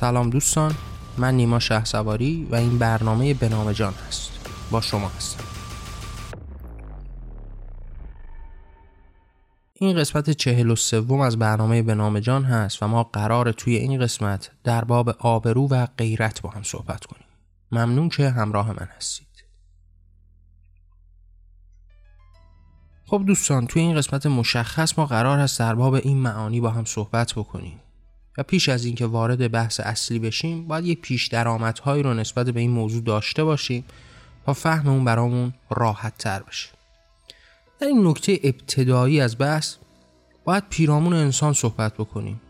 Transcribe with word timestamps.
سلام 0.00 0.30
دوستان 0.30 0.74
من 1.18 1.34
نیما 1.34 1.58
شه 1.58 1.98
و 2.50 2.54
این 2.54 2.78
برنامه 2.78 3.34
بنام 3.34 3.72
جان 3.72 3.94
هست. 4.08 4.30
با 4.70 4.80
شما 4.80 5.08
هستم. 5.08 5.44
این 9.74 9.96
قسمت 9.96 10.30
چهل 10.30 10.70
و 10.70 10.76
سوم 10.76 11.20
از 11.20 11.38
برنامه 11.38 11.82
بنام 11.82 12.20
جان 12.20 12.44
هست 12.44 12.82
و 12.82 12.88
ما 12.88 13.02
قرار 13.02 13.52
توی 13.52 13.76
این 13.76 14.00
قسمت 14.00 14.50
در 14.64 14.84
باب 14.84 15.08
آبرو 15.18 15.68
و 15.68 15.86
غیرت 15.98 16.42
با 16.42 16.50
هم 16.50 16.62
صحبت 16.62 17.04
کنیم. 17.04 17.28
ممنون 17.72 18.08
که 18.08 18.30
همراه 18.30 18.72
من 18.72 18.88
هستید. 18.96 19.44
خب 23.06 23.22
دوستان 23.26 23.66
توی 23.66 23.82
این 23.82 23.96
قسمت 23.96 24.26
مشخص 24.26 24.98
ما 24.98 25.06
قرار 25.06 25.38
هست 25.38 25.58
در 25.58 25.74
باب 25.74 25.94
این 25.94 26.16
معانی 26.16 26.60
با 26.60 26.70
هم 26.70 26.84
صحبت 26.84 27.32
بکنیم. 27.32 27.80
و 28.38 28.42
پیش 28.42 28.68
از 28.68 28.84
اینکه 28.84 29.06
وارد 29.06 29.50
بحث 29.50 29.80
اصلی 29.80 30.18
بشیم 30.18 30.66
باید 30.66 30.84
یه 30.84 30.94
پیش 30.94 31.26
درآمدهایی 31.26 32.02
رو 32.02 32.14
نسبت 32.14 32.50
به 32.50 32.60
این 32.60 32.70
موضوع 32.70 33.02
داشته 33.02 33.44
باشیم 33.44 33.84
تا 34.46 34.52
فهم 34.52 34.88
اون 34.88 35.04
برامون 35.04 35.52
راحت 35.70 36.18
تر 36.18 36.42
بشه. 36.42 36.68
در 37.80 37.86
این 37.86 38.06
نکته 38.06 38.40
ابتدایی 38.44 39.20
از 39.20 39.38
بحث 39.38 39.76
باید 40.44 40.64
پیرامون 40.70 41.12
انسان 41.12 41.52
صحبت 41.52 41.94
بکنیم. 41.94 42.40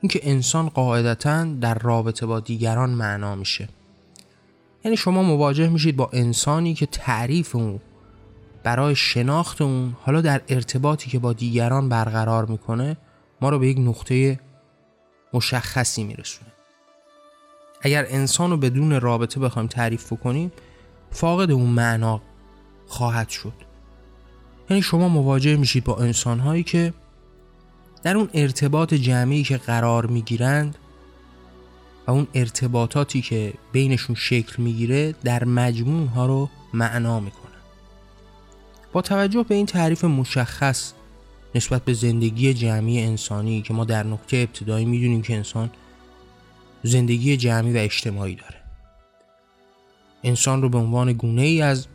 اینکه 0.00 0.20
انسان 0.22 0.68
قاعدتا 0.68 1.44
در 1.44 1.74
رابطه 1.74 2.26
با 2.26 2.40
دیگران 2.40 2.90
معنا 2.90 3.34
میشه. 3.34 3.68
یعنی 4.84 4.96
شما 4.96 5.22
مواجه 5.22 5.68
میشید 5.68 5.96
با 5.96 6.10
انسانی 6.12 6.74
که 6.74 6.86
تعریف 6.86 7.56
اون 7.56 7.80
برای 8.62 8.94
شناخت 8.94 9.62
اون 9.62 9.96
حالا 10.02 10.20
در 10.20 10.40
ارتباطی 10.48 11.10
که 11.10 11.18
با 11.18 11.32
دیگران 11.32 11.88
برقرار 11.88 12.46
می‌کنه 12.46 12.96
ما 13.40 13.48
رو 13.48 13.58
به 13.58 13.68
یک 13.68 13.78
نقطه 13.78 14.40
مشخصی 15.32 16.04
میرسونه. 16.04 16.52
اگر 17.80 18.06
انسان 18.08 18.50
رو 18.50 18.56
بدون 18.56 19.00
رابطه 19.00 19.40
بخوایم 19.40 19.68
تعریف 19.68 20.12
کنیم 20.12 20.52
فاقد 21.10 21.50
اون 21.50 21.70
معنا 21.70 22.22
خواهد 22.86 23.28
شد. 23.28 23.52
یعنی 24.70 24.82
شما 24.82 25.08
مواجه 25.08 25.56
میشید 25.56 25.84
با 25.84 25.96
انسان 25.96 26.38
هایی 26.38 26.62
که 26.62 26.94
در 28.02 28.16
اون 28.16 28.28
ارتباط 28.34 28.94
جمعی 28.94 29.42
که 29.42 29.56
قرار 29.56 30.06
می‌گیرند 30.06 30.78
و 32.06 32.10
اون 32.10 32.26
ارتباطاتی 32.34 33.20
که 33.22 33.52
بینشون 33.72 34.16
شکل 34.16 34.62
می‌گیره 34.62 35.12
در 35.12 35.44
مجموع 35.44 36.08
ها 36.08 36.26
رو 36.26 36.48
معنا 36.74 37.20
می‌کنه 37.20 37.56
با 38.92 39.02
توجه 39.02 39.42
به 39.42 39.54
این 39.54 39.66
تعریف 39.66 40.04
مشخص 40.04 40.92
نسبت 41.54 41.84
به 41.84 41.92
زندگی 41.92 42.54
جمعی 42.54 43.02
انسانی 43.02 43.62
که 43.62 43.74
ما 43.74 43.84
در 43.84 44.02
نقطه 44.02 44.36
ابتدایی 44.36 44.84
می‌دونیم 44.84 45.22
که 45.22 45.36
انسان 45.36 45.70
زندگی 46.82 47.36
جمعی 47.36 47.72
و 47.72 47.76
اجتماعی 47.76 48.34
داره. 48.34 48.56
انسان 50.24 50.62
رو 50.62 50.68
به 50.68 50.78
عنوان 50.78 51.12
گونه 51.12 51.42
ای 51.42 51.62
از 51.62 51.86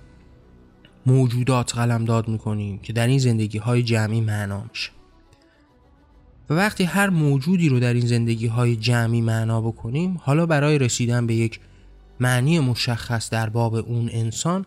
موجودات 1.06 1.76
قلمداد 1.76 2.28
می‌کنیم 2.28 2.80
که 2.80 2.94
در 2.94 3.08
این 3.08 3.20
زندگی 3.20 3.58
های 3.58 3.84
جمعی 3.84 4.22
معنا 4.22 4.64
میشه. 4.70 4.92
و 6.50 6.54
وقتی 6.54 6.84
هر 6.84 7.10
موجودی 7.10 7.70
رو 7.70 7.80
در 7.80 7.94
این 7.94 8.06
زندگی 8.06 8.48
های 8.48 8.76
جمعی 8.76 9.22
معنا 9.22 9.62
بکنیم 9.62 10.22
حالا 10.24 10.46
برای 10.46 10.80
رسیدن 10.80 11.28
به 11.28 11.36
یک 11.36 11.60
معنی 12.20 12.60
مشخص 12.60 13.30
در 13.30 13.50
باب 13.50 13.76
اون 13.76 14.10
انسان 14.12 14.66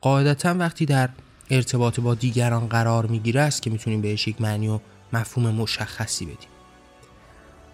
قاعدتا 0.00 0.54
وقتی 0.54 0.86
در 0.86 1.08
ارتباط 1.50 2.00
با 2.00 2.14
دیگران 2.14 2.68
قرار 2.68 3.06
می‌گیره 3.06 3.40
است 3.40 3.62
که 3.62 3.70
می‌تونیم 3.70 4.00
بهش 4.00 4.28
یک 4.28 4.40
معنی 4.40 4.68
و 4.68 4.80
مفهوم 5.12 5.50
مشخصی 5.50 6.24
بدیم. 6.24 6.48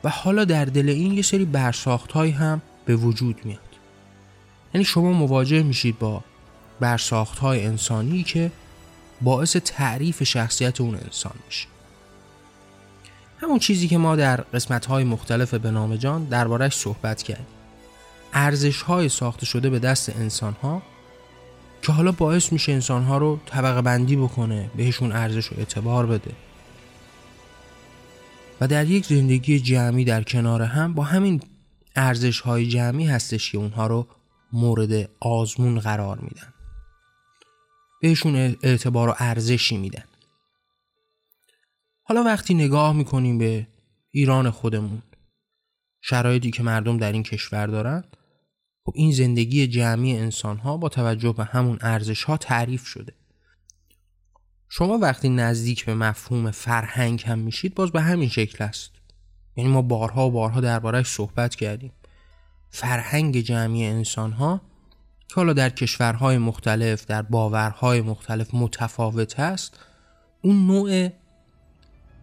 و 0.05 0.09
حالا 0.09 0.45
در 0.45 0.65
دل 0.65 0.89
این 0.89 1.13
یه 1.13 1.23
سری 1.23 1.45
برساخت 1.45 2.17
هم 2.17 2.63
به 2.85 2.97
وجود 2.97 3.41
میاد. 3.45 3.61
یعنی 4.75 4.85
شما 4.85 5.13
مواجه 5.13 5.63
میشید 5.63 5.99
با 5.99 6.25
برساخت 6.81 7.39
های 7.39 7.67
انسانی 7.67 8.23
که 8.23 8.53
باعث 9.21 9.57
تعریف 9.57 10.23
شخصیت 10.23 10.81
اون 10.81 10.95
انسان 10.95 11.35
میشه. 11.47 11.67
همون 13.39 13.59
چیزی 13.59 13.89
که 13.89 13.99
ما 13.99 14.17
در 14.17 14.37
قسمت 14.37 14.87
های 14.87 15.05
مختلف 15.05 15.55
به 15.55 15.71
نام 15.71 15.97
جان 15.97 16.25
دربارش 16.25 16.77
صحبت 16.77 17.23
کردیم. 17.23 17.47
ارزش 18.33 18.83
های 18.83 19.09
ساخته 19.09 19.47
شده 19.47 19.71
به 19.71 19.79
دست 19.79 20.09
انسان 20.09 20.57
ها 20.63 20.83
که 21.83 21.93
حالا 21.93 22.13
باعث 22.13 22.53
میشه 22.53 22.73
انسانها 22.73 23.19
رو 23.19 23.41
طبقه 23.47 23.83
بندی 23.83 24.17
بکنه 24.17 24.71
بهشون 24.77 25.13
ارزش 25.13 25.53
و 25.53 25.55
اعتبار 25.59 26.07
بده. 26.07 26.33
و 28.61 28.69
در 28.69 28.87
یک 28.87 29.07
زندگی 29.07 29.61
جمعی 29.61 30.05
در 30.05 30.23
کنار 30.23 30.63
هم 30.63 30.95
با 30.95 31.03
همین 31.03 31.41
ارزش 31.97 32.41
های 32.41 32.67
جمعی 32.67 33.07
هستش 33.07 33.53
که 33.53 33.59
اونها 33.59 33.87
رو 33.87 34.07
مورد 34.53 35.11
آزمون 35.21 35.79
قرار 35.79 36.19
میدن. 36.19 36.53
بهشون 38.03 38.37
اعتبار 38.63 39.09
و 39.09 39.15
ارزشی 39.19 39.77
میدن. 39.77 40.05
حالا 42.03 42.23
وقتی 42.23 42.55
نگاه 42.55 42.93
می‌کنیم 42.93 43.39
به 43.39 43.67
ایران 44.11 44.51
خودمون 44.51 45.03
شرایطی 46.01 46.51
که 46.51 46.63
مردم 46.63 46.97
در 46.99 47.13
این 47.13 47.23
کشور 47.23 47.67
دارن 47.67 48.05
خب 48.87 48.93
این 48.95 49.13
زندگی 49.13 49.67
جمعی 49.67 50.17
انسان 50.17 50.59
ها 50.59 50.77
با 50.77 50.89
توجه 50.89 51.33
به 51.33 51.45
همون 51.45 51.79
ارزش 51.81 52.25
ها 52.25 52.37
تعریف 52.37 52.87
شده. 52.87 53.13
شما 54.69 54.99
وقتی 54.99 55.29
نزدیک 55.29 55.85
به 55.85 55.95
مفهوم 55.95 56.51
فرهنگ 56.51 57.23
هم 57.27 57.39
میشید 57.39 57.75
باز 57.75 57.91
به 57.93 58.01
همین 58.01 58.29
شکل 58.29 58.65
است. 58.65 58.91
یعنی 59.57 59.71
ما 59.71 59.83
بارها 59.83 60.29
و 60.29 60.31
بارها 60.31 60.61
دربارهش 60.61 61.07
صحبت 61.07 61.55
کردیم. 61.55 61.93
فرهنگ 62.71 63.41
جمعی 63.41 63.87
انسان 63.87 64.33
ها 64.33 64.61
که 65.29 65.35
حالا 65.35 65.53
در 65.53 65.71
کشورهای 65.71 66.39
مختلف 66.39 67.07
در 67.07 67.23
باورهای 67.23 68.01
مختلف 68.01 68.55
متفاوت 68.55 69.41
هست 69.41 69.79
اون 70.43 70.67
نوع 70.67 71.09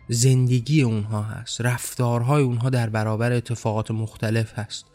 زندگی 0.10 0.82
اونها 0.82 1.22
هست. 1.24 1.62
رفتارهای 1.62 2.44
اونها 2.44 2.70
در 2.70 2.90
برابر 2.90 3.32
اتفاقات 3.32 3.92
مختلف 3.92 4.60
هست. 4.60 4.86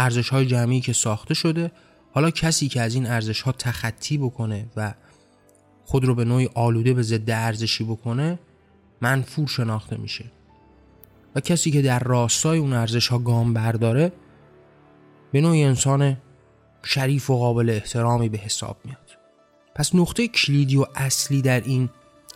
ارزش 0.00 0.28
های 0.28 0.46
جمعی 0.46 0.80
که 0.80 0.92
ساخته 0.92 1.34
شده 1.34 1.70
حالا 2.12 2.30
کسی 2.30 2.68
که 2.68 2.80
از 2.80 2.94
این 2.94 3.06
ارزش 3.06 3.42
ها 3.42 3.52
تخطی 3.52 4.18
بکنه 4.18 4.66
و 4.76 4.94
خود 5.84 6.04
رو 6.04 6.14
به 6.14 6.24
نوعی 6.24 6.48
آلوده 6.54 6.94
به 6.94 7.02
ضد 7.02 7.30
ارزشی 7.30 7.84
بکنه 7.84 8.38
منفور 9.00 9.48
شناخته 9.48 9.96
میشه. 9.96 10.24
و 11.34 11.40
کسی 11.40 11.70
که 11.70 11.82
در 11.82 11.98
راستای 11.98 12.58
اون 12.58 12.72
ارزش 12.72 13.08
ها 13.08 13.18
گام 13.18 13.54
برداره 13.54 14.12
به 15.32 15.40
نوعی 15.40 15.64
انسان 15.64 16.16
شریف 16.82 17.30
و 17.30 17.38
قابل 17.38 17.70
احترامی 17.70 18.28
به 18.28 18.38
حساب 18.38 18.76
میاد. 18.84 19.18
پس 19.74 19.94
نقطه 19.94 20.28
کلیدی 20.28 20.76
و 20.76 20.84
اصلی 20.94 21.42
در 21.42 21.60
این 21.60 21.90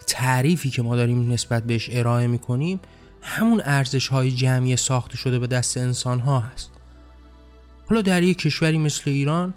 تعریفی 0.07 0.71
که 0.71 0.83
ما 0.83 0.97
داریم 0.97 1.33
نسبت 1.33 1.63
بهش 1.63 1.89
ارائه 1.93 2.27
می‌کنیم 2.27 2.81
همون 3.23 3.63
ارزش 3.65 4.09
های 4.09 4.31
جمعی 4.31 4.77
ساخته 4.77 5.17
شده 5.17 5.39
به 5.39 5.47
دست 5.47 5.77
انسان 5.77 6.21
ها 6.21 6.41
هست. 6.41 6.74
حالا 7.89 8.03
در 8.03 8.23
یک 8.23 8.39
کشوری 8.39 8.79
مثل 8.79 9.03
ایران 9.11 9.55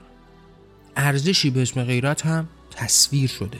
ارزشی 0.95 1.49
به 1.49 1.61
اسم 1.61 1.83
غیرت 1.83 2.25
هم 2.25 2.47
تصویر 2.71 3.29
شده. 3.29 3.57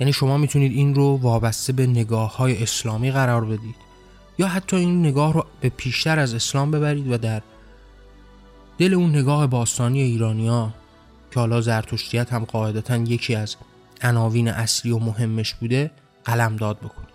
یعنی 0.00 0.12
شما 0.12 0.38
می‌تونید 0.38 0.72
این 0.72 0.94
رو 0.94 1.16
وابسته 1.22 1.72
به 1.72 1.86
نگاه 1.86 2.36
های 2.36 2.62
اسلامی 2.62 3.10
قرار 3.10 3.44
بدید. 3.44 3.74
یا 4.38 4.48
حتی 4.48 4.76
این 4.76 5.06
نگاه 5.06 5.32
رو 5.32 5.44
به 5.60 5.68
پیشتر 5.68 6.18
از 6.18 6.34
اسلام 6.34 6.70
ببرید 6.70 7.10
و 7.10 7.18
در 7.18 7.42
دل 8.78 8.94
اون 8.94 9.10
نگاه 9.10 9.46
باستانی 9.46 10.00
ایرانیا 10.00 10.74
که 11.30 11.40
حالا 11.40 11.60
زرتشتیت 11.60 12.32
هم 12.32 12.44
قاعدتا 12.44 12.96
یکی 12.96 13.34
از 13.34 13.56
عناوین 14.02 14.48
اصلی 14.48 14.90
و 14.90 14.98
مهمش 14.98 15.54
بوده 15.54 15.90
قلم 16.24 16.56
داد 16.56 16.78
بکنید. 16.78 17.08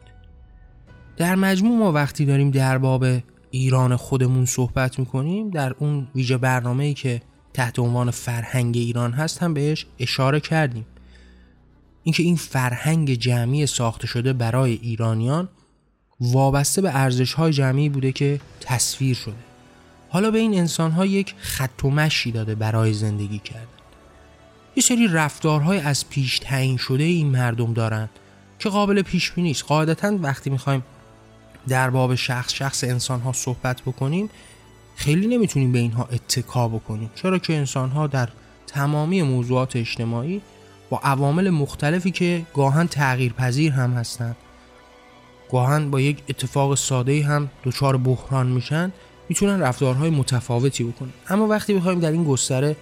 در 1.18 1.36
مجموع 1.36 1.80
ما 1.80 1.92
وقتی 1.92 2.26
داریم 2.26 2.52
در 2.52 2.78
باب 2.78 3.06
ایران 3.56 3.96
خودمون 3.96 4.46
صحبت 4.46 5.00
می‌کنیم 5.00 5.50
در 5.50 5.76
اون 5.80 6.08
ویژه 6.16 6.38
برنامه 6.38 6.84
ای 6.84 6.94
که 6.94 7.22
تحت 7.54 7.80
عنوان 7.80 8.12
فرهنگ 8.12 8.78
ایران 8.78 9.14
هست 9.14 9.44
هم 9.44 9.54
بهش 9.54 9.86
اشاره 10.00 10.40
کردیم. 10.40 10.86
اینکه 12.04 12.24
این 12.24 12.36
فرهنگ 12.36 13.14
جمعی 13.14 13.68
ساخته 13.68 14.08
شده 14.08 14.34
برای 14.34 14.80
ایرانیان 14.82 15.50
وابسته 16.20 16.82
به 16.82 16.96
ارزش 16.96 17.34
های 17.34 17.54
جمعی 17.54 17.90
بوده 17.90 18.12
که 18.12 18.40
تصویر 18.62 19.16
شده. 19.16 19.34
حالا 20.10 20.32
به 20.32 20.40
این 20.40 20.54
انسان 20.54 20.92
ها 20.92 21.06
یک 21.06 21.36
خط 21.38 21.86
و 21.86 21.90
مشی 21.90 22.32
داده 22.32 22.56
برای 22.56 22.94
زندگی 22.94 23.40
کردن. 23.40 23.68
یه 24.76 24.84
سری 24.84 25.08
رفتارهای 25.08 25.80
از 25.80 26.10
پیش 26.10 26.40
تعیین 26.40 26.78
شده 26.78 27.04
این 27.04 27.28
مردم 27.28 27.74
دارند 27.74 28.10
که 28.60 28.70
قابل 28.70 29.02
پیش 29.02 29.32
بینی 29.32 29.52
است. 29.52 29.64
قاعدتا 29.64 30.18
وقتی 30.22 30.50
می‌خوایم 30.50 30.84
در 31.68 31.90
باب 31.90 32.16
شخص 32.16 32.54
شخص 32.54 32.84
انسان 32.84 33.20
ها 33.20 33.34
صحبت 33.34 33.82
بکنیم 33.82 34.30
خیلی 34.96 35.28
نمی‌تونیم 35.28 35.72
به 35.72 35.80
اینها 35.80 36.04
اتکا 36.12 36.68
بکنیم. 36.68 37.10
چرا 37.16 37.38
که 37.38 37.56
انسان 37.56 37.90
ها 37.90 38.08
در 38.08 38.30
تمامی 38.68 39.22
موضوعات 39.22 39.76
اجتماعی 39.76 40.42
با 40.90 41.00
عوامل 41.04 41.50
مختلفی 41.50 42.12
که 42.12 42.46
گاهن 42.54 42.88
تغییر 42.88 43.34
پذیر 43.34 43.72
هم 43.72 43.94
هستند 43.94 44.36
گاهن 45.52 45.92
با 45.92 46.00
یک 46.00 46.18
اتفاق 46.30 46.76
ساده 46.76 47.24
هم 47.24 47.50
دچار 47.64 47.98
بحران 47.98 48.48
میشن 48.48 48.92
می‌تونن 49.30 49.60
رفتارهای 49.60 50.10
متفاوتی 50.10 50.84
بکنن. 50.84 51.14
اما 51.30 51.48
وقتی 51.48 51.74
بخوایم 51.74 52.00
در 52.00 52.12
این 52.12 52.24
گستره 52.24 52.76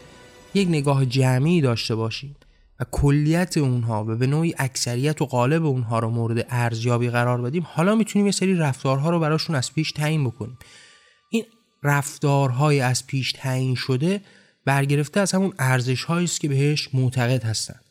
یک 0.54 0.68
نگاه 0.68 1.06
جمعی 1.06 1.62
داشته 1.62 1.96
باشیم 1.96 2.36
و 2.82 2.86
کلیت 2.92 3.58
اونها 3.58 4.06
و 4.06 4.16
به 4.16 4.28
نوعی 4.28 4.54
اکثریت 4.58 5.22
و 5.22 5.26
قالب 5.26 5.66
اونها 5.66 6.00
رو 6.00 6.10
مورد 6.10 6.46
ارزیابی 6.50 7.10
قرار 7.10 7.42
بدیم 7.42 7.68
حالا 7.70 7.96
می‌تونیم 7.96 8.26
یه 8.26 8.32
سری 8.32 8.56
رفتارها 8.56 9.10
رو 9.10 9.20
براشون 9.20 9.56
از 9.56 9.74
پیش 9.74 9.92
تعیین 9.92 10.26
بکنیم. 10.26 10.58
این 11.30 11.44
رفتارهای 11.84 12.80
از 12.80 13.08
پیش 13.08 13.32
تعیین 13.32 13.76
شده 13.76 14.22
برگرفته 14.66 15.20
از 15.20 15.32
همون 15.32 15.54
ارزش 15.60 16.10
است 16.10 16.42
که 16.42 16.50
بهش 16.50 16.90
معتقد 16.94 17.44
هستند 17.44 17.84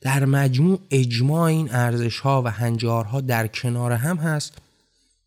در 0.00 0.24
مجموع 0.24 0.80
اجماع 0.90 1.42
این 1.42 1.68
ارزش 1.72 2.18
ها 2.18 2.42
و 2.42 2.50
هنجارها 2.50 3.20
در 3.20 3.46
کنار 3.46 3.92
هم 3.92 4.16
هست 4.16 4.58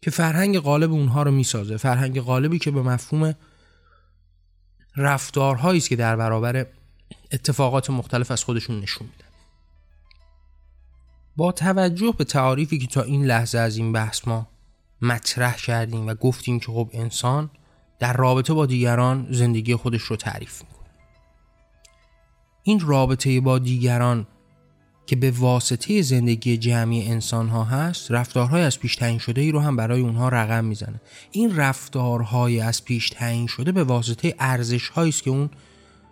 که 0.01 0.11
فرهنگ 0.11 0.59
غالب 0.59 0.91
اونها 0.91 1.23
رو 1.23 1.31
می‌سازه. 1.31 1.77
فرهنگ 1.77 2.21
غالبی 2.21 2.59
که 2.59 2.71
به 2.71 2.81
مفهوم 2.81 3.35
رفتارهایی 4.97 5.77
است 5.77 5.89
که 5.89 5.95
در 5.95 6.15
برابر 6.15 6.65
اتفاقات 7.31 7.89
مختلف 7.89 8.31
از 8.31 8.43
خودشون 8.43 8.79
نشون 8.79 9.07
میدن. 9.07 9.27
با 11.35 11.51
توجه 11.51 12.13
به 12.17 12.23
تعاریفی 12.23 12.79
که 12.79 12.87
تا 12.87 13.01
این 13.01 13.25
لحظه 13.25 13.57
از 13.57 13.77
این 13.77 13.91
بحث 13.91 14.27
ما 14.27 14.47
مطرح 15.01 15.55
کردیم 15.55 16.07
و 16.07 16.13
گفتیم 16.13 16.59
که 16.59 16.65
خب 16.65 16.89
انسان 16.93 17.49
در 17.99 18.13
رابطه 18.13 18.53
با 18.53 18.65
دیگران 18.65 19.27
زندگی 19.31 19.75
خودش 19.75 20.01
رو 20.01 20.15
تعریف 20.15 20.61
می‌کنه. 20.61 20.89
این 22.63 22.79
رابطه 22.79 23.39
با 23.39 23.59
دیگران 23.59 24.27
که 25.05 25.15
به 25.15 25.31
واسطه 25.31 26.01
زندگی 26.01 26.57
جمعی 26.57 27.07
انسان 27.07 27.49
ها 27.49 27.63
هست 27.63 28.11
رفتارهای 28.11 28.61
از 28.61 28.79
پیش 28.79 28.95
تعیین 28.95 29.19
شده 29.19 29.41
ای 29.41 29.51
رو 29.51 29.59
هم 29.59 29.75
برای 29.75 30.01
اونها 30.01 30.29
رقم 30.29 30.65
می‌زنه. 30.65 31.01
این 31.31 31.55
رفتارهای 31.55 32.59
از 32.59 32.85
پیش 32.85 33.09
تعیین 33.09 33.47
شده 33.47 33.71
به 33.71 33.83
واسطه 33.83 34.35
ارزش 34.39 34.91
است 34.97 35.23
که 35.23 35.29
اون 35.29 35.49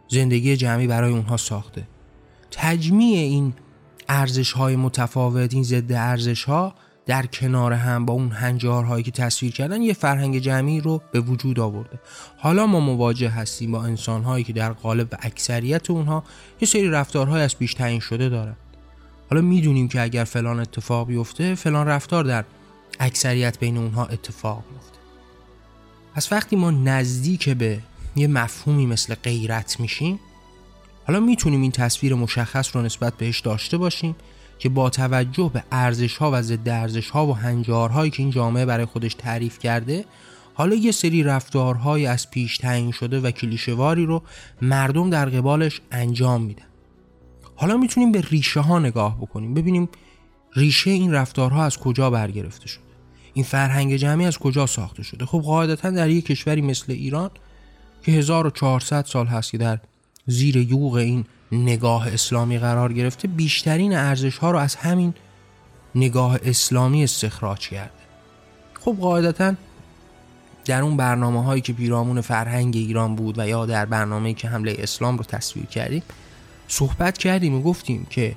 زندگی 0.09 0.57
جمعی 0.57 0.87
برای 0.87 1.11
اونها 1.11 1.37
ساخته. 1.37 1.87
تجمیع 2.51 3.17
این 3.17 3.53
ارزش 4.09 4.51
های 4.51 4.75
متفاوت 4.75 5.53
این 5.53 5.63
ضد 5.63 5.91
ارزش 5.91 6.43
ها 6.43 6.75
در 7.05 7.25
کنار 7.25 7.73
هم 7.73 8.05
با 8.05 8.13
اون 8.13 8.31
هنجارهایی 8.31 9.03
که 9.03 9.11
تصویر 9.11 9.51
کردن 9.51 9.81
یه 9.81 9.93
فرهنگ 9.93 10.39
جمعی 10.39 10.81
رو 10.81 11.01
به 11.11 11.19
وجود 11.19 11.59
آورده. 11.59 11.99
حالا 12.37 12.67
ما 12.67 12.79
مواجه 12.79 13.29
هستیم 13.29 13.71
با 13.71 13.83
انسانهایی 13.83 14.43
که 14.43 14.53
در 14.53 14.73
قالب 14.73 15.15
اکثریت 15.19 15.89
اونها 15.89 16.23
یه 16.61 16.67
سری 16.67 16.89
رفتارهای 16.89 17.41
از 17.41 17.57
پیش 17.57 17.73
تعیین 17.73 17.99
شده 17.99 18.29
دارن. 18.29 18.55
حالا 19.29 19.41
می‌دونیم 19.41 19.87
که 19.87 20.01
اگر 20.01 20.23
فلان 20.23 20.59
اتفاق 20.59 21.07
بیفته 21.07 21.55
فلان 21.55 21.87
رفتار 21.87 22.23
در 22.23 22.45
اکثریت 22.99 23.59
بین 23.59 23.77
اونها 23.77 24.05
اتفاق 24.05 24.63
میفته 24.71 24.97
پس 26.15 26.31
وقتی 26.31 26.55
ما 26.55 26.71
نزدیک 26.71 27.49
به 27.49 27.79
یه 28.19 28.27
مفهومی 28.27 28.85
مثل 28.85 29.15
غیرت 29.15 29.79
میشیم. 29.79 30.19
حالا 31.07 31.19
می‌تونیم 31.19 31.61
این 31.61 31.71
تصویر 31.71 32.15
مشخص 32.15 32.75
رو 32.75 32.81
نسبت 32.81 33.13
بهش 33.17 33.39
داشته 33.39 33.77
باشیم 33.77 34.15
که 34.59 34.69
با 34.69 34.89
توجه 34.89 35.51
به 35.53 35.63
ارزش 35.71 36.17
ها 36.17 36.31
و 36.33 36.41
ضد 36.41 36.69
ارزش 36.69 37.09
ها 37.09 37.27
و 37.27 37.35
هنجارهایی 37.35 38.11
که 38.11 38.23
این 38.23 38.31
جامعه 38.31 38.65
برای 38.65 38.85
خودش 38.85 39.13
تعریف 39.13 39.59
کرده 39.59 40.05
حالا 40.53 40.75
یه 40.75 40.91
سری 40.91 41.23
رفتارهای 41.23 42.05
از 42.05 42.31
پیش 42.31 42.57
تعیین 42.57 42.91
شده 42.91 43.19
و 43.19 43.31
کلیشواری 43.31 44.05
رو 44.05 44.23
مردم 44.61 45.09
در 45.09 45.29
قبالش 45.29 45.81
انجام 45.91 46.41
میدن. 46.41 46.65
حالا 47.55 47.77
می‌تونیم 47.77 48.11
به 48.11 48.21
ریشه 48.21 48.59
ها 48.59 48.79
نگاه 48.79 49.17
بکنیم 49.17 49.53
ببینیم 49.53 49.89
ریشه 50.55 50.91
این 50.91 51.11
رفتارها 51.11 51.63
از 51.63 51.77
کجا 51.77 52.09
برگرفته 52.09 52.67
شده. 52.67 52.83
این 53.33 53.45
فرهنگ 53.45 53.95
جمعی 53.95 54.25
از 54.25 54.37
کجا 54.37 54.65
ساخته 54.65 55.03
شده؟ 55.03 55.25
خب 55.25 55.39
قاعدتا 55.39 55.89
در 55.89 56.09
یک 56.09 56.25
کشوری 56.25 56.61
مثل 56.61 56.91
ایران 56.91 57.31
که 58.03 58.11
1400 58.11 59.05
سال 59.05 59.27
هست 59.27 59.51
که 59.51 59.57
در 59.57 59.79
زیر 60.27 60.57
یوغ 60.57 60.93
این 60.93 61.25
نگاه 61.51 62.07
اسلامی 62.13 62.57
قرار 62.59 62.93
گرفته 62.93 63.27
بیشترین 63.27 63.95
ارزش 63.95 64.37
ها 64.37 64.51
رو 64.51 64.57
از 64.57 64.75
همین 64.75 65.13
نگاه 65.95 66.39
اسلامی 66.43 67.03
استخراج 67.03 67.69
کرده. 67.69 67.91
خب 68.73 68.97
قاعدتا 68.99 69.53
در 70.65 70.81
اون 70.81 70.97
برنامه 70.97 71.43
هایی 71.43 71.61
که 71.61 71.73
پیرامون 71.73 72.21
فرهنگ 72.21 72.75
ایران 72.75 73.15
بود 73.15 73.39
و 73.39 73.47
یا 73.47 73.65
در 73.65 73.85
برنامه 73.85 74.33
که 74.33 74.47
حمله 74.47 74.75
اسلام 74.79 75.17
رو 75.17 75.23
تصویر 75.23 75.65
کردیم 75.65 76.03
صحبت 76.67 77.17
کردیم 77.17 77.55
و 77.55 77.61
گفتیم 77.61 78.07
که 78.09 78.35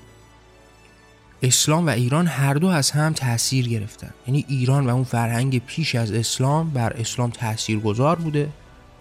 اسلام 1.43 1.87
و 1.87 1.91
ایران 1.91 2.27
هر 2.27 2.55
دو 2.55 2.67
از 2.67 2.91
هم 2.91 3.13
تاثیر 3.13 3.69
گرفتن. 3.69 4.11
یعنی 4.27 4.45
ایران 4.49 4.87
و 4.87 4.95
اون 4.95 5.05
فرهنگ 5.05 5.59
پیش 5.59 5.95
از 5.95 6.13
اسلام 6.13 6.71
بر 6.71 6.93
اسلام 6.93 7.31
تأثیر 7.31 7.79
گذار 7.79 8.17
بوده. 8.17 8.49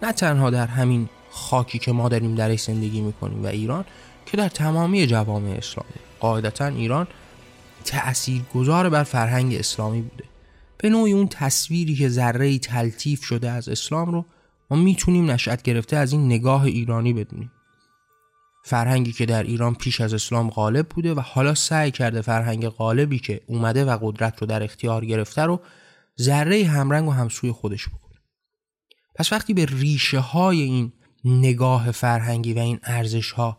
نه 0.02 0.12
تنها 0.12 0.50
در 0.50 0.66
همین 0.66 1.08
خاکی 1.30 1.78
که 1.78 1.92
ما 1.92 2.08
داریم 2.08 2.34
درش 2.34 2.62
زندگی 2.62 3.00
می‌کنیم 3.00 3.44
و 3.44 3.46
ایران 3.46 3.84
که 4.26 4.36
در 4.36 4.48
تمامی 4.48 5.06
جوامع 5.06 5.50
اسلامی. 5.50 5.90
قاعدتا 6.20 6.66
ایران 6.66 7.06
تأثیر 7.84 8.42
گذار 8.54 8.88
بر 8.88 9.04
فرهنگ 9.04 9.54
اسلامی 9.54 10.02
بوده. 10.02 10.24
به 10.78 10.88
نوعی 10.88 11.12
اون 11.12 11.28
تصویری 11.28 11.94
که 11.94 12.08
ذره 12.08 12.58
تلطیف 12.58 13.24
شده 13.24 13.50
از 13.50 13.68
اسلام 13.68 14.12
رو 14.12 14.24
ما 14.70 14.76
می‌تونیم 14.76 15.30
نشأت 15.30 15.62
گرفته 15.62 15.96
از 15.96 16.12
این 16.12 16.26
نگاه 16.26 16.62
ایرانی 16.62 17.12
بدونیم. 17.12 17.52
فرهنگی 18.64 19.12
که 19.12 19.26
در 19.26 19.42
ایران 19.42 19.74
پیش 19.74 20.00
از 20.00 20.14
اسلام 20.14 20.50
غالب 20.50 20.88
بوده 20.88 21.14
و 21.14 21.20
حالا 21.20 21.54
سعی 21.54 21.90
کرده 21.90 22.20
فرهنگ 22.20 22.68
غالبی 22.68 23.18
که 23.18 23.40
اومده 23.46 23.84
و 23.84 23.98
قدرت 24.02 24.40
رو 24.40 24.46
در 24.46 24.62
اختیار 24.62 25.04
گرفته 25.04 25.42
رو 25.42 25.60
ذره 26.20 26.64
همرنگ 26.64 27.08
و 27.08 27.10
همسوی 27.10 27.52
خودش 27.52 27.88
بکنه 27.88 28.11
پس 29.14 29.32
وقتی 29.32 29.54
به 29.54 29.66
ریشه 29.66 30.18
های 30.18 30.62
این 30.62 30.92
نگاه 31.24 31.90
فرهنگی 31.90 32.52
و 32.52 32.58
این 32.58 32.80
ارزش 32.82 33.30
ها 33.30 33.58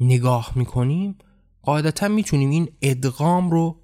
نگاه 0.00 0.52
می‌کنیم 0.54 1.18
قاعدتا 1.62 2.08
می‌تونیم 2.08 2.50
این 2.50 2.68
ادغام 2.82 3.50
رو 3.50 3.76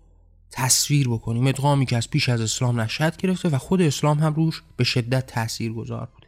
تصویر 0.50 1.08
بکنیم. 1.08 1.46
ادغامی 1.46 1.86
که 1.86 1.96
از 1.96 2.10
پیش 2.10 2.28
از 2.28 2.40
اسلام 2.40 2.80
نشد 2.80 3.16
گرفته 3.16 3.48
و 3.48 3.58
خود 3.58 3.82
اسلام 3.82 4.18
هم 4.18 4.34
روش 4.34 4.62
به 4.76 4.84
شدت 4.84 5.26
تاثیر 5.26 5.72
گذار 5.72 6.08
بوده. 6.14 6.26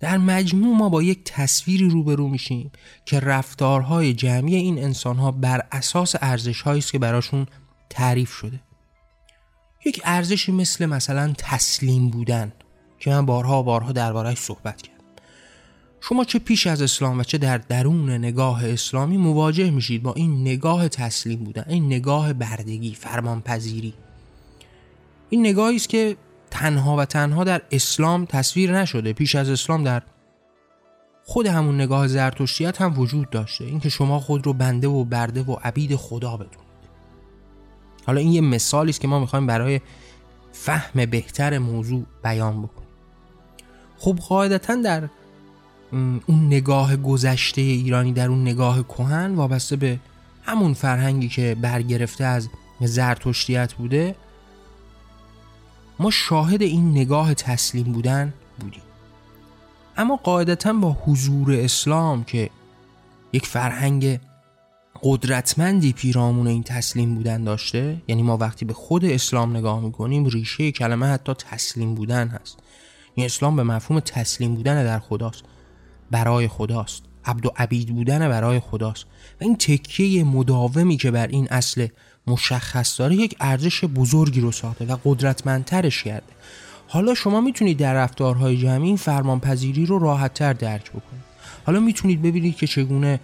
در 0.00 0.18
مجموع 0.18 0.76
ما 0.76 0.88
با 0.88 1.02
یک 1.02 1.20
تصویری 1.24 1.88
روبرو 1.88 2.28
میشیم 2.28 2.70
که 3.04 3.20
رفتارهای 3.20 4.14
جمعی 4.14 4.54
این 4.54 4.84
انسانها 4.84 5.30
بر 5.30 5.66
اساس 5.72 6.14
ارزش 6.20 6.66
است 6.66 6.92
که 6.92 6.98
براشون 6.98 7.46
تعریف 7.90 8.32
شده. 8.32 8.60
یک 9.84 10.00
ارزشی 10.04 10.52
مثل 10.52 10.86
مثلا 10.86 11.32
تسلیم 11.38 12.10
بودن 12.10 12.52
که 12.98 13.10
من 13.10 13.26
بارها 13.26 13.62
بارها 13.62 13.92
دربارهش 13.92 14.38
صحبت 14.38 14.82
کردم. 14.82 14.98
شما 16.00 16.24
چه 16.24 16.38
پیش 16.38 16.66
از 16.66 16.82
اسلام 16.82 17.18
و 17.18 17.22
چه 17.22 17.38
در 17.38 17.58
درون 17.58 18.10
نگاه 18.10 18.68
اسلامی 18.68 19.16
مواجه 19.16 19.70
میشید 19.70 20.02
با 20.02 20.12
این 20.12 20.40
نگاه 20.40 20.88
تسلیم 20.88 21.44
بودن 21.44 21.64
این 21.68 21.86
نگاه 21.86 22.32
بردگی 22.32 22.94
فرمانپذیری؟ 22.94 23.94
این 25.30 25.40
نگاهی 25.40 25.76
است 25.76 25.88
که 25.88 26.16
تنها 26.50 26.96
و 26.96 27.04
تنها 27.04 27.44
در 27.44 27.62
اسلام 27.70 28.24
تصویر 28.24 28.78
نشده. 28.78 29.12
پیش 29.12 29.34
از 29.34 29.48
اسلام 29.48 29.84
در 29.84 30.02
خود 31.24 31.46
همون 31.46 31.74
نگاه 31.80 32.08
زرتشتیت 32.08 32.80
هم 32.80 32.98
وجود 32.98 33.30
داشته. 33.30 33.64
اینکه 33.64 33.88
شما 33.88 34.20
خود 34.20 34.46
رو 34.46 34.52
بنده 34.52 34.88
و 34.88 35.04
برده 35.04 35.42
و 35.42 35.56
عبید 35.62 35.96
خدا 35.96 36.36
بدونید. 36.36 36.67
حالا 38.08 38.20
این 38.20 38.32
یه 38.32 38.40
مثالی 38.40 38.90
است 38.90 39.00
که 39.00 39.08
ما 39.08 39.20
می‌خوایم 39.20 39.46
برای 39.46 39.80
فهم 40.52 41.06
بهتر 41.06 41.58
موضوع 41.58 42.02
بیان 42.24 42.62
بکنیم. 42.62 42.88
خب 43.98 44.18
قاعدتا 44.28 44.74
در 44.74 45.08
اون 45.92 46.46
نگاه 46.46 46.96
گذشته 46.96 47.60
ایرانی 47.60 48.12
در 48.12 48.28
اون 48.28 48.42
نگاه 48.42 48.82
کهن 48.82 49.34
وابسته 49.34 49.76
به 49.76 49.98
همون 50.42 50.74
فرهنگی 50.74 51.28
که 51.28 51.56
برگرفته 51.60 52.24
از 52.24 52.48
زرتشتیت 52.80 53.74
بوده 53.74 54.14
ما 55.98 56.10
شاهد 56.10 56.62
این 56.62 56.90
نگاه 56.90 57.34
تسلیم 57.34 57.92
بودن 57.92 58.32
بودیم. 58.60 58.82
اما 59.96 60.16
قاعدتا 60.16 60.72
با 60.72 60.96
حضور 61.04 61.52
اسلام 61.52 62.24
که 62.24 62.50
یک 63.32 63.46
فرهنگ 63.46 64.20
قدرتمندی 65.02 65.92
پیرامون 65.92 66.46
این 66.46 66.62
تسلیم 66.62 67.14
بودن 67.14 67.44
داشته؟ 67.44 68.02
یعنی 68.08 68.22
ما 68.22 68.36
وقتی 68.36 68.64
به 68.64 68.72
خود 68.72 69.04
اسلام 69.04 69.56
نگاه 69.56 69.80
می‌کنیم 69.80 70.26
ریشه 70.26 70.72
کلمه 70.72 71.06
حتی 71.06 71.34
تسلیم 71.34 71.94
بودن 71.94 72.28
هست. 72.28 72.58
این 73.14 73.26
اسلام 73.26 73.56
به 73.56 73.62
مفهوم 73.62 74.00
تسلیم 74.00 74.54
بودن 74.54 74.84
در 74.84 74.98
خداست. 74.98 75.42
برای 76.10 76.48
خداست. 76.48 77.02
عبد 77.24 77.46
و 77.46 77.52
عبید 77.56 77.88
بودن 77.88 78.28
برای 78.28 78.60
خداست. 78.60 79.04
و 79.40 79.44
این 79.44 79.56
تکیه 79.56 80.24
مداومی 80.24 80.96
که 80.96 81.10
بر 81.10 81.26
این 81.26 81.48
اصل 81.50 81.86
مشخص 82.26 83.00
داره 83.00 83.16
یک 83.16 83.36
ارزش 83.40 83.84
بزرگی 83.84 84.40
رو 84.40 84.52
ساخته 84.52 84.84
و 84.84 84.96
قدرتمندترش 85.04 86.02
کرده. 86.02 86.32
حالا 86.88 87.14
شما 87.14 87.40
می‌تونید 87.40 87.78
در 87.78 87.94
رفتارهای 87.94 88.56
جمعی 88.56 88.86
این 88.86 88.96
فرمانپذیری 88.96 89.86
رو 89.86 89.98
راحتتر 89.98 90.52
درک 90.52 90.90
بکنید. 90.90 91.22
حالا 91.66 91.80
می‌تونید 91.80 92.22
ببینید 92.22 92.56
که 92.56 92.66
چگونه 92.66 93.20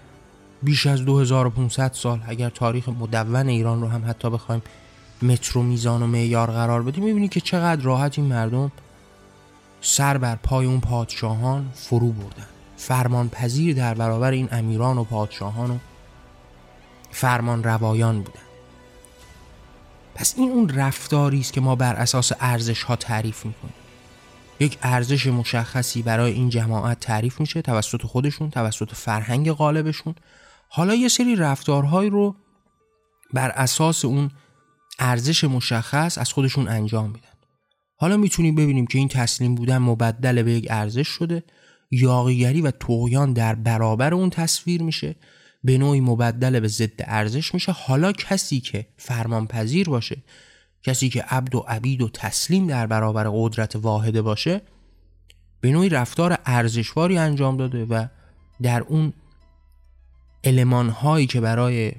بیش 0.65 0.87
از 0.87 1.05
2500 1.05 1.93
سال. 1.93 2.21
اگر 2.27 2.51
تاریخ 2.51 2.89
مدون 2.89 3.49
ایران 3.49 3.81
رو 3.81 3.89
هم 3.89 4.05
حتی 4.09 4.31
بخوایم 4.31 4.63
مترو 5.23 5.63
میزان 5.63 6.03
و 6.03 6.07
معیار 6.07 6.51
قرار 6.51 6.83
بدیم 6.83 7.05
می‌بینید 7.05 7.31
که 7.31 7.41
چقدر 7.41 7.83
راحت 7.83 8.19
این 8.19 8.29
مردم 8.29 8.73
سر 9.81 10.19
بر 10.19 10.37
پای 10.37 10.67
اون 10.67 10.81
پادشاهان 10.81 11.71
فرو 11.75 12.13
بردن. 12.13 12.47
فرمان 12.77 13.29
پذیر 13.29 13.77
در 13.77 13.95
برابر 13.95 14.31
این 14.31 14.49
امیران 14.53 14.99
و 14.99 15.05
پادشاهان 15.05 15.71
و 15.71 15.79
فرمان 17.11 17.65
روایان 17.65 18.23
بودن. 18.23 18.41
پس 20.15 20.35
این 20.37 20.51
اون 20.51 20.69
رفتاری 20.69 21.41
است 21.41 21.53
که 21.53 21.61
ما 21.61 21.75
بر 21.75 21.95
اساس 21.95 22.33
ارزش 22.41 22.83
ها 22.83 22.97
تعریف 22.97 23.47
می‌کنیم. 23.47 23.75
یک 24.61 24.79
ارزش 24.83 25.27
مشخصی 25.27 26.03
برای 26.03 26.33
این 26.33 26.49
جماعت 26.49 27.01
تعریف 27.01 27.41
میشه 27.41 27.63
توسط 27.63 28.03
خودشون 28.03 28.51
توسط 28.51 28.95
فرهنگ 28.95 29.53
غالبشون. 29.53 30.15
حالا 30.77 30.95
یه 30.95 31.09
سری 31.09 31.37
رفتارهایی 31.37 32.11
رو 32.11 32.37
بر 33.33 33.51
اساس 33.51 34.05
اون 34.05 34.31
ارزش 34.99 35.45
مشخص 35.45 36.19
از 36.19 36.33
خودشون 36.33 36.69
انجام 36.69 37.11
میدن. 37.11 37.29
حالا 37.97 38.17
می‌تونیم 38.17 38.55
ببینیم 38.55 38.87
که 38.87 38.99
این 38.99 39.09
تسلیم 39.09 39.55
بودن 39.55 39.79
مبدل 39.79 40.43
به 40.43 40.53
یک 40.53 40.67
ارزش 40.71 41.09
شده 41.09 41.45
یاقیگری 41.91 42.61
و 42.61 42.71
توقیان 42.71 43.33
در 43.33 43.55
برابر 43.55 44.15
اون 44.15 44.31
تصویر 44.31 44.83
میشه 44.83 45.17
به 45.65 45.79
نوعی 45.79 46.01
مبدل 46.01 46.61
به 46.61 46.69
ضد 46.69 47.01
ارزش 47.01 47.55
میشه. 47.55 47.73
حالا 47.73 48.13
کسی 48.13 48.61
که 48.61 48.87
فرمان 48.97 49.47
پذیر 49.47 49.89
باشه 49.89 50.23
کسی 50.83 51.09
که 51.09 51.23
عبد 51.23 51.55
و 51.55 51.65
عبید 51.69 52.03
و 52.03 52.09
تسلیم 52.09 52.67
در 52.67 52.87
برابر 52.87 53.31
قدرت 53.33 53.77
واحده 53.77 54.23
باشه 54.23 54.63
به 55.61 55.71
نوعی 55.71 55.89
رفتار 55.89 56.39
ارزشواری 56.47 57.19
انجام 57.19 57.57
داده 57.57 57.85
و 57.85 58.07
در 58.63 58.81
اون 58.81 59.13
علمان 60.45 60.89
هایی 60.89 61.27
که 61.27 61.41
برای 61.41 61.93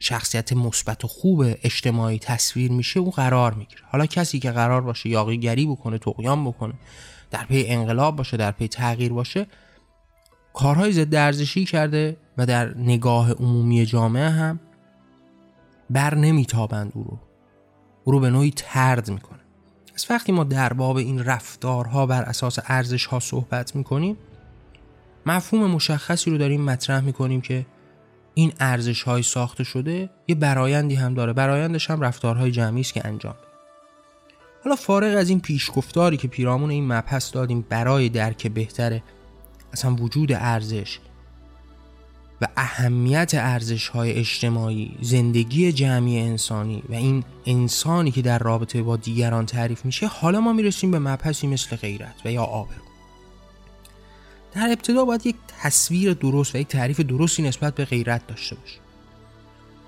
شخصیت 0.00 0.52
مثبت 0.52 1.04
و 1.04 1.08
خوب 1.08 1.44
اجتماعی 1.62 2.18
تصویر 2.18 2.72
میشه 2.72 3.00
اون 3.00 3.10
قرار 3.10 3.54
می‌گیره. 3.54 3.82
حالا 3.86 4.06
کسی 4.06 4.38
که 4.38 4.50
قرار 4.50 4.80
باشه 4.80 5.08
یاقیگری 5.08 5.66
بکنه 5.66 5.98
تقیان 5.98 6.44
بکنه 6.44 6.74
در 7.30 7.44
پی 7.44 7.66
انقلاب 7.66 8.16
باشه 8.16 8.36
در 8.36 8.50
پی 8.50 8.68
تغییر 8.68 9.12
باشه 9.12 9.46
کارهای 10.54 10.92
ضد 10.92 11.14
ارزشی 11.14 11.64
کرده 11.64 12.16
و 12.38 12.46
در 12.46 12.76
نگاه 12.76 13.32
عمومی 13.32 13.86
جامعه 13.86 14.28
هم 14.28 14.60
بر 15.90 16.14
نمیتابند 16.14 16.92
او 16.94 17.04
رو. 17.04 17.18
او 18.04 18.12
رو 18.12 18.20
به 18.20 18.30
نوعی 18.30 18.52
ترد 18.56 19.10
می‌کنه. 19.10 19.38
از 19.94 20.06
وقتی 20.10 20.32
ما 20.32 20.44
در 20.44 20.72
باب 20.72 20.96
این 20.96 21.24
رفتارها 21.24 22.06
بر 22.06 22.22
اساس 22.22 22.58
ارزش 22.66 23.06
ها 23.06 23.20
صحبت 23.20 23.76
می‌کنیم 23.76 24.16
مفهوم 25.26 25.70
مشخصی 25.70 26.30
رو 26.30 26.38
داریم 26.38 26.64
مطرح 26.64 27.00
می‌کنیم 27.00 27.40
که 27.40 27.66
این 28.34 28.52
ارزش 28.60 29.02
های 29.02 29.22
ساخته 29.22 29.64
شده 29.64 30.10
یه 30.28 30.34
برایندی 30.34 30.94
هم 30.94 31.14
داره. 31.14 31.32
برایندش 31.32 31.90
هم 31.90 32.00
رفتارهای 32.00 32.50
جمعی 32.50 32.80
است 32.80 32.92
که 32.92 33.06
انجام 33.06 33.34
حالا 34.64 34.76
فارغ 34.76 35.16
از 35.16 35.28
این 35.28 35.40
پیشگفتاری 35.40 36.16
که 36.16 36.28
پیرامون 36.28 36.70
این 36.70 36.92
مبحث 36.92 37.34
دادیم 37.34 37.66
برای 37.68 38.08
درک 38.08 38.46
بهتر 38.46 39.00
اصلا 39.72 39.94
وجود 39.94 40.32
ارزش 40.32 40.98
و 42.42 42.46
اهمیت 42.56 43.30
ارزش 43.34 43.88
های 43.88 44.12
اجتماعی 44.12 44.96
زندگی 45.00 45.72
جمعی 45.72 46.18
انسانی 46.20 46.82
و 46.88 46.94
این 46.94 47.24
انسانی 47.46 48.10
که 48.10 48.22
در 48.22 48.38
رابطه 48.38 48.82
با 48.82 48.96
دیگران 48.96 49.46
تعریف 49.46 49.84
میشه 49.84 50.06
حالا 50.06 50.40
ما 50.40 50.52
می‌رسیم 50.52 50.90
به 50.90 50.98
مبحثی 50.98 51.46
مثل 51.46 51.76
غیرت 51.76 52.14
و 52.24 52.32
یا 52.32 52.42
آبرو. 52.42 52.87
در 54.58 54.66
ابتدا 54.66 55.04
باید 55.04 55.26
یک 55.26 55.36
تصویر 55.62 56.12
درست 56.12 56.54
و 56.54 56.58
یک 56.58 56.68
تعریف 56.68 57.00
درستی 57.00 57.42
نسبت 57.42 57.74
به 57.74 57.84
غیرت 57.84 58.26
داشته 58.26 58.56
باشیم. 58.56 58.80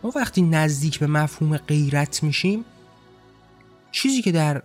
ما 0.02 0.12
وقتی 0.16 0.42
نزدیک 0.42 0.98
به 0.98 1.06
مفهوم 1.06 1.56
غیرت 1.56 2.22
میشیم 2.22 2.64
چیزی 3.92 4.22
که 4.22 4.32
در 4.32 4.62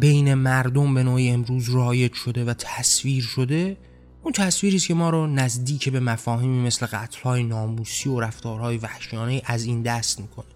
بین 0.00 0.34
مردم 0.34 0.94
به 0.94 1.02
نوعی 1.02 1.30
امروز 1.30 1.70
رایج 1.70 2.12
شده 2.12 2.44
و 2.44 2.54
تصویر 2.54 3.22
شده 3.22 3.76
اون 4.22 4.32
تصویری 4.32 4.76
است 4.76 4.86
که 4.86 4.94
ما 4.94 5.10
رو 5.10 5.26
نزدیک 5.26 5.88
به 5.88 6.00
مفاهیمی 6.00 6.66
مثل 6.66 6.86
قتلهای 6.86 7.42
ناموسی 7.42 8.08
و 8.08 8.20
رفتارهای 8.20 8.76
وحشیانه 8.76 9.42
از 9.44 9.64
این 9.64 9.82
دست 9.82 10.20
می‌کنه. 10.20 10.53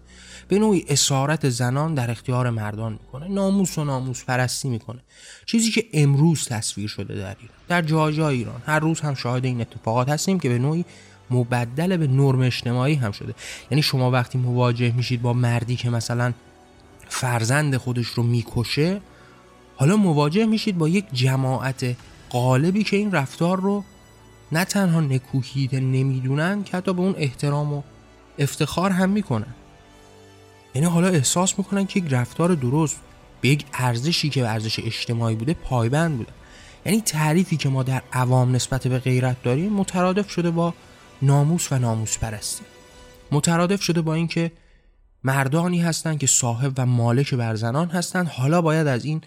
به 0.49 0.59
نوعی 0.59 0.85
اسارت 0.89 1.49
زنان 1.49 1.93
در 1.93 2.11
اختیار 2.11 2.49
مردان 2.49 2.91
می‌کنه. 2.91 3.27
ناموس 3.27 3.77
و 3.77 3.83
ناموس 3.83 4.23
پرستی 4.23 4.69
می‌کنه. 4.69 4.99
چیزی 5.45 5.71
که 5.71 5.85
امروز 5.93 6.47
تصویر 6.47 6.87
شده 6.87 7.15
در 7.15 7.35
ایران 7.39 7.55
در 7.67 7.81
جای 7.81 8.13
جای 8.13 8.37
ایران 8.37 8.61
هر 8.65 8.79
روز 8.79 8.99
هم 8.99 9.13
شاهد 9.13 9.45
این 9.45 9.61
اتفاقات 9.61 10.09
هستیم 10.09 10.39
که 10.39 10.49
به 10.49 10.59
نوعی 10.59 10.85
مبدل 11.31 11.97
به 11.97 12.07
نرم 12.07 12.41
اجتماعی 12.41 12.95
هم 12.95 13.11
شده. 13.11 13.35
یعنی 13.71 13.81
شما 13.81 14.11
وقتی 14.11 14.37
مواجه 14.37 14.91
میشید 14.91 15.21
با 15.21 15.33
مردی 15.33 15.75
که 15.75 15.89
مثلا 15.89 16.33
فرزند 17.07 17.77
خودش 17.77 18.07
رو 18.07 18.23
می‌کشه 18.23 19.01
حالا 19.75 19.95
مواجه 19.95 20.45
میشید 20.45 20.77
با 20.77 20.89
یک 20.89 21.05
جماعت 21.13 21.95
قالبی 22.29 22.83
که 22.83 22.97
این 22.97 23.11
رفتار 23.11 23.59
رو 23.59 23.83
نه 24.51 24.65
تنها 24.65 25.01
نکوهیده 25.01 25.79
نمی‌دونن 25.79 26.63
که 26.63 26.77
حتی 26.77 26.93
به 26.93 27.01
اون 27.01 27.15
احترام 27.17 27.73
و 27.73 27.81
افتخار 28.39 28.91
هم 28.91 29.09
می‌کنن. 29.09 29.55
یعنی 30.75 30.87
حالا 30.87 31.07
احساس 31.07 31.59
می‌کنن 31.59 31.85
که 31.85 31.99
یک 31.99 32.05
رفتار 32.13 32.55
درست 32.55 32.99
به 33.41 33.49
یک 33.49 33.65
ارزشی 33.73 34.29
که 34.29 34.49
ارزش 34.49 34.79
اجتماعی 34.79 35.35
بوده 35.35 35.53
پایبند 35.53 36.17
بوده. 36.17 36.31
یعنی 36.85 37.01
تعریفی 37.01 37.57
که 37.57 37.69
ما 37.69 37.83
در 37.83 38.01
عوام 38.13 38.55
نسبت 38.55 38.87
به 38.87 38.99
غیرت 38.99 39.43
داریم 39.43 39.73
مترادف 39.73 40.31
شده 40.31 40.51
با 40.51 40.73
ناموس 41.21 41.71
و 41.71 41.79
ناموس 41.79 42.17
پرستی 42.17 42.63
مترادف 43.31 43.81
شده 43.81 44.01
با 44.01 44.13
اینکه 44.13 44.51
مردانی 45.23 45.81
هستند 45.81 46.19
که 46.19 46.27
صاحب 46.27 46.73
و 46.77 46.85
مالک 46.85 47.33
بر 47.33 47.55
زنان 47.55 47.89
هستند 47.89 48.27
حالا 48.27 48.61
باید 48.61 48.87
از 48.87 49.05
این 49.05 49.21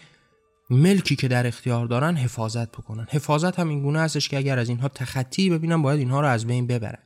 ملکی 0.70 1.16
که 1.16 1.28
در 1.28 1.46
اختیار 1.46 1.86
دارن 1.86 2.16
حفاظت 2.16 2.68
بکنن. 2.68 3.06
حفاظت 3.10 3.58
هم 3.58 3.68
این 3.68 3.82
گونه 3.82 4.00
هستش 4.00 4.28
که 4.28 4.38
اگر 4.38 4.58
از 4.58 4.68
اینها 4.68 4.88
تخطی 4.88 5.50
ببینن 5.50 5.82
باید 5.82 5.98
اینها 5.98 6.20
رو 6.20 6.26
از 6.26 6.46
بین 6.46 6.66
ببرن. 6.66 6.98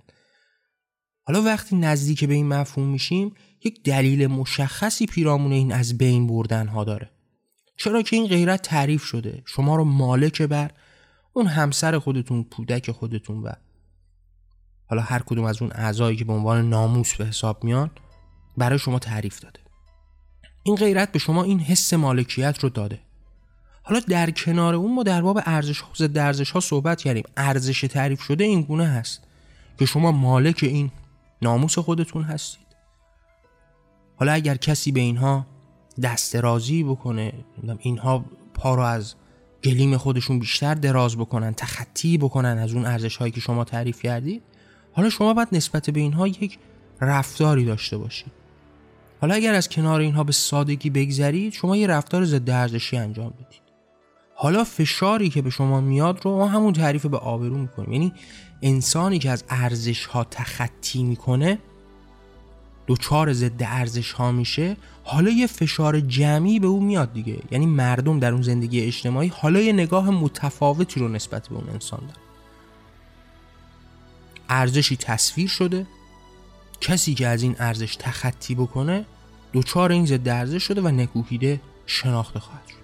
حالا 1.26 1.42
وقتی 1.42 1.76
نزدیک 1.76 2.24
به 2.24 2.34
این 2.34 2.48
مفهوم 2.48 2.88
میشیم 2.88 3.32
یک 3.64 3.82
دلیل 3.82 4.26
مشخصی 4.26 5.06
پیرامون 5.06 5.52
این 5.52 5.72
از 5.72 5.98
بین 5.98 6.26
بردن 6.26 6.66
ها 6.66 6.84
داره. 6.84 7.10
چرا 7.76 8.02
که 8.02 8.16
این 8.16 8.26
غیرت 8.26 8.62
تعریف 8.62 9.04
شده؟ 9.04 9.42
شما 9.44 9.76
رو 9.76 9.84
مالک 9.84 10.42
بر 10.42 10.70
اون 11.32 11.46
همسر 11.46 11.98
خودتون 11.98 12.44
پودک 12.44 12.90
خودتون 12.90 13.42
و 13.42 13.52
حالا 14.86 15.02
هر 15.02 15.18
کدوم 15.18 15.44
از 15.44 15.62
اون 15.62 15.72
اعضایی 15.74 16.16
که 16.16 16.24
به 16.24 16.32
عنوان 16.32 16.68
ناموس 16.68 17.14
به 17.14 17.26
حساب 17.26 17.64
میان 17.64 17.90
برای 18.56 18.78
شما 18.78 18.98
تعریف 18.98 19.40
داده. 19.40 19.60
این 20.62 20.76
غیرت 20.76 21.12
به 21.12 21.18
شما 21.18 21.42
این 21.42 21.60
حس 21.60 21.94
مالکیت 21.94 22.58
رو 22.58 22.68
داده. 22.68 23.00
حالا 23.82 24.00
در 24.00 24.30
کنار 24.30 24.74
اون 24.74 24.94
ما 24.94 25.02
در 25.02 25.22
باب 25.22 25.40
ارزش 25.44 25.80
ها 25.80 25.88
ضد 25.96 26.18
ارزش 26.18 26.50
ها 26.50 26.60
صحبت 26.60 27.02
کردیم. 27.02 27.24
ارزش 27.36 27.80
تعریف 27.80 28.20
شده 28.20 28.44
این 28.44 28.62
گونه 28.62 28.86
هست 28.86 29.22
که 29.78 29.86
شما 29.86 30.12
مالک 30.12 30.60
این 30.62 30.90
ناموس 31.42 31.78
خودتون 31.78 32.22
هستید. 32.22 32.66
حالا 34.16 34.32
اگر 34.32 34.56
کسی 34.56 34.92
به 34.92 35.00
اینها 35.00 35.46
دست 36.02 36.36
رازی 36.36 36.84
بکنه 36.84 37.32
اینها 37.78 38.24
پا 38.54 38.74
رو 38.74 38.82
از 38.82 39.14
گلیم 39.64 39.96
خودشون 39.96 40.38
بیشتر 40.38 40.74
دراز 40.74 41.16
بکنن 41.16 41.54
تخطی 41.54 42.18
بکنن 42.18 42.58
از 42.58 42.72
اون 42.72 42.86
ارزش 42.86 43.16
هایی 43.16 43.32
که 43.32 43.40
شما 43.40 43.64
تعریف 43.64 44.02
کردید 44.02 44.42
حالا 44.92 45.10
شما 45.10 45.34
باید 45.34 45.48
نسبت 45.52 45.90
به 45.90 46.00
اینها 46.00 46.28
یک 46.28 46.58
رفتاری 47.00 47.64
داشته 47.64 47.98
باشید. 47.98 48.32
حالا 49.20 49.34
اگر 49.34 49.54
از 49.54 49.68
کنار 49.68 50.00
اینها 50.00 50.24
به 50.24 50.32
سادگی 50.32 50.90
بگذرید 50.90 51.52
شما 51.52 51.76
یه 51.76 51.86
رفتار 51.86 52.24
ضد 52.24 52.50
ارزشی 52.50 52.96
انجام 52.96 53.30
بدید. 53.30 53.62
حالا 54.34 54.64
فشاری 54.64 55.28
که 55.28 55.42
به 55.42 55.50
شما 55.50 55.80
میاد 55.80 56.20
رو 56.24 56.36
ما 56.36 56.46
همون 56.46 56.72
تعریف 56.72 57.06
به 57.06 57.16
آبرو 57.16 57.58
می‌کنیم. 57.58 57.92
یعنی 57.92 58.12
انسانی 58.62 59.18
که 59.18 59.30
از 59.30 59.44
ارزش 59.48 60.06
ها 60.06 60.24
تخطی 60.24 61.02
می‌کنه 61.02 61.58
دوچار 62.86 63.32
ضد 63.32 63.62
ارزش 63.62 64.12
ها 64.12 64.32
میشه. 64.32 64.76
حالا 65.04 65.30
یه 65.30 65.46
فشار 65.46 66.00
جمعی 66.00 66.60
به 66.60 66.66
او 66.66 66.80
میاد 66.80 67.12
دیگه. 67.12 67.38
یعنی 67.50 67.66
مردم 67.66 68.18
در 68.18 68.32
اون 68.32 68.42
زندگی 68.42 68.80
اجتماعی 68.80 69.28
حالا 69.28 69.60
یه 69.60 69.72
نگاه 69.72 70.10
متفاوتی 70.10 71.00
رو 71.00 71.08
نسبت 71.08 71.48
به 71.48 71.54
اون 71.54 71.68
انسان 71.70 72.00
دارن. 72.00 72.20
ارزشی 74.48 74.96
تصویر 74.96 75.48
شده. 75.48 75.86
کسی 76.80 77.14
که 77.14 77.26
از 77.26 77.42
این 77.42 77.56
ارزش 77.58 77.96
تخطی 77.96 78.54
بکنه 78.54 79.04
دوچار 79.52 79.92
این 79.92 80.06
ضد 80.06 80.28
ارزش 80.28 80.62
شده 80.62 80.80
و 80.80 80.88
نکوهیده 80.88 81.60
شناخته 81.86 82.40
خواهد 82.40 82.66
شد. 82.68 82.76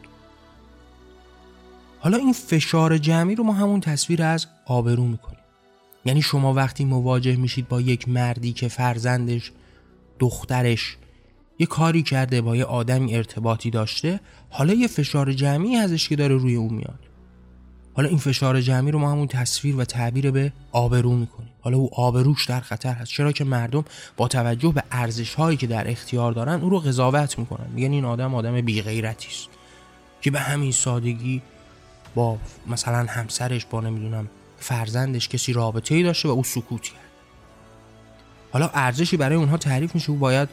حالا 2.01 2.17
این 2.17 2.33
فشار 2.33 2.99
جمعی 2.99 3.35
رو 3.35 3.45
ما 3.45 3.53
همون 3.53 3.81
تصویر 3.81 4.23
از 4.23 4.47
آبرو 4.67 5.05
می‌کنیم. 5.05 5.42
یعنی 6.05 6.23
شما 6.23 6.55
وقتی 6.55 6.85
مواجه 6.85 7.37
میشید 7.37 7.69
با 7.69 7.81
یک 7.81 8.09
مردی 8.09 8.53
که 8.53 8.69
فرزندش 8.69 9.53
دخترش 10.19 10.97
یه 11.59 11.67
کاری 11.67 12.03
کرده 12.03 12.41
با 12.41 12.57
یه 12.57 12.65
آدمی 12.65 13.15
ارتباطی 13.15 13.71
داشته 13.71 14.21
حالا 14.51 14.75
یه 14.75 14.89
فشار 14.89 15.33
جمعی 15.33 15.77
ازش 15.77 16.09
که 16.09 16.17
داره 16.17 16.37
روی 16.37 16.55
اون 16.55 16.75
میاد. 16.75 16.99
حالا 17.95 18.09
این 18.09 18.19
فشار 18.19 18.61
جمعی 18.61 18.91
رو 18.93 18.99
ما 18.99 19.13
همون 19.13 19.27
تصویر 19.27 19.77
و 19.77 19.85
تعبیر 19.85 20.31
به 20.31 20.53
آبرو 20.73 21.17
می‌کنیم. 21.17 21.51
حالا 21.61 21.77
او 21.77 21.91
آبروش 21.95 22.47
در 22.47 22.61
خطر 22.61 22.93
هست. 22.93 23.11
چرا 23.11 23.33
که 23.33 23.45
مردم 23.45 23.85
با 24.17 24.29
توجه 24.29 24.73
به 24.73 24.83
ارزش 24.91 25.35
هایی 25.35 25.57
که 25.57 25.67
در 25.67 25.91
اختیار 25.91 26.33
دارن 26.33 26.61
او 26.61 26.69
رو 26.69 26.79
قضاوت 26.79 27.39
می‌کنن. 27.39 27.67
میگن 27.75 27.93
این 27.93 28.05
آدم 28.05 28.35
آدم 28.35 28.61
بی 28.61 28.81
است. 28.81 29.49
که 30.21 30.31
به 30.31 30.41
همین 30.41 30.73
سادگی 30.73 31.43
با 32.15 32.39
مثلا 32.67 33.07
همسرش 33.09 33.65
با 33.65 33.81
نمی‌دونم 33.81 34.29
فرزندش 34.63 35.29
کسی 35.29 35.53
رابطه 35.53 35.95
ای 35.95 36.03
داشته 36.03 36.29
و 36.29 36.33
او 36.33 36.45
سکوت 36.45 36.83
کرد. 36.83 37.13
حالا 38.53 38.71
ارزشی 38.75 39.17
برای 39.17 39.37
اونها 39.37 39.57
تعریف 39.57 39.95
میشه 39.95 40.11
او 40.11 40.17
باید 40.17 40.49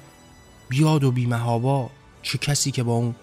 بیاد 0.70 1.04
و 1.04 1.12
بیمهابا 1.12 1.90
چه 2.22 2.38
کسی 2.38 2.72
که 2.72 2.84
با 2.84 2.94
اون 2.94 3.16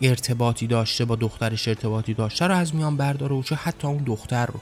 ارتباطی 0.00 0.66
داشته 0.66 1.04
با 1.04 1.16
دخترش 1.16 1.68
ارتباطی 1.68 2.14
داشته 2.14 2.46
رو 2.46 2.54
از 2.54 2.74
میان 2.74 2.96
برداره 2.96 3.36
و 3.36 3.42
چه 3.42 3.54
حتی 3.54 3.86
اون 3.86 4.02
دختر 4.02 4.46
رو. 4.46 4.60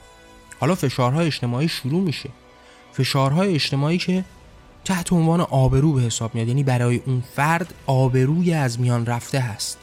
حالا 0.59 0.75
فشارهای 0.75 1.27
اجتماعی 1.27 1.67
شروع 1.67 2.01
میشه. 2.01 2.29
فشارهای 2.93 3.53
اجتماعی 3.53 3.97
که 3.97 4.25
تحت 4.85 5.13
عنوان 5.13 5.41
آبرو 5.41 5.93
به 5.93 6.01
حساب 6.01 6.35
میاد 6.35 6.47
یعنی 6.47 6.63
برای 6.63 7.01
اون 7.05 7.23
فرد 7.35 7.73
آبروی 7.85 8.53
از 8.53 8.79
میان 8.79 9.05
رفته 9.05 9.39
هست. 9.39 9.77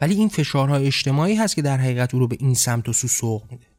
ولی 0.00 0.14
این 0.14 0.28
فشارهای 0.28 0.86
اجتماعی 0.86 1.34
هست 1.34 1.56
که 1.56 1.62
در 1.62 1.76
حقیقت 1.76 2.14
او 2.14 2.20
رو 2.20 2.28
به 2.28 2.36
این 2.40 2.54
سمت 2.54 2.88
و 2.88 2.92
سو 2.92 3.08
سوق 3.08 3.42
میده. 3.50 3.71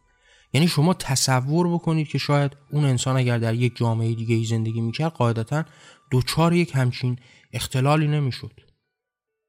یعنی 0.53 0.67
شما 0.67 0.93
تصور 0.93 1.67
بکنید 1.74 2.07
که 2.07 2.17
شاید 2.17 2.57
اون 2.72 2.86
انسان 2.86 3.17
اگر 3.17 3.38
در 3.38 3.53
یک 3.53 3.77
جامعه 3.77 4.13
دیگه 4.13 4.36
ای 4.36 4.45
زندگی 4.45 4.81
می‌کرد 4.81 5.12
قاعدتا 5.12 5.65
دوچار 6.12 6.53
یک 6.53 6.72
همچین 6.75 7.19
اختلالی 7.53 8.07
نمی‌شد. 8.07 8.51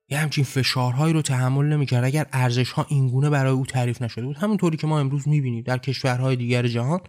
یه 0.09 0.19
همچین 0.19 0.45
فشارهایی 0.45 1.15
رو 1.15 1.23
تحمل 1.23 1.65
نمی‌کرد. 1.65 2.05
اگر 2.05 2.27
ارزش 2.33 2.73
ها 2.73 2.87
اینگونه 2.89 3.31
برای 3.31 3.53
او 3.53 3.67
تعریف 3.67 4.03
نشده 4.03 4.25
بود 4.25 4.37
همونطوری 4.37 4.77
که 4.77 4.87
ما 4.87 5.01
امروز 5.01 5.29
می‌بینیم 5.29 5.63
در 5.63 5.79
کشورهای 5.79 6.37
دیگر 6.37 6.67
جهان 6.67 7.01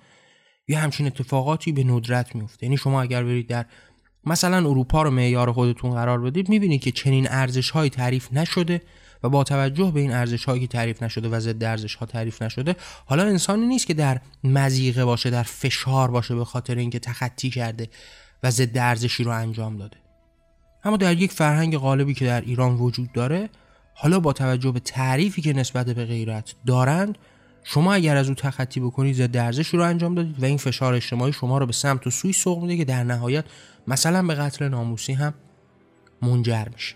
یه 0.68 0.78
همچین 0.78 1.08
اتفاقاتی 1.08 1.72
به 1.72 1.84
ندرت 1.84 2.36
میفته 2.36 2.66
یعنی 2.66 2.78
شما 2.78 3.02
اگر 3.02 3.24
برید 3.24 3.48
در 3.48 3.66
مثلا 4.24 4.58
اروپا 4.58 5.02
رو 5.02 5.12
معیار 5.12 5.52
خودتون 5.52 5.92
قرار 5.92 6.22
بدید 6.22 6.50
می‌بینید 6.50 6.82
که 6.82 6.92
چنین 6.92 7.28
ارزش 7.30 7.70
هایی 7.70 7.90
تعریف 7.90 8.34
نشده. 8.34 8.82
و 9.25 9.29
با 9.29 9.44
توجه 9.44 9.91
به 9.91 10.00
این 10.00 10.12
ارزش 10.12 10.46
هایی 10.46 10.62
که 10.62 10.67
تعریف 10.67 11.03
نشده 11.03 11.29
و 11.29 11.39
ضد 11.39 11.63
ارزش 11.63 11.96
ها 11.96 12.05
تعریف 12.05 12.41
نشده 12.41 12.75
حالا 13.05 13.24
انسانی 13.24 13.65
نیست 13.65 13.88
که 13.88 13.94
در 13.94 14.22
مزیقه 14.44 15.05
باشه 15.05 15.29
در 15.29 15.44
فشار 15.44 16.12
باشه 16.12 16.36
به 16.36 16.46
خاطر 16.46 16.75
اینکه 16.75 17.00
تخطی 17.00 17.50
کرده 17.50 17.89
و 18.44 18.51
ضد 18.51 18.77
ارزشی 18.77 19.24
رو 19.24 19.32
انجام 19.32 19.77
داده. 19.77 19.98
اما 20.84 20.98
در 20.98 21.13
یک 21.13 21.32
فرهنگ 21.32 21.77
غالبی 21.77 22.13
که 22.13 22.25
در 22.25 22.41
ایران 22.41 22.75
وجود 22.75 23.12
داره 23.12 23.50
حالا 23.94 24.20
با 24.20 24.34
توجه 24.34 24.72
به 24.72 24.79
تعریفی 24.79 25.41
که 25.41 25.53
نسبت 25.53 25.86
به 25.86 26.05
غیرت 26.05 26.55
دارند 26.65 27.17
شما 27.63 27.94
اگر 27.94 28.17
از 28.17 28.29
او 28.29 28.36
تخطی 28.36 28.79
بکنید 28.79 29.15
ضد 29.15 29.38
ارزش 29.38 29.67
رو 29.67 29.82
انجام 29.82 30.15
دادید 30.15 30.44
و 30.44 30.46
این 30.46 30.58
فشار 30.58 30.94
اجتماعی 30.94 31.34
شما 31.34 31.58
رو 31.58 31.65
به 31.65 31.74
سمت 31.74 32.08
و 32.08 32.10
سوی 32.10 32.34
سوق 32.34 32.62
میده 32.62 32.77
که 32.77 32.86
در 32.86 33.03
نهایت 33.03 33.46
مثلا 33.88 34.24
به 34.24 34.36
قتل 34.36 34.67
ناموسی 34.67 35.13
هم 35.13 35.34
منجر 36.22 36.67
میشه. 36.74 36.96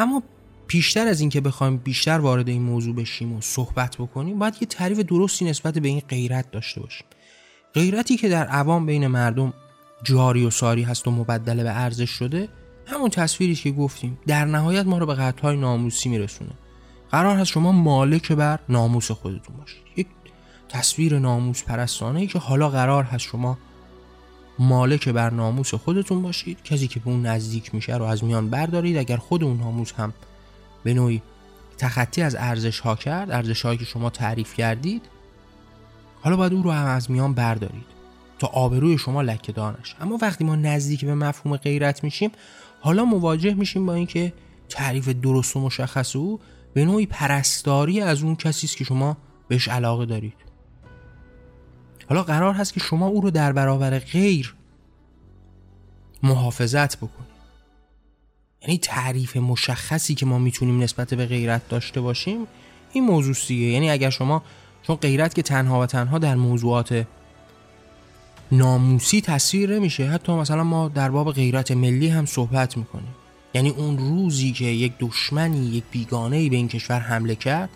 اما 0.00 0.22
بیشتر 0.66 1.06
از 1.06 1.20
اینکه 1.20 1.40
بخوایم 1.40 1.76
بیشتر 1.76 2.18
وارد 2.18 2.48
این 2.48 2.62
موضوع 2.62 2.94
بشیم 2.94 3.32
و 3.32 3.40
صحبت 3.40 3.96
بکنیم 3.96 4.38
باید 4.38 4.54
یه 4.60 4.66
تعریف 4.66 4.98
درستی 4.98 5.44
نسبت 5.44 5.78
به 5.78 5.88
این 5.88 6.02
غیرت 6.08 6.50
داشته 6.50 6.80
باشیم. 6.80 7.06
غیرتی 7.74 8.16
که 8.16 8.28
در 8.28 8.46
عوام 8.46 8.86
بین 8.86 9.06
مردم 9.06 9.52
جاری 10.02 10.46
و 10.46 10.50
ساری 10.50 10.82
هست 10.82 11.08
و 11.08 11.10
مبدل 11.10 11.62
به 11.62 11.70
ارزش 11.70 12.10
شده 12.10 12.48
همون 12.86 13.10
تصویری 13.10 13.54
که 13.54 13.70
گفتیم 13.70 14.18
در 14.26 14.44
نهایت 14.44 14.86
ما 14.86 14.98
رو 14.98 15.06
به 15.06 15.14
قطعهای 15.14 15.56
ناموسی 15.56 16.08
میرسونه. 16.08 16.50
قرار 17.10 17.36
هست 17.36 17.50
شما 17.50 17.72
مالک 17.72 18.32
بر 18.32 18.58
ناموس 18.68 19.10
خودتون 19.10 19.56
باشید. 19.56 19.82
یک 19.96 20.06
تصویر 20.68 21.18
ناموس 21.18 21.62
پرستانه 21.62 22.20
ای 22.20 22.26
که 22.26 22.38
حالا 22.38 22.68
قرار 22.68 23.04
هست 23.04 23.24
شما 23.24 23.58
مالک 24.60 25.08
بر 25.08 25.30
ناموس 25.30 25.74
خودتون 25.74 26.22
باشید. 26.22 26.62
کسی 26.62 26.88
که 26.88 27.00
به 27.00 27.10
اون 27.10 27.26
نزدیک 27.26 27.74
میشه 27.74 27.96
رو 27.96 28.04
از 28.04 28.24
میان 28.24 28.50
بردارید. 28.50 28.96
اگر 28.96 29.16
خود 29.16 29.44
اون 29.44 29.56
ناموس 29.56 29.92
هم 29.92 30.12
به 30.84 30.94
نوعی 30.94 31.22
تخطی 31.78 32.22
از 32.22 32.36
ارزش 32.38 32.80
ها 32.80 32.96
کرد 32.96 33.30
ارزش 33.30 33.62
هایی 33.62 33.78
که 33.78 33.84
شما 33.84 34.10
تعریف 34.10 34.54
کردید 34.54 35.02
حالا 36.20 36.36
باید 36.36 36.52
او 36.52 36.62
رو 36.62 36.70
هم 36.70 36.86
از 36.86 37.10
میان 37.10 37.34
بردارید 37.34 37.86
تا 38.38 38.46
آبروی 38.46 38.98
شما 38.98 39.22
لکه 39.22 39.52
دانش 39.52 39.96
اما 40.00 40.18
وقتی 40.22 40.44
ما 40.44 40.56
نزدیک 40.56 41.04
به 41.04 41.14
مفهوم 41.14 41.56
غیرت 41.56 42.04
میشیم 42.04 42.30
حالا 42.80 43.04
مواجه 43.04 43.54
میشیم 43.54 43.86
با 43.86 43.94
اینکه 43.94 44.32
تعریف 44.68 45.08
درست 45.08 45.56
و 45.56 45.60
مشخص 45.60 46.16
او 46.16 46.40
به 46.74 46.84
نوعی 46.84 47.06
پرستاری 47.06 48.00
از 48.00 48.22
اون 48.22 48.36
کسی 48.36 48.66
است 48.66 48.76
که 48.76 48.84
شما 48.84 49.16
بهش 49.48 49.68
علاقه 49.68 50.06
دارید. 50.06 50.34
حالا 52.08 52.22
قرار 52.22 52.54
هست 52.54 52.72
که 52.74 52.80
شما 52.80 53.06
او 53.06 53.20
رو 53.20 53.30
در 53.30 53.52
برابر 53.52 53.98
غیر 53.98 54.54
محافظت 56.22 56.96
بکنید 56.96 57.30
یعنی 58.62 58.78
تعریف 58.78 59.36
مشخصی 59.36 60.14
که 60.14 60.26
ما 60.26 60.38
می‌تونیم 60.38 60.82
نسبت 60.82 61.14
به 61.14 61.26
غیرت 61.26 61.68
داشته 61.68 62.00
باشیم 62.00 62.46
این 62.92 63.04
موضوع 63.04 63.34
دیگه 63.48 63.66
یعنی 63.66 63.90
اگر 63.90 64.10
شما 64.10 64.42
چون 64.82 64.96
غیرت 64.96 65.34
که 65.34 65.42
تنها 65.42 65.80
و 65.80 65.86
تنها 65.86 66.18
در 66.18 66.34
موضوعات 66.34 67.06
ناموسی 68.52 69.20
تصویر 69.20 69.74
نمیشه 69.74 70.06
حتی 70.06 70.32
مثلا 70.32 70.64
ما 70.64 70.88
در 70.88 71.10
باب 71.10 71.32
غیرت 71.32 71.70
ملی 71.70 72.08
هم 72.08 72.26
صحبت 72.26 72.76
می‌کنیم. 72.76 73.14
یعنی 73.54 73.70
اون 73.70 73.98
روزی 73.98 74.52
که 74.52 74.64
یک 74.64 74.92
دشمنی 74.98 75.66
یک 75.66 75.84
بیگانه 75.90 76.48
به 76.48 76.56
این 76.56 76.68
کشور 76.68 76.98
حمله 76.98 77.34
کرد 77.34 77.70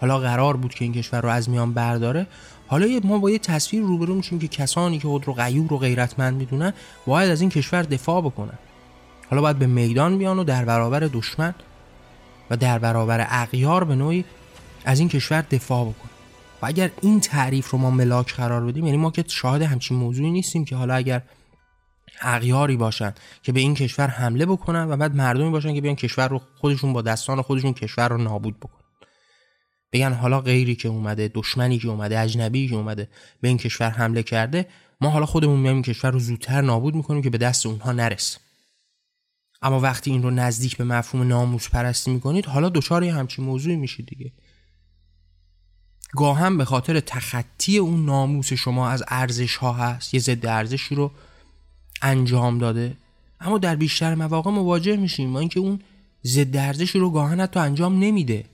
حالا 0.00 0.18
قرار 0.18 0.56
بود 0.56 0.74
که 0.74 0.84
این 0.84 0.94
کشور 0.94 1.20
رو 1.20 1.28
از 1.28 1.50
میان 1.50 1.74
برداره 1.74 2.26
حالا 2.68 3.00
ما 3.04 3.18
با 3.18 3.30
یه 3.30 3.38
تصویر 3.38 3.82
روبرو 3.82 4.14
میشیم 4.14 4.38
که 4.38 4.48
کسانی 4.48 4.98
که 4.98 5.08
خود 5.08 5.26
رو 5.26 5.32
غیور 5.32 5.72
و 5.72 5.78
غیرتمند 5.78 6.36
می‌دونن 6.36 6.72
باید 7.06 7.30
از 7.30 7.40
این 7.40 7.50
کشور 7.50 7.82
دفاع 7.82 8.20
بکنن. 8.20 8.58
حالا 9.30 9.42
باید 9.42 9.58
به 9.58 9.66
میدان 9.66 10.18
بیان 10.18 10.38
و 10.38 10.44
در 10.44 10.64
برابر 10.64 11.00
دشمن 11.00 11.54
و 12.50 12.56
در 12.56 12.78
برابر 12.78 13.26
اغیار 13.28 13.84
به 13.84 13.94
نوعی 13.94 14.24
از 14.84 14.98
این 14.98 15.08
کشور 15.08 15.40
دفاع 15.40 15.84
بکنن. 15.84 16.10
و 16.62 16.66
اگر 16.66 16.90
این 17.02 17.20
تعریف 17.20 17.70
رو 17.70 17.78
ما 17.78 17.90
ملاک 17.90 18.34
قرار 18.34 18.66
بدیم 18.66 18.84
یعنی 18.84 18.96
ما 18.96 19.10
که 19.10 19.24
شاهد 19.28 19.62
همچین 19.62 19.96
موضوعی 19.96 20.30
نیستیم 20.30 20.64
که 20.64 20.76
حالا 20.76 20.94
اگر 20.94 21.22
اغیاری 22.20 22.76
باشن 22.76 23.14
که 23.42 23.52
به 23.52 23.60
این 23.60 23.74
کشور 23.74 24.06
حمله 24.06 24.46
بکنن 24.46 24.90
و 24.90 24.96
بعد 24.96 25.16
مردمی 25.16 25.50
باشن 25.50 25.74
که 25.74 25.80
بیان 25.80 25.94
کشور 25.94 26.28
رو 26.28 26.40
خودشون 26.60 26.92
با 26.92 27.02
دستان 27.02 27.42
خودشون 27.42 27.72
کشور 27.72 28.08
رو 28.08 28.18
نابود 28.18 28.60
بکنن. 28.60 28.77
بگن 29.92 30.12
حالا 30.12 30.40
غیری 30.40 30.74
که 30.74 30.88
اومده 30.88 31.30
دشمنی 31.34 31.78
که 31.78 31.88
اومده 31.88 32.20
اجنبی 32.20 32.68
که 32.68 32.74
اومده 32.74 33.08
به 33.40 33.48
این 33.48 33.56
کشور 33.56 33.90
حمله 33.90 34.22
کرده 34.22 34.66
ما 35.00 35.10
حالا 35.10 35.26
خودمون 35.26 35.60
میایم 35.60 35.82
کشور 35.82 36.10
رو 36.10 36.18
زودتر 36.18 36.60
نابود 36.60 36.94
می‌کنیم 36.94 37.22
که 37.22 37.30
به 37.30 37.38
دست 37.38 37.66
اونها 37.66 37.92
نرسه. 37.92 38.38
اما 39.62 39.80
وقتی 39.80 40.10
این 40.10 40.22
رو 40.22 40.30
نزدیک 40.30 40.76
به 40.76 40.84
مفهوم 40.84 41.28
ناموس 41.28 41.68
پرستی 41.68 42.10
می‌کنید 42.10 42.46
حالا 42.46 42.68
دچار 42.68 43.04
همچین 43.04 43.44
موضوعی 43.44 43.76
میشید 43.76 44.06
دیگه. 44.06 44.32
گاهم 46.12 46.58
به 46.58 46.64
خاطر 46.64 47.00
تخطی 47.00 47.78
اون 47.78 48.04
ناموس 48.04 48.52
شما 48.52 48.88
از 48.88 49.04
ارزش 49.08 49.56
ها 49.56 49.72
هست 49.72 50.14
یه 50.14 50.20
ضد 50.20 50.46
ارزشی 50.46 50.94
رو 50.94 51.10
انجام 52.02 52.58
داده 52.58 52.96
اما 53.40 53.58
در 53.58 53.76
بیشتر 53.76 54.14
مواقع 54.14 54.50
مواجه 54.50 54.96
میشیم 54.96 55.30
ما 55.30 55.38
اینکه 55.38 55.60
اون 55.60 55.80
ضد 56.26 56.56
ارزشی 56.56 56.98
رو 56.98 57.10
گاهن 57.10 57.40
حتی 57.40 57.60
انجام 57.60 57.98
نمیده. 57.98 58.44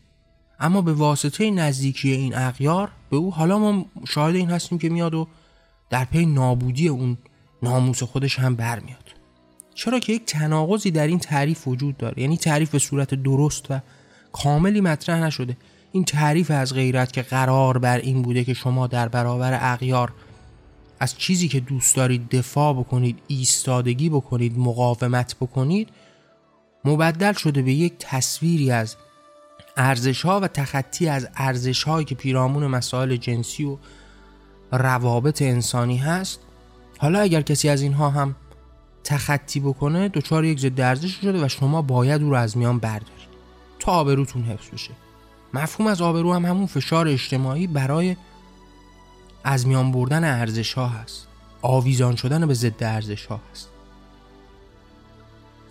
اما 0.60 0.82
به 0.82 0.92
واسطه 0.92 1.50
نزدیکی 1.50 2.10
این 2.10 2.34
اغیار 2.34 2.90
به 3.10 3.16
او 3.16 3.34
حالا 3.34 3.58
ما 3.58 3.86
شاهد 4.08 4.34
این 4.34 4.50
هستیم 4.50 4.78
که 4.78 4.88
میاد 4.88 5.14
و 5.14 5.28
در 5.90 6.04
پی 6.04 6.26
نابودی 6.26 6.88
اون 6.88 7.18
ناموس 7.62 8.02
خودش 8.02 8.38
هم 8.38 8.54
برمیاد. 8.54 9.14
چرا 9.74 9.98
که 9.98 10.12
یک 10.12 10.24
تناقضی 10.24 10.90
در 10.90 11.06
این 11.06 11.18
تعریف 11.18 11.68
وجود 11.68 11.96
داره؟ 11.96 12.22
یعنی 12.22 12.36
تعریف 12.36 12.70
به 12.70 12.78
صورت 12.78 13.14
درست 13.14 13.70
و 13.70 13.80
کاملی 14.32 14.80
مطرح 14.80 15.22
نشده. 15.22 15.56
این 15.92 16.04
تعریف 16.04 16.50
از 16.50 16.74
غیرت 16.74 17.12
که 17.12 17.22
قرار 17.22 17.78
بر 17.78 17.98
این 17.98 18.22
بوده 18.22 18.44
که 18.44 18.54
شما 18.54 18.86
در 18.86 19.08
برابر 19.08 19.58
اغیار 19.62 20.12
از 21.00 21.18
چیزی 21.18 21.48
که 21.48 21.60
دوست 21.60 21.96
دارید 21.96 22.28
دفاع 22.28 22.74
بکنید 22.74 23.18
ایستادگی 23.28 24.08
بکنید 24.08 24.58
مقاومت 24.58 25.36
بکنید 25.40 25.88
مبدل 26.84 27.32
شده 27.32 27.62
به 27.62 27.72
یک 27.72 27.92
تصویری 27.98 28.70
از 28.70 28.96
ارزش 29.76 30.22
ها 30.22 30.40
و 30.40 30.48
تخطی 30.48 31.08
از 31.08 31.28
ارزش 31.34 31.82
هایی 31.82 32.04
که 32.04 32.14
پیرامون 32.14 32.66
مسائل 32.66 33.16
جنسی 33.16 33.64
و 33.64 33.76
روابط 34.72 35.42
انسانی 35.42 35.96
هست 35.96 36.40
حالا 36.98 37.20
اگر 37.20 37.42
کسی 37.42 37.68
از 37.68 37.82
اینها 37.82 38.10
هم 38.10 38.36
تخطی 39.04 39.60
بکنه 39.60 40.08
دچار 40.08 40.44
یک 40.44 40.60
ضد 40.60 40.80
ارزش 40.80 41.20
شده 41.20 41.44
و 41.44 41.48
شما 41.48 41.82
باید 41.82 42.22
او 42.22 42.30
رو 42.30 42.36
از 42.36 42.56
میان 42.56 42.78
بردارید 42.78 43.34
تا 43.78 43.92
آبروتون 43.92 44.42
حفظ 44.42 44.70
بشه. 44.70 44.90
مفهوم 45.54 45.90
از 45.90 46.02
آبرو 46.02 46.34
هم 46.34 46.44
همون 46.44 46.66
فشار 46.66 47.08
اجتماعی 47.08 47.66
برای 47.66 48.16
از 49.44 49.66
میان 49.66 49.92
بردن 49.92 50.24
ارزش 50.24 50.72
ها 50.72 50.88
هست. 50.88 51.26
آویزان 51.62 52.16
شدن 52.16 52.46
به 52.46 52.54
ضد 52.54 52.84
ارزش 52.84 53.26
ها 53.26 53.40
هست. 53.52 53.68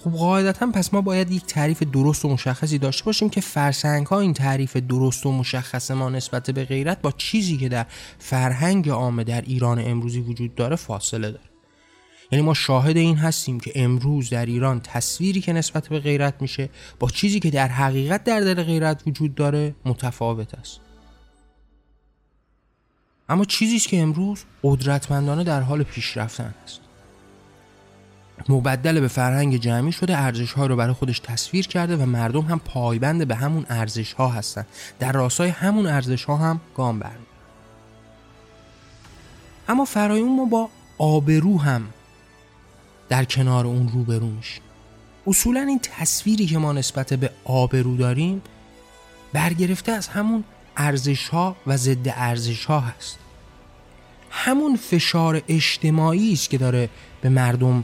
خب 0.03 0.11
قاعدتا 0.11 0.67
پس 0.67 0.93
ما 0.93 1.01
باید 1.01 1.31
یک 1.31 1.45
تعریف 1.45 1.83
درست 1.83 2.25
و 2.25 2.29
مشخصی 2.29 2.77
داشته 2.77 3.05
باشیم 3.05 3.29
که 3.29 3.41
فرسنگ 3.41 4.07
ها 4.07 4.19
این 4.19 4.33
تعریف 4.33 4.77
درست 4.77 5.25
و 5.25 5.31
مشخص 5.31 5.91
ما 5.91 6.09
نسبت 6.09 6.51
به 6.51 6.65
غیرت 6.65 7.01
با 7.01 7.11
چیزی 7.11 7.57
که 7.57 7.69
در 7.69 7.85
فرهنگ 8.19 8.89
عامه 8.89 9.23
در 9.23 9.41
ایران 9.41 9.79
امروزی 9.79 10.19
وجود 10.19 10.55
داره 10.55 10.75
فاصله 10.75 11.31
داره. 11.31 11.43
یعنی 12.31 12.45
ما 12.45 12.53
شاهد 12.53 12.97
این 12.97 13.17
هستیم 13.17 13.59
که 13.59 13.71
امروز 13.75 14.29
در 14.29 14.45
ایران 14.45 14.79
تصویری 14.79 15.41
که 15.41 15.53
نسبت 15.53 15.87
به 15.87 15.99
غیرت 15.99 16.41
میشه 16.41 16.69
با 16.99 17.09
چیزی 17.09 17.39
که 17.39 17.49
در 17.49 17.67
حقیقت 17.67 18.23
در 18.23 18.39
دل 18.39 18.63
غیرت 18.63 19.03
وجود 19.07 19.35
داره 19.35 19.75
متفاوت 19.85 20.53
است. 20.53 20.79
اما 23.29 23.45
چیزی 23.45 23.79
که 23.79 24.01
امروز 24.01 24.43
قدرتمندانه 24.63 25.43
در 25.43 25.61
حال 25.61 25.83
پیشرفتن 25.83 26.53
است. 26.63 26.79
مبدل 28.49 28.99
به 28.99 29.07
فرهنگ 29.07 29.57
جمعی 29.57 29.91
شده 29.91 30.17
ارزش 30.17 30.53
ها 30.53 30.65
رو 30.65 30.75
برای 30.75 30.93
خودش 30.93 31.19
تصویر 31.19 31.67
کرده 31.67 31.97
و 31.97 32.05
مردم 32.05 32.41
هم 32.41 32.59
پایبند 32.59 33.27
به 33.27 33.35
همون 33.35 33.65
ارزش 33.69 34.13
ها 34.13 34.27
هستن. 34.27 34.65
در 34.99 35.11
راستای 35.11 35.49
همون 35.49 35.85
ارزش 35.85 36.23
ها 36.23 36.37
هم 36.37 36.61
گام 36.75 36.99
برمی 36.99 37.25
اما 39.67 39.85
فرایون 39.85 40.35
ما 40.35 40.45
با 40.45 40.69
آبرو 40.97 41.61
هم 41.61 41.87
در 43.09 43.25
کنار 43.25 43.67
اون 43.67 43.89
روبرو 43.93 44.27
میشیم. 44.27 44.63
اصولا 45.27 45.61
این 45.61 45.79
تصویری 45.79 46.45
که 46.45 46.57
ما 46.57 46.73
نسبت 46.73 47.13
به 47.13 47.29
آبرو 47.43 47.97
داریم 47.97 48.41
برگرفته 49.33 49.91
از 49.91 50.07
همون 50.07 50.43
ارزش 50.77 51.29
ها 51.29 51.55
و 51.67 51.77
ضد 51.77 52.07
ارزش 52.07 52.65
ها 52.65 52.79
هست. 52.79 53.17
همون 54.29 54.75
فشار 54.75 55.41
اجتماعی 55.47 56.33
است 56.33 56.49
که 56.49 56.57
داره 56.57 56.89
به 57.21 57.29
مردم 57.29 57.83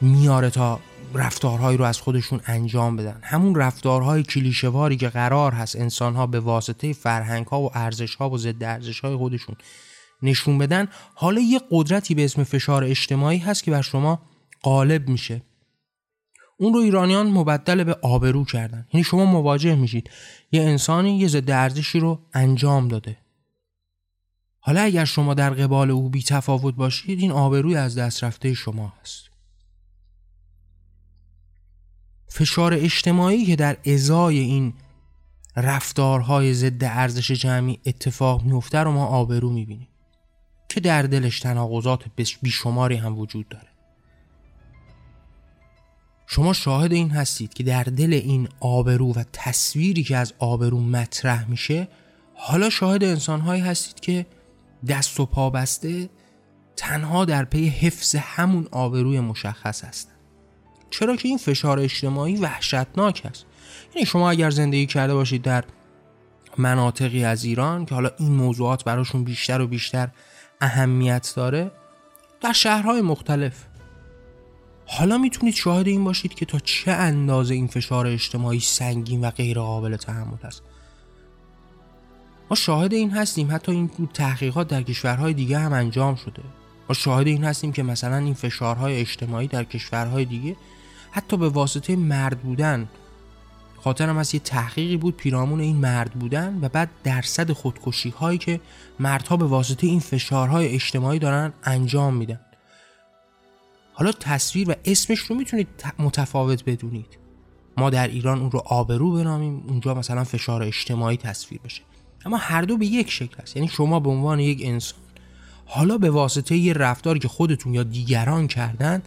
میاره 0.00 0.50
تا 0.50 0.80
رفتارهایی 1.14 1.78
رو 1.78 1.84
از 1.84 2.00
خودشون 2.00 2.40
انجام 2.46 2.96
بدن. 2.96 3.20
همون 3.22 3.54
رفتارهای 3.54 4.22
کلیشواری 4.22 4.96
که 4.96 5.08
قرار 5.08 5.52
هست 5.52 5.76
انسانها 5.76 6.26
به 6.26 6.40
واسطه 6.40 6.92
فرهنگ 6.92 7.46
ها 7.46 7.60
و 7.60 7.70
ارزش 7.74 8.14
ها 8.14 8.30
و 8.30 8.38
ضد 8.38 8.64
ارزش 8.64 9.00
های 9.00 9.16
خودشون 9.16 9.56
نشون 10.22 10.58
بدن 10.58 10.88
حالا 11.14 11.40
یه 11.40 11.60
قدرتی 11.70 12.14
به 12.14 12.24
اسم 12.24 12.44
فشار 12.44 12.84
اجتماعی 12.84 13.38
هست 13.38 13.64
که 13.64 13.70
بر 13.70 13.82
شما 13.82 14.22
غالب 14.62 15.08
میشه. 15.08 15.42
اون 16.56 16.74
رو 16.74 16.80
ایرانیان 16.80 17.26
مبدل 17.30 17.84
به 17.84 17.96
آبرو 18.02 18.44
کردن. 18.44 18.86
یعنی 18.92 19.04
شما 19.04 19.24
مواجه 19.24 19.74
میشید. 19.74 20.10
یه 20.52 20.62
انسانی 20.62 21.18
یه 21.18 21.28
ضد 21.28 21.50
ارزشی 21.50 22.00
رو 22.00 22.20
انجام 22.34 22.88
داده. 22.88 23.16
حالا 24.58 24.80
اگر 24.80 25.04
شما 25.04 25.34
در 25.34 25.50
قبال 25.50 25.90
او 25.90 26.08
بی 26.08 26.22
تفاوت 26.22 26.74
باشید 26.74 27.20
این 27.20 27.32
آبروی 27.32 27.76
از 27.76 27.98
دست 27.98 28.24
رفته 28.24 28.54
شما 28.54 28.92
هست. 29.00 29.29
فشار 32.32 32.74
اجتماعی 32.74 33.44
که 33.44 33.56
در 33.56 33.76
ازای 33.86 34.38
این 34.38 34.72
رفتارهای 35.56 36.54
ضد 36.54 36.84
ارزش 36.84 37.30
جمعی 37.30 37.78
اتفاق 37.86 38.42
میفته 38.42 38.78
رو 38.78 38.92
ما 38.92 39.06
آبرو 39.06 39.50
می‌بینیم 39.50 39.88
که 40.68 40.80
در 40.80 41.02
دلش 41.02 41.40
تناقضات 41.40 42.04
بیشماری 42.42 42.96
هم 42.96 43.18
وجود 43.18 43.48
داره. 43.48 43.68
شما 46.26 46.52
شاهد 46.52 46.92
این 46.92 47.10
هستید 47.10 47.54
که 47.54 47.62
در 47.62 47.82
دل 47.82 48.12
این 48.12 48.48
آبرو 48.60 49.12
و 49.12 49.24
تصویری 49.32 50.02
که 50.02 50.16
از 50.16 50.34
آبرو 50.38 50.80
مطرح 50.80 51.50
میشه 51.50 51.88
حالا 52.34 52.70
شاهد 52.70 53.04
انسانهایی 53.04 53.62
هستید 53.62 54.00
که 54.00 54.26
دست 54.88 55.20
و 55.20 55.26
پا 55.26 55.50
بسته 55.50 56.10
تنها 56.76 57.24
در 57.24 57.44
پی 57.44 57.68
حفظ 57.68 58.14
همون 58.14 58.68
آبروی 58.70 59.20
مشخص 59.20 59.84
هستند 59.84 60.09
چرا 60.90 61.16
که 61.16 61.28
این 61.28 61.38
فشار 61.38 61.78
اجتماعی 61.78 62.36
وحشتناک 62.36 63.22
است. 63.24 63.46
یعنی 63.94 64.06
شما 64.06 64.30
اگر 64.30 64.50
زندگی 64.50 64.86
کرده 64.86 65.14
باشید 65.14 65.42
در 65.42 65.64
مناطقی 66.58 67.24
از 67.24 67.44
ایران 67.44 67.86
که 67.86 67.94
حالا 67.94 68.10
این 68.18 68.32
موضوعات 68.32 68.84
براشون 68.84 69.24
بیشتر 69.24 69.60
و 69.60 69.66
بیشتر 69.66 70.08
اهمیت 70.60 71.32
داره 71.36 71.70
در 72.40 72.52
شهرهای 72.52 73.00
مختلف. 73.00 73.64
حالا 74.86 75.18
می‌تونید 75.18 75.54
شاهد 75.54 75.88
این 75.88 76.04
باشید 76.04 76.34
که 76.34 76.46
تا 76.46 76.58
چه 76.58 76.90
اندازه 76.90 77.54
این 77.54 77.66
فشار 77.66 78.06
اجتماعی 78.06 78.60
سنگین 78.60 79.20
و 79.20 79.30
غیر 79.30 79.58
قابل 79.58 79.96
تحمل 79.96 80.36
است. 80.42 80.62
ما 82.50 82.56
شاهد 82.56 82.92
این 82.92 83.10
هستیم 83.10 83.52
حتی 83.52 83.72
این 83.72 83.90
تحقیقات 84.14 84.68
در 84.68 84.82
کشورهای 84.82 85.32
دیگه 85.32 85.58
هم 85.58 85.72
انجام 85.72 86.14
شده. 86.14 86.42
ما 86.88 86.94
شاهد 86.94 87.26
این 87.26 87.44
هستیم 87.44 87.72
که 87.72 87.82
مثلا 87.82 88.16
این 88.16 88.34
فشارهای 88.34 89.00
اجتماعی 89.00 89.46
در 89.48 89.64
کشورهای 89.64 90.24
دیگه 90.24 90.56
حتی 91.10 91.36
به 91.36 91.48
واسطه 91.48 91.96
مرد 91.96 92.40
بودن. 92.40 92.88
خاطرم 93.76 94.16
از 94.16 94.34
یه 94.34 94.40
تحقیقی 94.40 94.96
بود 94.96 95.16
پیرامون 95.16 95.60
این 95.60 95.76
مرد 95.76 96.10
بودن 96.10 96.58
و 96.62 96.68
بعد 96.68 96.90
درصد 97.04 97.52
خودکشی 97.52 98.10
هایی 98.10 98.38
که 98.38 98.60
مردها 99.00 99.36
به 99.36 99.44
واسطه 99.44 99.86
این 99.86 100.00
فشارهای 100.00 100.68
اجتماعی 100.68 101.18
دارن 101.18 101.52
انجام 101.64 102.14
میدن. 102.14 102.40
حالا 103.92 104.12
تصویر 104.12 104.70
و 104.70 104.74
اسمش 104.84 105.18
رو 105.18 105.36
می‌تونید 105.36 105.68
متفاوت 105.98 106.64
بدونید. 106.64 107.18
ما 107.76 107.90
در 107.90 108.08
ایران 108.08 108.40
اون 108.40 108.50
رو 108.50 108.62
آبرو 108.66 109.12
بنامیم 109.12 109.64
اونجا 109.68 109.94
مثلا 109.94 110.24
فشار 110.24 110.62
اجتماعی 110.62 111.16
تصویر 111.16 111.60
بشه. 111.64 111.82
اما 112.24 112.36
هر 112.36 112.62
دو 112.62 112.76
به 112.76 112.86
یک 112.86 113.10
شکل 113.10 113.42
است 113.42 113.56
یعنی 113.56 113.68
شما 113.68 114.00
به 114.00 114.10
عنوان 114.10 114.40
یک 114.40 114.60
انسان 114.64 115.00
حالا 115.66 115.98
به 115.98 116.10
واسطه 116.10 116.56
یه 116.56 116.72
رفتاری 116.72 117.18
که 117.18 117.28
خودتون 117.28 117.74
یا 117.74 117.82
دیگران 117.82 118.46
کردن 118.46 119.02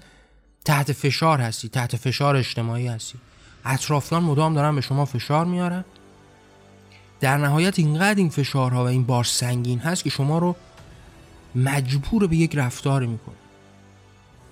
تحت 0.65 0.91
فشار 0.91 1.41
هستی 1.41 1.69
تحت 1.69 1.95
فشار 1.95 2.35
اجتماعی 2.35 2.87
هستی. 2.87 3.17
اطرافیان 3.65 4.23
مدام 4.23 4.53
دارن 4.53 4.75
به 4.75 4.81
شما 4.81 5.05
فشار 5.05 5.45
میارن. 5.45 5.85
در 7.19 7.37
نهایت 7.37 7.79
اینقدر 7.79 8.15
این 8.15 8.29
فشارها 8.29 8.83
و 8.83 8.87
این 8.87 9.03
بار 9.03 9.23
سنگین 9.23 9.79
هست 9.79 10.03
که 10.03 10.09
شما 10.09 10.37
رو 10.37 10.55
مجبور 11.55 12.27
به 12.27 12.35
یک 12.35 12.55
رفتار 12.55 13.05
می‌کنه. 13.05 13.35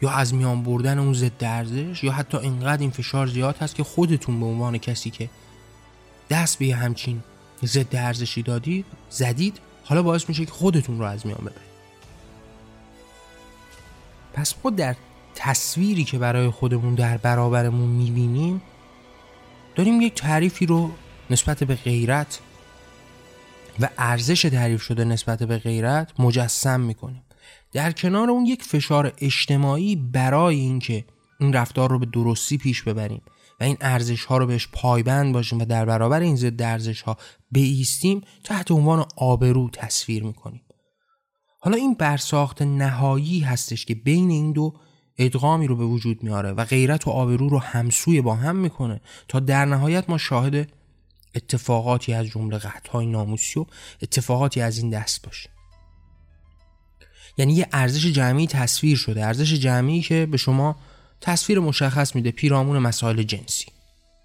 یا 0.02 0.10
از 0.10 0.34
میان 0.34 0.64
بردن 0.64 1.00
اون 1.00 1.14
ضد 1.14 1.44
ارزش 1.44 2.04
یا 2.04 2.12
حتی 2.12 2.38
اینقدر 2.38 2.82
این 2.82 2.92
فشار 2.92 3.28
زیاد 3.28 3.58
هست 3.58 3.76
که 3.76 3.84
خودتون 3.84 4.40
به 4.40 4.46
عنوان 4.46 4.78
کسی 4.78 5.10
که 5.10 5.30
دست 6.30 6.60
به 6.60 6.76
همچین 6.76 7.24
ضد 7.64 7.96
ارزشی 7.96 8.44
دادید 8.44 8.86
زدید 9.10 9.60
حالا 9.84 10.04
باعث 10.04 10.30
میشه 10.30 10.46
که 10.46 10.52
خودتون 10.52 11.00
رو 11.00 11.06
از 11.06 11.26
میان 11.26 11.38
ببرید. 11.42 11.72
پس 14.34 14.56
ما 14.64 14.72
در 14.72 14.96
تصویری 15.36 16.04
که 16.04 16.18
برای 16.18 16.50
خودمون 16.50 16.96
در 16.96 17.18
برابرمون 17.18 17.90
می‌بینیم 17.90 18.62
داریم 19.76 20.02
یک 20.02 20.16
تعریفی 20.16 20.66
رو 20.66 20.92
نسبت 21.30 21.64
به 21.64 21.76
غیرت 21.76 22.40
و 23.80 23.90
ارزش 23.98 24.42
تعریف 24.42 24.82
شده 24.82 25.06
نسبت 25.06 25.44
به 25.44 25.58
غیرت 25.58 26.20
مجسم 26.20 26.80
می‌کنیم. 26.80 27.24
در 27.72 27.92
کنار 27.92 28.30
اون 28.30 28.46
یک 28.46 28.64
فشار 28.64 29.14
اجتماعی 29.18 29.96
برای 29.96 30.60
اینکه 30.60 31.06
این 31.40 31.54
رفتار 31.54 31.90
رو 31.90 32.00
به 32.00 32.06
درستی 32.06 32.58
پیش 32.58 32.84
ببریم 32.84 33.22
و 33.60 33.64
این 33.64 33.78
ارزش 33.82 34.26
ها 34.26 34.38
رو 34.38 34.46
بهش 34.46 34.68
پایبند 34.74 35.34
باشیم 35.34 35.60
و 35.60 35.66
در 35.66 35.86
برابر 35.86 36.20
این 36.20 36.36
ضد 36.36 36.62
ارزش 36.62 37.02
ها 37.02 37.18
بیستیم 37.52 38.22
تحت 38.44 38.72
عنوان 38.72 39.06
آبرو 39.16 39.70
تصویر 39.70 40.24
می‌کنیم. 40.24 40.62
حالا 41.60 41.78
این 41.78 41.94
برساخت 41.94 42.62
نهایی 42.62 43.40
هستش 43.40 43.86
که 43.86 43.96
بین 43.96 44.30
این 44.30 44.52
دو 44.52 44.74
ادغامی 45.26 45.68
رو 45.68 45.76
به 45.76 45.86
وجود 45.86 46.24
میاره 46.24 46.52
و 46.52 46.66
غیرت 46.66 47.08
و 47.08 47.12
آبرو 47.12 47.50
رو 47.50 47.60
همسوی 47.60 48.22
با 48.22 48.36
هم 48.36 48.56
می‌کنه. 48.56 49.02
تا 49.28 49.40
در 49.40 49.66
نهایت 49.66 50.10
ما 50.10 50.18
شاهد 50.18 50.68
اتفاقاتی 51.36 52.14
از 52.14 52.26
جمله 52.26 52.60
های 52.92 53.06
ناموسی 53.06 53.60
و 53.60 53.66
اتفاقاتی 54.02 54.62
از 54.62 54.78
این 54.78 54.90
دست 54.90 55.26
باشیم. 55.26 55.52
یعنی 57.38 57.54
یه 57.54 57.68
ارزش 57.72 58.06
جمعی 58.06 58.48
تصویر 58.48 58.98
شده. 58.98 59.26
ارزش 59.26 59.54
جمعی 59.54 60.02
که 60.02 60.26
به 60.32 60.38
شما 60.38 60.76
تصویر 61.22 61.60
مشخص 61.60 62.16
میده. 62.16 62.32
پیرامون 62.32 62.80
مسائل 62.80 63.24
جنسی. 63.24 63.66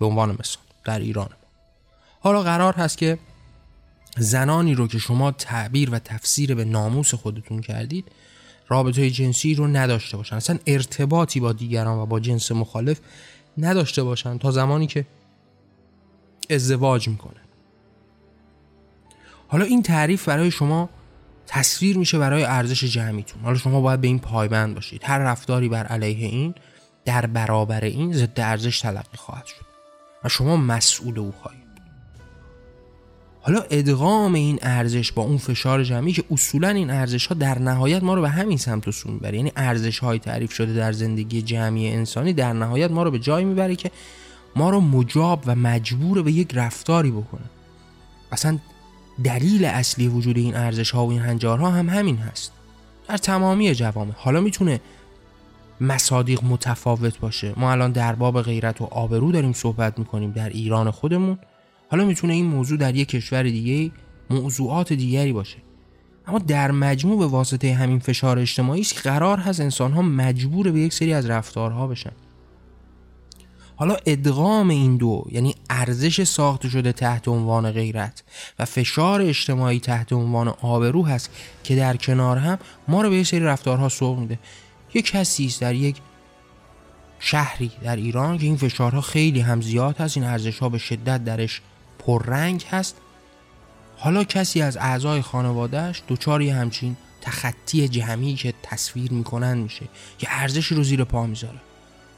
به 0.00 0.06
عنوان 0.06 0.30
مثال. 0.30 0.62
در 0.84 0.98
ایران. 0.98 1.28
حالا 2.20 2.42
قرار 2.42 2.74
هست 2.74 2.98
که 2.98 3.18
زنانی 4.16 4.74
رو 4.74 4.88
که 4.88 4.98
شما 4.98 5.30
تعبیر 5.30 5.90
و 5.90 5.98
تفسیر 5.98 6.54
به 6.54 6.64
ناموس 6.64 7.14
خودتون 7.14 7.60
کردید 7.60 8.04
رابطه 8.68 9.10
جنسی 9.10 9.54
رو 9.54 9.66
نداشته 9.66 10.16
باشن. 10.16 10.36
اصلا 10.36 10.58
ارتباطی 10.66 11.40
با 11.40 11.52
دیگران 11.52 11.98
و 11.98 12.06
با 12.06 12.20
جنس 12.20 12.52
مخالف 12.52 13.00
نداشته 13.58 14.02
باشن 14.02 14.38
تا 14.38 14.50
زمانی 14.50 14.86
که 14.86 15.06
ازدواج 16.50 17.08
می‌کنه. 17.08 17.40
حالا 19.48 19.64
این 19.64 19.82
تعریف 19.82 20.28
برای 20.28 20.50
شما 20.50 20.88
تصویر 21.46 21.98
میشه 21.98 22.18
برای 22.18 22.44
ارزش 22.44 22.84
جمعیتون. 22.84 23.42
حالا 23.42 23.58
شما 23.58 23.80
باید 23.80 24.00
به 24.00 24.06
این 24.06 24.18
پایبند 24.18 24.74
باشید. 24.74 25.04
هر 25.04 25.18
رفتاری 25.18 25.68
بر 25.68 25.86
علیه 25.86 26.28
این 26.28 26.54
در 27.04 27.26
برابر 27.26 27.84
این 27.84 28.12
ضد 28.12 28.40
ارزش 28.40 28.80
تلقی 28.80 29.16
خواهد 29.16 29.46
شد. 29.46 29.66
و 30.24 30.28
شما 30.28 30.56
مسئول 30.56 31.18
او 31.18 31.32
خواهید. 31.32 31.65
حالا 33.46 33.60
ادغام 33.70 34.34
این 34.34 34.58
ارزش 34.62 35.12
با 35.12 35.22
اون 35.22 35.38
فشار 35.38 35.84
جمعی 35.84 36.12
که 36.12 36.24
اصولا 36.30 36.68
این 36.68 36.90
ارزش 36.90 37.26
ها 37.26 37.34
در 37.34 37.58
نهایت 37.58 38.02
ما 38.02 38.14
رو 38.14 38.22
به 38.22 38.28
همین 38.28 38.58
سمت 38.58 38.88
و 38.88 38.92
سو 38.92 39.10
می‌بره 39.10 39.36
یعنی 39.36 39.52
ارزش 39.56 39.98
های 39.98 40.18
تعریف 40.18 40.52
شده 40.52 40.74
در 40.74 40.92
زندگی 40.92 41.42
جمعی 41.42 41.92
انسانی 41.92 42.32
در 42.32 42.52
نهایت 42.52 42.90
ما 42.90 43.02
رو 43.02 43.10
به 43.10 43.18
جایی 43.18 43.44
می‌بره 43.44 43.76
که 43.76 43.90
ما 44.56 44.70
رو 44.70 44.80
مجاب 44.80 45.42
و 45.46 45.54
مجبور 45.54 46.22
به 46.22 46.32
یک 46.32 46.50
رفتاری 46.54 47.10
بکنه. 47.10 47.44
اصلا 48.32 48.58
دلیل 49.24 49.64
اصلی 49.64 50.08
وجود 50.08 50.36
این 50.36 50.56
ارزش 50.56 50.90
ها 50.90 51.06
و 51.06 51.10
این 51.10 51.20
هنجارها 51.20 51.70
هم 51.70 51.88
همین 51.88 52.16
هست. 52.16 52.52
در 53.08 53.16
تمامی 53.16 53.74
جوامع. 53.74 54.12
حالا 54.16 54.40
می‌تونه 54.40 54.80
مصادیق 55.80 56.44
متفاوت 56.44 57.18
باشه. 57.18 57.52
ما 57.56 57.72
الان 57.72 57.92
در 57.92 58.14
باب 58.14 58.42
غیرت 58.42 58.80
و 58.80 58.84
آبرو 58.84 59.32
داریم 59.32 59.52
صحبت 59.52 59.98
می‌کنیم 59.98 60.30
در 60.30 60.48
ایران 60.48 60.90
خودمون. 60.90 61.38
حالا 61.90 62.04
می‌تونه 62.04 62.32
این 62.32 62.46
موضوع 62.46 62.78
در 62.78 62.96
یک 62.96 63.08
کشور 63.08 63.42
دیگه 63.42 63.92
موضوعات 64.30 64.92
دیگری 64.92 65.32
باشه. 65.32 65.56
اما 66.26 66.38
در 66.38 66.70
مجموع 66.70 67.18
به 67.18 67.26
واسطه 67.26 67.74
همین 67.74 67.98
فشار 67.98 68.38
اجتماعی 68.38 68.80
است 68.80 69.06
قرار 69.06 69.38
هست 69.38 69.60
انسان 69.60 69.92
ها 69.92 70.02
مجبور 70.02 70.70
به 70.70 70.80
یک 70.80 70.92
سری 70.92 71.12
از 71.12 71.30
رفتارها 71.30 71.86
بشن. 71.86 72.12
حالا 73.76 73.96
ادغام 74.06 74.68
این 74.68 74.96
دو 74.96 75.24
یعنی 75.32 75.54
ارزش 75.70 76.22
ساخته 76.24 76.68
شده 76.68 76.92
تحت 76.92 77.28
عنوان 77.28 77.70
غیرت 77.72 78.22
و 78.58 78.64
فشار 78.64 79.22
اجتماعی 79.22 79.80
تحت 79.80 80.12
عنوان 80.12 80.48
آبرو 80.48 81.06
هست 81.06 81.30
که 81.64 81.76
در 81.76 81.96
کنار 81.96 82.38
هم 82.38 82.58
ما 82.88 83.02
رو 83.02 83.10
به 83.10 83.16
یک 83.16 83.26
سری 83.26 83.40
رفتارها 83.40 83.88
سوق 83.88 84.18
میده. 84.18 84.38
یک 84.94 85.06
کسی 85.06 85.46
است 85.46 85.60
در 85.60 85.74
یک 85.74 85.96
شهری 87.18 87.70
در 87.82 87.96
ایران 87.96 88.38
که 88.38 88.46
این 88.46 88.56
فشارها 88.56 89.00
خیلی 89.00 89.40
هم 89.40 89.60
زیاد 89.60 89.96
هست 89.96 90.16
این 90.16 90.26
ارزش 90.26 90.58
ها 90.58 90.68
به 90.68 90.78
شدت 90.78 91.24
درش 91.24 91.60
پررنگ 92.06 92.64
هست. 92.70 92.96
حالا 93.96 94.24
کسی 94.24 94.62
از 94.62 94.76
اعضای 94.76 95.22
خانوادهش 95.22 96.02
دچار 96.08 96.42
یه 96.42 96.54
همچین 96.54 96.96
تخطی 97.20 97.88
جمعی 97.88 98.34
که 98.34 98.54
تصویر 98.62 99.12
می‌کنن 99.12 99.58
میشه 99.58 99.88
که 100.18 100.26
ارزشی 100.30 100.74
رو 100.74 100.82
زیر 100.82 101.04
پا 101.04 101.26
می‌ذاره. 101.26 101.60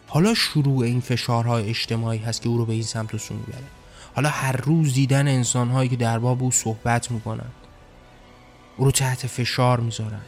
حالا 0.06 0.34
شروع 0.34 0.84
این 0.84 1.00
فشارهای 1.00 1.68
اجتماعی 1.68 2.18
هست 2.18 2.42
که 2.42 2.48
او 2.48 2.58
رو 2.58 2.66
به 2.66 2.72
این 2.72 2.82
سمت 2.82 3.14
و 3.14 3.18
سو 3.18 3.34
می‌بره. 3.34 3.64
حالا 4.14 4.28
هر 4.28 4.56
روز 4.56 4.94
دیدن 4.94 5.28
انسانهایی 5.28 5.88
که 5.88 5.96
در 5.96 6.18
باب 6.18 6.42
او 6.42 6.50
صحبت 6.50 7.10
می‌کنن 7.10 7.50
او 8.76 8.84
رو 8.84 8.90
تحت 8.90 9.26
فشار 9.26 9.80
می‌ذارن. 9.80 10.20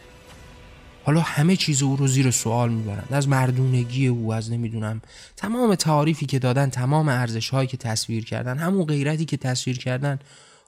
حالا 1.04 1.20
همه 1.20 1.56
چیز 1.56 1.82
او 1.82 1.96
رو 1.96 2.06
زیر 2.06 2.30
سوال 2.30 2.72
می‌برند 2.72 3.08
از 3.10 3.28
مردونگی 3.28 4.06
او 4.06 4.32
از 4.32 4.52
نمی‌دونم 4.52 5.00
تمام 5.36 5.74
تعاریفی 5.74 6.26
که 6.26 6.38
دادن 6.38 6.70
تمام 6.70 7.08
ارزش 7.08 7.50
هایی 7.50 7.68
که 7.68 7.76
تصویر 7.76 8.24
کردن 8.24 8.58
همون 8.58 8.84
غیرتی 8.84 9.24
که 9.24 9.36
تصویر 9.36 9.78
کردن 9.78 10.18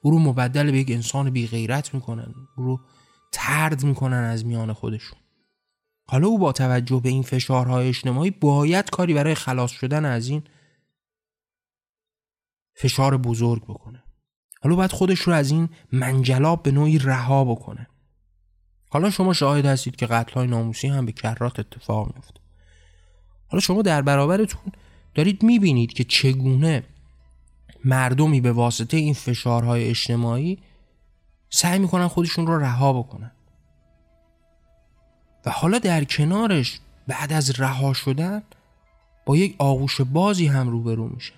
او 0.02 0.10
رو 0.10 0.18
مبدل 0.18 0.70
به 0.70 0.78
یک 0.78 0.90
انسان 0.90 1.30
بی 1.30 1.46
غیرت 1.46 1.94
می‌کنن. 1.94 2.34
او 2.56 2.64
رو 2.64 2.80
ترد 3.32 3.84
می‌کنن 3.84 4.24
از 4.24 4.46
میان 4.46 4.72
خودشون. 4.72 5.18
حالا 6.06 6.26
او 6.26 6.38
با 6.38 6.52
توجه 6.52 7.00
به 7.00 7.08
این 7.08 7.22
فشارهای 7.22 7.88
اجتماعی 7.88 8.30
باید 8.30 8.90
کاری 8.90 9.14
برای 9.14 9.34
خلاص 9.34 9.70
شدن 9.70 10.04
از 10.04 10.28
این 10.28 10.42
فشار 12.74 13.16
بزرگ 13.16 13.64
بکنه. 13.64 14.02
حالا 14.62 14.76
باید 14.76 14.92
خودش 14.92 15.20
رو 15.20 15.32
از 15.32 15.50
این 15.50 15.68
منجلاب 15.92 16.62
به 16.62 16.70
نوعی 16.70 16.98
رها 16.98 17.44
بکنه. 17.44 17.86
حالا 18.92 19.10
شما 19.10 19.32
شاهد 19.32 19.66
هستید 19.66 19.96
که 19.96 20.06
قتل 20.06 20.34
های 20.34 20.46
ناموسی 20.46 20.88
هم 20.88 21.06
به 21.06 21.12
کرات 21.12 21.58
اتفاق 21.58 22.14
میفته 22.14 22.40
حالا 23.48 23.60
شما 23.60 23.82
در 23.82 24.02
برابرتون 24.02 24.72
دارید 25.14 25.42
می‌بینید 25.42 25.92
که 25.92 26.04
چگونه 26.04 26.84
مردمی 27.84 28.40
به 28.40 28.52
واسطه 28.52 28.96
این 28.96 29.14
فشارهای 29.14 29.88
اجتماعی 29.88 30.58
سعی 31.50 31.78
می‌کنن 31.78 32.08
خودشون 32.08 32.46
رو 32.46 32.58
رها 32.58 32.92
بکنن. 32.92 33.30
و 35.46 35.50
حالا 35.50 35.78
در 35.78 36.04
کنارش 36.04 36.80
بعد 37.06 37.32
از 37.32 37.60
رها 37.60 37.92
شدن 37.92 38.42
با 39.26 39.36
یک 39.36 39.54
آغوش 39.58 40.00
بازی 40.00 40.46
هم 40.46 40.68
روبرو 40.68 41.08
میشه. 41.08 41.32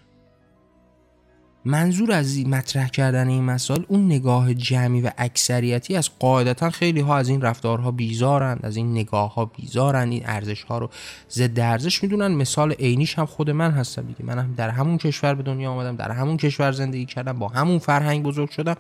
منظور 1.67 2.13
از 2.13 2.39
مطرح 2.39 2.89
کردن 2.89 3.29
این 3.29 3.45
مسائل 3.45 3.83
اون 3.89 4.07
نگاه 4.07 4.55
جمعی 4.55 5.01
و 5.01 5.11
اکثریتی 5.19 5.97
از 5.97 6.11
قاعدتا 6.19 6.71
خیلی 6.71 7.01
ها 7.01 7.17
از 7.17 7.29
این 7.29 7.43
رفتارها 7.43 7.91
بیزارند 7.91 8.67
از 8.67 8.77
این 8.77 8.91
نگاه 8.91 9.35
ها 9.35 9.45
بیزارند. 9.45 10.13
این 10.13 10.23
ارزش 10.27 10.63
ها 10.63 10.79
رو 10.79 10.91
ضد 11.31 11.61
ارزش 11.61 12.03
می‌دونن. 12.03 12.35
مثال 12.35 12.73
عینیش 12.73 13.19
هم 13.19 13.27
خود 13.27 13.51
من 13.51 13.71
هستم 13.71 14.03
دیگه. 14.03 14.25
من 14.25 14.39
هم 14.39 14.55
در 14.57 14.71
همون 14.71 14.99
کشور 14.99 15.35
به 15.35 15.43
دنیا 15.43 15.71
آمدم 15.71 15.97
در 15.97 16.11
همون 16.11 16.37
کشور 16.37 16.73
زندگی 16.73 17.07
کردم 17.07 17.39
با 17.39 17.49
همون 17.49 17.79
فرهنگ 17.79 18.23
بزرگ 18.23 18.51
شدم. 18.51 18.77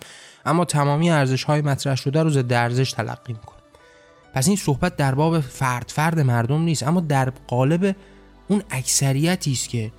اما 0.46 0.64
تمامی 0.64 1.10
ارزش 1.10 1.44
های 1.44 1.60
مطرح 1.60 1.94
شده 1.94 2.22
رو 2.22 2.30
ضد 2.30 2.52
ارزش 2.52 2.92
تلقی 2.92 3.32
می‌کنم. 3.32 3.58
پس 4.34 4.48
این 4.48 4.56
صحبت 4.56 4.96
در 4.96 5.14
باب 5.14 5.40
فرد 5.40 5.88
فرد 5.88 6.20
مردم 6.20 6.62
نیست. 6.62 6.82
اما 6.82 7.00
در 7.00 7.30
قالب 7.46 7.96
اون 8.48 8.62
اکثریتی 8.70 9.52
است 9.52 9.68
که 9.68 9.92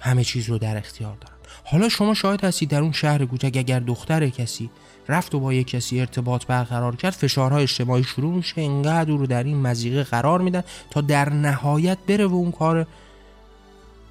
همه 0.00 0.24
چیز 0.24 0.48
رو 0.48 0.58
در 0.58 0.76
اختیار 0.76 1.16
دارن. 1.20 1.37
حالا 1.64 1.88
شما 1.88 2.14
شاهد 2.14 2.44
هستید 2.44 2.68
در 2.68 2.82
اون 2.82 2.92
شهر 2.92 3.24
کوچک 3.24 3.52
اگر 3.54 3.80
دختر 3.80 4.28
کسی 4.28 4.70
رفت 5.08 5.34
و 5.34 5.40
با 5.40 5.52
یک 5.52 5.66
کسی 5.66 6.00
ارتباط 6.00 6.46
برقرار 6.46 6.96
کرد 6.96 7.12
فشارهای 7.12 7.62
اجتماعی 7.62 8.04
شروع 8.04 8.34
میشه 8.34 8.62
انقدر 8.62 9.10
او 9.12 9.18
رو 9.18 9.26
در 9.26 9.44
این 9.44 9.56
مزیقه 9.56 10.02
قرار 10.02 10.40
میدن 10.40 10.64
تا 10.90 11.00
در 11.00 11.28
نهایت 11.32 11.98
بره 12.06 12.26
و 12.26 12.34
اون 12.34 12.52
کار 12.52 12.86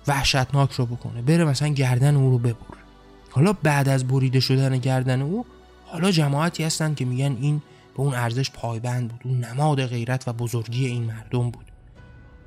وحشتناک 0.08 0.72
رو 0.72 0.86
بکنه 0.86 1.22
بره 1.22 1.46
مثلا 1.46 1.68
گردن 1.68 2.16
او 2.16 2.30
رو 2.30 2.38
ببره. 2.38 2.78
حالا 3.30 3.54
بعد 3.54 3.90
از 3.90 4.08
بریده 4.08 4.40
شدن 4.40 4.78
گردن 4.78 5.22
او 5.22 5.46
حالا 5.86 6.12
جماعتی 6.12 6.64
هستن 6.64 6.94
که 6.94 7.06
میگن 7.06 7.38
این 7.42 7.62
به 7.94 8.04
اون 8.04 8.14
ارزش 8.14 8.52
پایبند 8.52 9.08
بود 9.08 9.22
اون 9.24 9.46
نماد 9.46 9.86
غیرت 9.86 10.28
و 10.28 10.34
بزرگی 10.34 10.86
این 10.86 11.04
مردم 11.04 11.52
بود. 11.52 11.66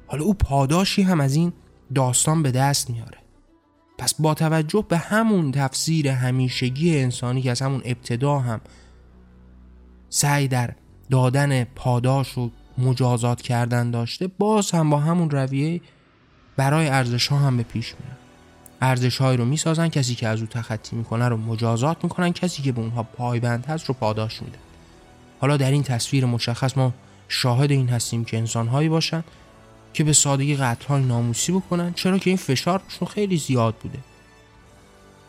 حالا 0.06 0.24
او 0.24 0.34
پاداشی 0.34 1.02
هم 1.02 1.20
از 1.20 1.34
این 1.34 1.52
داستان 1.94 2.42
به 2.42 2.50
دست 2.50 2.90
میاره. 2.90 3.19
پس 4.00 4.14
با 4.14 4.34
توجه 4.34 4.84
به 4.88 4.98
همون 4.98 5.52
تفسیر 5.52 6.08
همیشگی 6.08 6.98
انسانی 6.98 7.42
که 7.42 7.50
از 7.50 7.62
همون 7.62 7.82
ابتدا 7.84 8.38
هم 8.38 8.60
سعی 10.08 10.48
در 10.48 10.74
دادن 11.10 11.64
پاداش 11.64 12.38
و 12.38 12.50
مجازات 12.78 13.42
کردن 13.42 13.90
داشته 13.90 14.26
باز 14.26 14.70
هم 14.70 14.90
با 14.90 14.98
همون 14.98 15.30
رویه 15.30 15.80
برای 16.56 16.88
ارزش 16.88 17.26
ها 17.26 17.36
هم 17.36 17.56
به 17.56 17.62
پیش 17.62 17.94
میرن 18.00 18.16
ارزش 18.80 19.18
هایی 19.18 19.36
رو 19.36 19.44
می‌سازن 19.44 19.88
کسی 19.88 20.14
که 20.14 20.28
از 20.28 20.40
او 20.40 20.46
تخطی 20.46 20.96
می‌کنه 20.96 21.28
رو 21.28 21.36
مجازات 21.36 22.04
می‌کنن 22.04 22.32
کسی 22.32 22.62
که 22.62 22.72
به 22.72 22.80
اونها 22.80 23.02
پایبند 23.02 23.66
هست 23.66 23.86
رو 23.86 23.94
پاداش 23.94 24.42
میده 24.42 24.58
حالا 25.40 25.56
در 25.56 25.70
این 25.70 25.82
تصویر 25.82 26.24
مشخص 26.26 26.76
ما 26.76 26.94
شاهد 27.28 27.70
این 27.70 27.88
هستیم 27.88 28.24
که 28.24 28.38
انسان 28.38 28.68
هایی 28.68 28.88
باشن 28.88 29.24
که 29.92 30.04
به 30.04 30.12
سادگی 30.12 30.56
قتل 30.56 30.86
های 30.86 31.02
ناموسی 31.02 31.52
بکنن 31.52 31.92
چرا 31.92 32.18
که 32.18 32.30
این 32.30 32.36
فشارشون 32.36 33.08
خیلی 33.08 33.36
زیاد 33.36 33.74
بوده. 33.74 33.98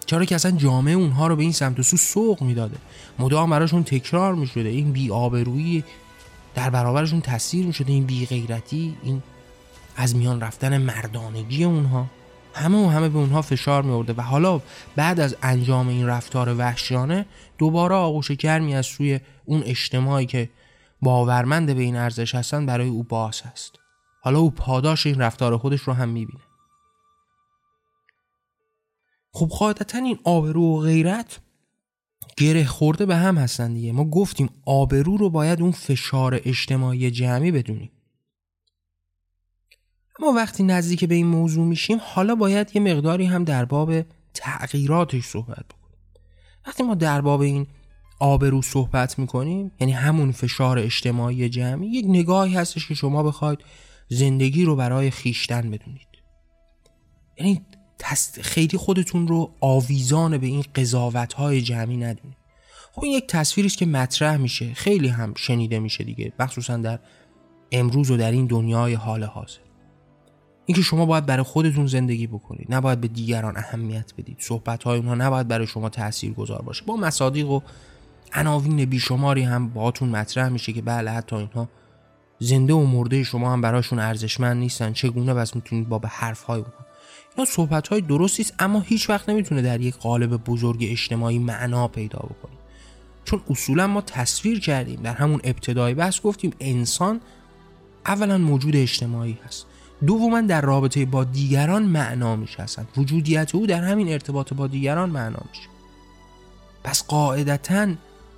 چرا 0.06 0.26
که 0.26 0.36
اصلا 0.36 0.52
جامعه 0.52 0.94
اونها 0.94 1.28
رو 1.28 1.36
به 1.36 1.44
این 1.44 1.52
سمت 1.52 1.80
و 1.80 1.84
سو 1.84 1.98
سوق 1.98 2.42
می‌داده. 2.42 2.78
مدام 3.20 3.50
براشون 3.50 3.84
تکرار 3.84 4.36
می‌شده. 4.36 4.70
این 4.70 4.92
بی 4.92 5.12
آبرویی 5.12 5.84
در 6.56 6.70
برابرشون 6.70 7.22
تاثیر 7.22 7.66
می‌شده. 7.66 7.94
این 7.94 8.06
بی 8.06 8.26
غیرتی 8.26 8.98
این 9.04 9.24
از 9.96 10.16
میان 10.16 10.42
رفتن 10.42 10.78
مردانگی 10.78 11.64
اونها. 11.64 12.06
همه 12.54 12.86
و 12.86 12.90
همه 12.90 13.10
به 13.10 13.18
اونها 13.18 13.42
فشار 13.42 13.84
میورده 13.84 14.14
و 14.14 14.22
حالا 14.22 14.62
بعد 14.96 15.20
از 15.20 15.36
انجام 15.42 15.88
این 15.88 16.08
رفتار 16.08 16.56
وحشیانه 16.58 17.26
دوباره 17.58 17.96
آغوش 17.96 18.32
گرمی 18.32 18.76
از 18.76 18.86
سوی 18.86 19.20
اون 19.46 19.64
اجتماعی 19.66 20.26
که 20.26 20.50
باورمند 21.02 21.76
به 21.76 21.82
این 21.82 21.96
ارزش 21.96 22.36
هستن 22.36 22.66
برای 22.66 22.88
او 22.88 23.04
باز 23.04 23.42
هست. 23.42 23.81
حالا 24.22 24.40
او 24.40 24.52
پاداش 24.52 25.06
این 25.06 25.22
رفتار 25.22 25.58
خودش 25.58 25.82
رو 25.82 25.94
هم 25.94 26.10
می‌بینه. 26.10 26.42
خب 29.34 29.48
قاعدتا 29.48 29.98
این 29.98 30.20
آبرو 30.24 30.64
و 30.64 30.82
غیرت 30.82 31.40
گره 32.38 32.66
خورده 32.66 33.06
به 33.06 33.16
هم 33.16 33.38
هستن 33.38 33.74
دیگه. 33.74 33.92
ما 33.92 34.06
گفتیم 34.06 34.50
آبرو 34.66 35.18
رو 35.18 35.30
باید 35.30 35.62
اون 35.62 35.72
فشار 35.72 36.40
اجتماعی 36.46 37.12
جمعی 37.12 37.52
بدونیم. 37.52 37.92
اما 40.20 40.32
وقتی 40.32 40.64
نزدیک 40.64 41.06
به 41.06 41.16
این 41.16 41.28
موضوع 41.28 41.66
میشیم 41.66 41.98
حالا 42.02 42.36
باید 42.36 42.76
یه 42.76 42.82
مقداری 42.82 43.26
هم 43.26 43.44
در 43.44 43.66
باب 43.66 44.02
تغییراتش 44.34 45.26
صحبت 45.26 45.66
بکنیم. 45.66 45.98
وقتی 46.68 46.84
ما 46.84 46.96
در 46.96 47.22
باب 47.22 47.42
این 47.42 47.68
آبرو 48.20 48.62
صحبت 48.62 49.20
می‌کنیم 49.20 49.72
یعنی 49.80 49.94
همون 49.94 50.32
فشار 50.32 50.80
اجتماعی 50.80 51.50
جمعی 51.50 51.90
یک 51.90 52.06
نگاهی 52.08 52.56
هستش 52.56 52.88
که 52.88 52.94
شما 52.94 53.24
بخواید 53.24 53.60
زندگی 54.14 54.66
رو 54.66 54.76
برای 54.76 55.12
خیشتن 55.12 55.62
بدونید. 55.62 56.08
یعنی 57.38 57.66
خیلی 58.42 58.78
خودتون 58.78 59.28
رو 59.28 59.52
آویزان 59.60 60.38
به 60.38 60.48
این 60.48 60.64
قضاوت 60.76 61.34
های 61.34 61.62
جمعی 61.62 61.98
ندونید. 61.98 62.38
خب 62.92 63.04
این 63.04 63.14
یک 63.14 63.28
تصویری 63.28 63.70
که 63.70 63.86
مطرح 63.86 64.38
میشه. 64.38 64.74
خیلی 64.74 65.08
هم 65.08 65.34
شنیده 65.38 65.80
میشه 65.80 66.04
دیگه 66.04 66.34
مخصوصا 66.40 66.78
در 66.78 67.00
امروز 67.72 68.12
و 68.12 68.18
در 68.18 68.32
این 68.32 68.46
دنیای 68.46 68.94
حال 68.94 69.24
حاضر. 69.24 69.60
اینکه 70.66 70.82
شما 70.82 71.06
باید 71.06 71.26
برای 71.26 71.44
خودتون 71.44 71.88
زندگی 71.88 72.28
بکنید 72.28 72.68
نباید 72.70 73.02
به 73.02 73.08
دیگران 73.08 73.58
اهمیت 73.58 74.14
بدید. 74.18 74.38
صحبت 74.40 74.84
های 74.84 74.98
اونها 75.00 75.16
نباید 75.16 75.48
برای 75.48 75.68
شما 75.68 75.90
تأثیر 75.90 76.34
گذار 76.34 76.62
باشه. 76.62 76.86
با 76.86 76.96
مصادیق 76.96 77.50
و 77.50 77.60
عناوین 78.34 78.86
بیشماری 78.86 79.42
هم 79.42 79.70
باهاتون 79.70 80.10
مطرح 80.10 80.50
میشه 80.50 80.74
که 80.74 80.82
بله 80.82 81.12
حتی 81.12 81.36
اینها 81.36 81.70
زنده 82.44 82.74
و 82.74 82.86
مرده 82.86 83.24
شما 83.24 83.54
هم 83.54 83.62
براشون 83.62 84.00
ارزشمند 84.00 84.58
نیستن. 84.58 84.94
چگونه 84.94 85.34
بس 85.34 85.56
می‌تونید 85.56 85.90
با 85.90 86.00
به 86.00 86.08
حرف 86.08 86.44
های 86.44 86.60
اونها؟ 86.60 86.86
اینا 87.36 87.46
صحبت 87.46 87.88
های 87.88 88.02
درستی 88.02 88.44
است 88.44 88.54
اما 88.60 88.80
هیچ 88.80 89.10
وقت 89.10 89.30
نمی‌تونه 89.30 89.62
در 89.62 89.82
یک 89.82 89.96
قالب 89.96 90.38
بزرگ 90.38 90.88
اجتماعی 90.90 91.40
معنا 91.40 91.88
پیدا 91.88 92.20
بکنه. 92.20 92.58
چون 93.26 93.42
اصولا 93.50 93.88
ما 93.88 94.02
تصویر 94.02 94.60
کردیم 94.60 95.02
در 95.02 95.14
همون 95.14 95.42
ابتدای 95.44 95.94
بحث 95.94 96.22
گفتیم 96.22 96.54
انسان 96.60 97.22
اولا 98.06 98.38
موجود 98.38 98.76
اجتماعی 98.76 99.38
هست. 99.46 99.66
دوما 100.06 100.42
در 100.42 100.62
رابطه 100.62 101.06
با 101.06 101.24
دیگران 101.24 101.84
معنا 101.84 102.36
میشه 102.36 102.66
وجودیت 102.98 103.56
او 103.56 103.68
در 103.68 103.84
همین 103.84 104.10
ارتباط 104.10 104.54
با 104.54 104.68
دیگران 104.68 105.10
معنا 105.10 105.40
میشه 105.50 105.68
پس 106.84 107.08
قاعدتا 107.08 107.88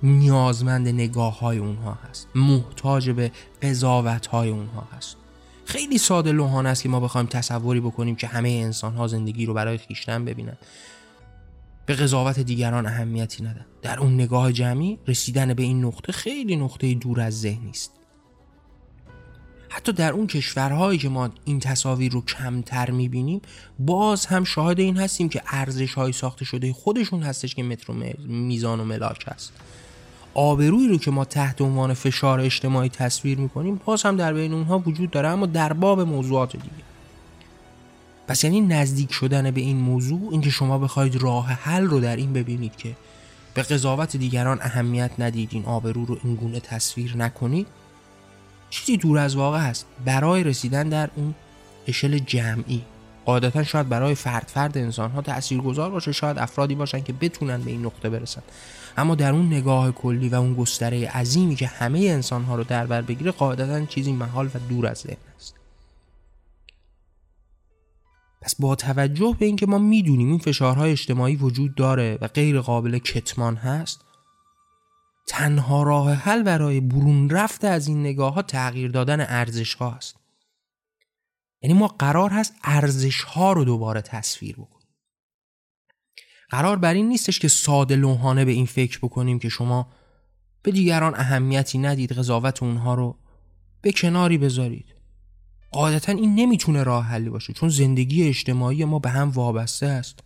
نیازمند 0.04 0.88
نگاه 0.88 1.38
های 1.38 1.58
اونها 1.58 1.98
هست. 2.10 2.28
محتاج 2.34 3.10
به 3.10 3.32
قضاوت 3.62 4.26
های 4.26 4.48
اونها 4.48 4.88
هست. 4.96 5.16
خیلی 5.64 5.98
ساده 5.98 6.32
لوحان 6.32 6.66
است 6.66 6.82
که 6.82 6.88
ما 6.88 7.00
بخوایم 7.00 7.26
تصوری 7.26 7.80
بکنیم 7.80 8.16
که 8.16 8.26
همه 8.26 8.48
انسان 8.48 8.94
ها 8.94 9.06
زندگی 9.06 9.46
رو 9.46 9.54
برای 9.54 9.78
خیشتن 9.78 10.24
ببینن. 10.24 10.56
به 11.86 11.94
قضاوت 11.94 12.40
دیگران 12.40 12.86
اهمیتی 12.86 13.42
ندن. 13.42 13.66
در 13.82 14.00
اون 14.00 14.14
نگاه 14.14 14.52
جمعی 14.52 14.98
رسیدن 15.08 15.54
به 15.54 15.62
این 15.62 15.84
نقطه 15.84 16.12
خیلی 16.12 16.56
نقطه 16.56 16.94
دور 16.94 17.20
از 17.20 17.40
ذهنی 17.40 17.70
است. 17.70 17.90
حتی 19.68 19.92
در 19.92 20.12
اون 20.12 20.26
کشورهایی 20.26 20.98
که 20.98 21.08
ما 21.08 21.30
این 21.44 21.60
تصاویر 21.60 22.12
رو 22.12 22.20
کمتر 22.20 22.90
می‌بینیم 22.90 23.40
باز 23.78 24.26
هم 24.26 24.44
شاهد 24.44 24.80
این 24.80 24.96
هستیم 24.96 25.28
که 25.28 25.42
ارزش 25.46 25.94
های 25.94 26.12
ساخته 26.12 26.44
شده 26.44 26.72
خودشون 26.72 27.22
هستش 27.22 27.54
که 27.54 27.62
متر 27.62 27.92
و 27.92 27.94
میزان 28.26 28.80
و 28.80 28.84
ملاک 28.84 29.24
هست. 29.26 29.52
آبرویی 30.34 30.88
رو 30.88 30.98
که 30.98 31.10
ما 31.10 31.24
تحت 31.24 31.60
عنوان 31.60 31.94
فشار 31.94 32.40
اجتماعی 32.40 32.88
تصویر 32.88 33.38
می‌کنیم 33.38 33.80
باز 33.84 34.02
هم 34.02 34.16
در 34.16 34.32
بین 34.32 34.54
اونها 34.54 34.78
وجود 34.78 35.10
داره 35.10 35.28
اما 35.28 35.46
در 35.46 35.72
باب 35.72 36.00
موضوعات 36.00 36.52
دیگه. 36.52 36.84
پس 38.28 38.44
یعنی 38.44 38.60
نزدیک 38.60 39.12
شدن 39.12 39.50
به 39.50 39.60
این 39.60 39.76
موضوع 39.76 40.28
اینکه 40.32 40.50
شما 40.50 40.78
بخواید 40.78 41.16
راه 41.16 41.46
حل 41.46 41.84
رو 41.84 42.00
در 42.00 42.16
این 42.16 42.32
ببینید 42.32 42.76
که 42.76 42.96
به 43.54 43.62
قضاوت 43.62 44.16
دیگران 44.16 44.58
اهمیت 44.62 45.10
ندید 45.18 45.48
این 45.52 45.64
آبرو 45.64 46.04
رو 46.04 46.18
این 46.24 46.34
گونه 46.34 46.60
تصویر 46.60 47.16
نکنید 47.16 47.66
چیزی 48.70 48.96
دور 48.96 49.18
از 49.18 49.36
واقع 49.36 49.58
هست. 49.58 49.86
برای 50.04 50.44
رسیدن 50.44 50.88
در 50.88 51.10
اون 51.16 51.34
اشل 51.86 52.18
جمعی. 52.18 52.82
قاعدتا 53.24 53.64
شاید 53.64 53.88
برای 53.88 54.14
فرد 54.14 54.50
فرد 54.54 54.78
انسان 54.78 55.10
ها 55.10 55.22
تأثیر 55.22 55.60
گذار 55.60 55.90
باشه 55.90 56.12
شاید 56.12 56.38
افرادی 56.38 56.74
باشن 56.74 57.02
که 57.02 57.12
بتونن 57.12 57.62
به 57.62 57.70
این 57.70 57.86
نقطه 57.86 58.10
برسن. 58.10 58.42
اما 58.96 59.14
در 59.14 59.32
اون 59.32 59.46
نگاه 59.46 59.92
کلی 59.92 60.28
و 60.28 60.34
اون 60.34 60.54
گستره 60.54 61.08
عظیمی 61.08 61.54
که 61.54 61.66
همه 61.66 61.98
انسان 61.98 62.44
ها 62.44 62.56
رو 62.56 62.64
در 62.64 62.86
بر 62.86 63.02
بگیره 63.02 63.30
قاعدتا 63.30 63.86
چیزی 63.86 64.12
محال 64.12 64.46
و 64.46 64.58
دور 64.68 64.86
از 64.86 64.98
ذهن 64.98 65.16
است. 65.36 65.54
پس 68.42 68.54
با 68.58 68.74
توجه 68.74 69.36
به 69.38 69.46
اینکه 69.46 69.66
ما 69.66 69.78
می‌دونیم 69.78 70.28
این 70.28 70.38
فشارهای 70.38 70.90
اجتماعی 70.92 71.36
وجود 71.36 71.74
داره 71.74 72.18
و 72.20 72.28
غیر 72.28 72.60
قابل 72.60 72.98
کتمان 72.98 73.56
هست 73.56 74.00
تنها 75.26 75.82
راه 75.82 76.12
حل 76.12 76.42
برای 76.42 76.80
برون 76.80 77.30
رفت 77.30 77.64
از 77.64 77.88
این 77.88 78.00
نگاه 78.00 78.34
ها 78.34 78.42
تغییر 78.42 78.90
دادن 78.90 79.20
ارزش 79.20 79.74
ها 79.74 79.92
است. 79.92 80.23
یعنی 81.64 81.78
ما 81.78 81.88
قرار 81.88 82.30
هست 82.30 82.54
ارزش 82.64 83.22
ها 83.22 83.52
رو 83.52 83.64
دوباره 83.64 84.00
تصویر 84.02 84.56
بکنیم. 84.56 84.88
قرار 86.50 86.76
بر 86.76 86.94
این 86.94 87.08
نیستش 87.08 87.38
که 87.38 87.48
ساده 87.48 87.96
لوحانه 87.96 88.44
به 88.44 88.52
این 88.52 88.66
فکر 88.66 88.98
بکنیم 88.98 89.38
که 89.38 89.48
شما 89.48 89.88
به 90.62 90.70
دیگران 90.70 91.14
اهمیتی 91.14 91.78
ندید 91.78 92.12
قضاوت 92.12 92.62
اونها 92.62 92.94
رو 92.94 93.18
به 93.80 93.92
کناری 93.92 94.38
بذارید. 94.38 94.94
قاعدتا 95.72 96.12
این 96.12 96.34
نمی‌تونه 96.34 96.82
راه 96.82 97.04
حلی 97.04 97.30
باشه 97.30 97.52
چون 97.52 97.68
زندگی 97.68 98.28
اجتماعی 98.28 98.84
ما 98.84 98.98
به 98.98 99.10
هم 99.10 99.30
وابسته 99.30 99.86
است. 99.86 100.20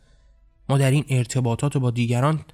ما 0.68 0.78
در 0.78 0.90
این 0.90 1.04
ارتباطات 1.08 1.76
با 1.76 1.90
دیگران 1.90 2.44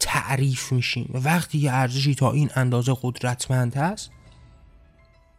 تعریف 0.00 0.72
میشیم 0.72 1.10
وقتی 1.24 1.58
یه 1.58 1.72
ارزشی 1.72 2.14
تا 2.14 2.32
این 2.32 2.50
اندازه 2.54 2.96
قدرتمند 3.02 3.74
هست 3.74 4.10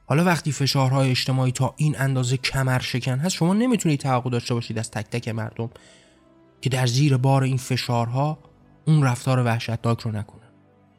حالا 0.06 0.24
وقتی 0.24 0.52
فشارهای 0.52 1.10
اجتماعی 1.10 1.52
تا 1.52 1.74
این 1.78 1.96
اندازه 2.00 2.38
کمر 2.38 2.80
شکن 2.80 3.20
هست 3.20 3.36
شما 3.36 3.54
نمی‌تونید 3.54 4.00
توقع 4.00 4.30
داشته 4.30 4.54
باشید 4.54 4.80
از 4.80 4.92
تک 4.92 5.10
تک 5.10 5.28
مردم 5.28 5.70
که 6.62 6.70
در 6.70 6.88
زیر 6.88 7.18
بار 7.18 7.44
این 7.44 7.58
فشارها 7.58 8.39
اون 8.88 9.04
رفتار 9.04 9.46
وحشتناک 9.46 10.00
رو 10.00 10.12
نکنه 10.12 10.42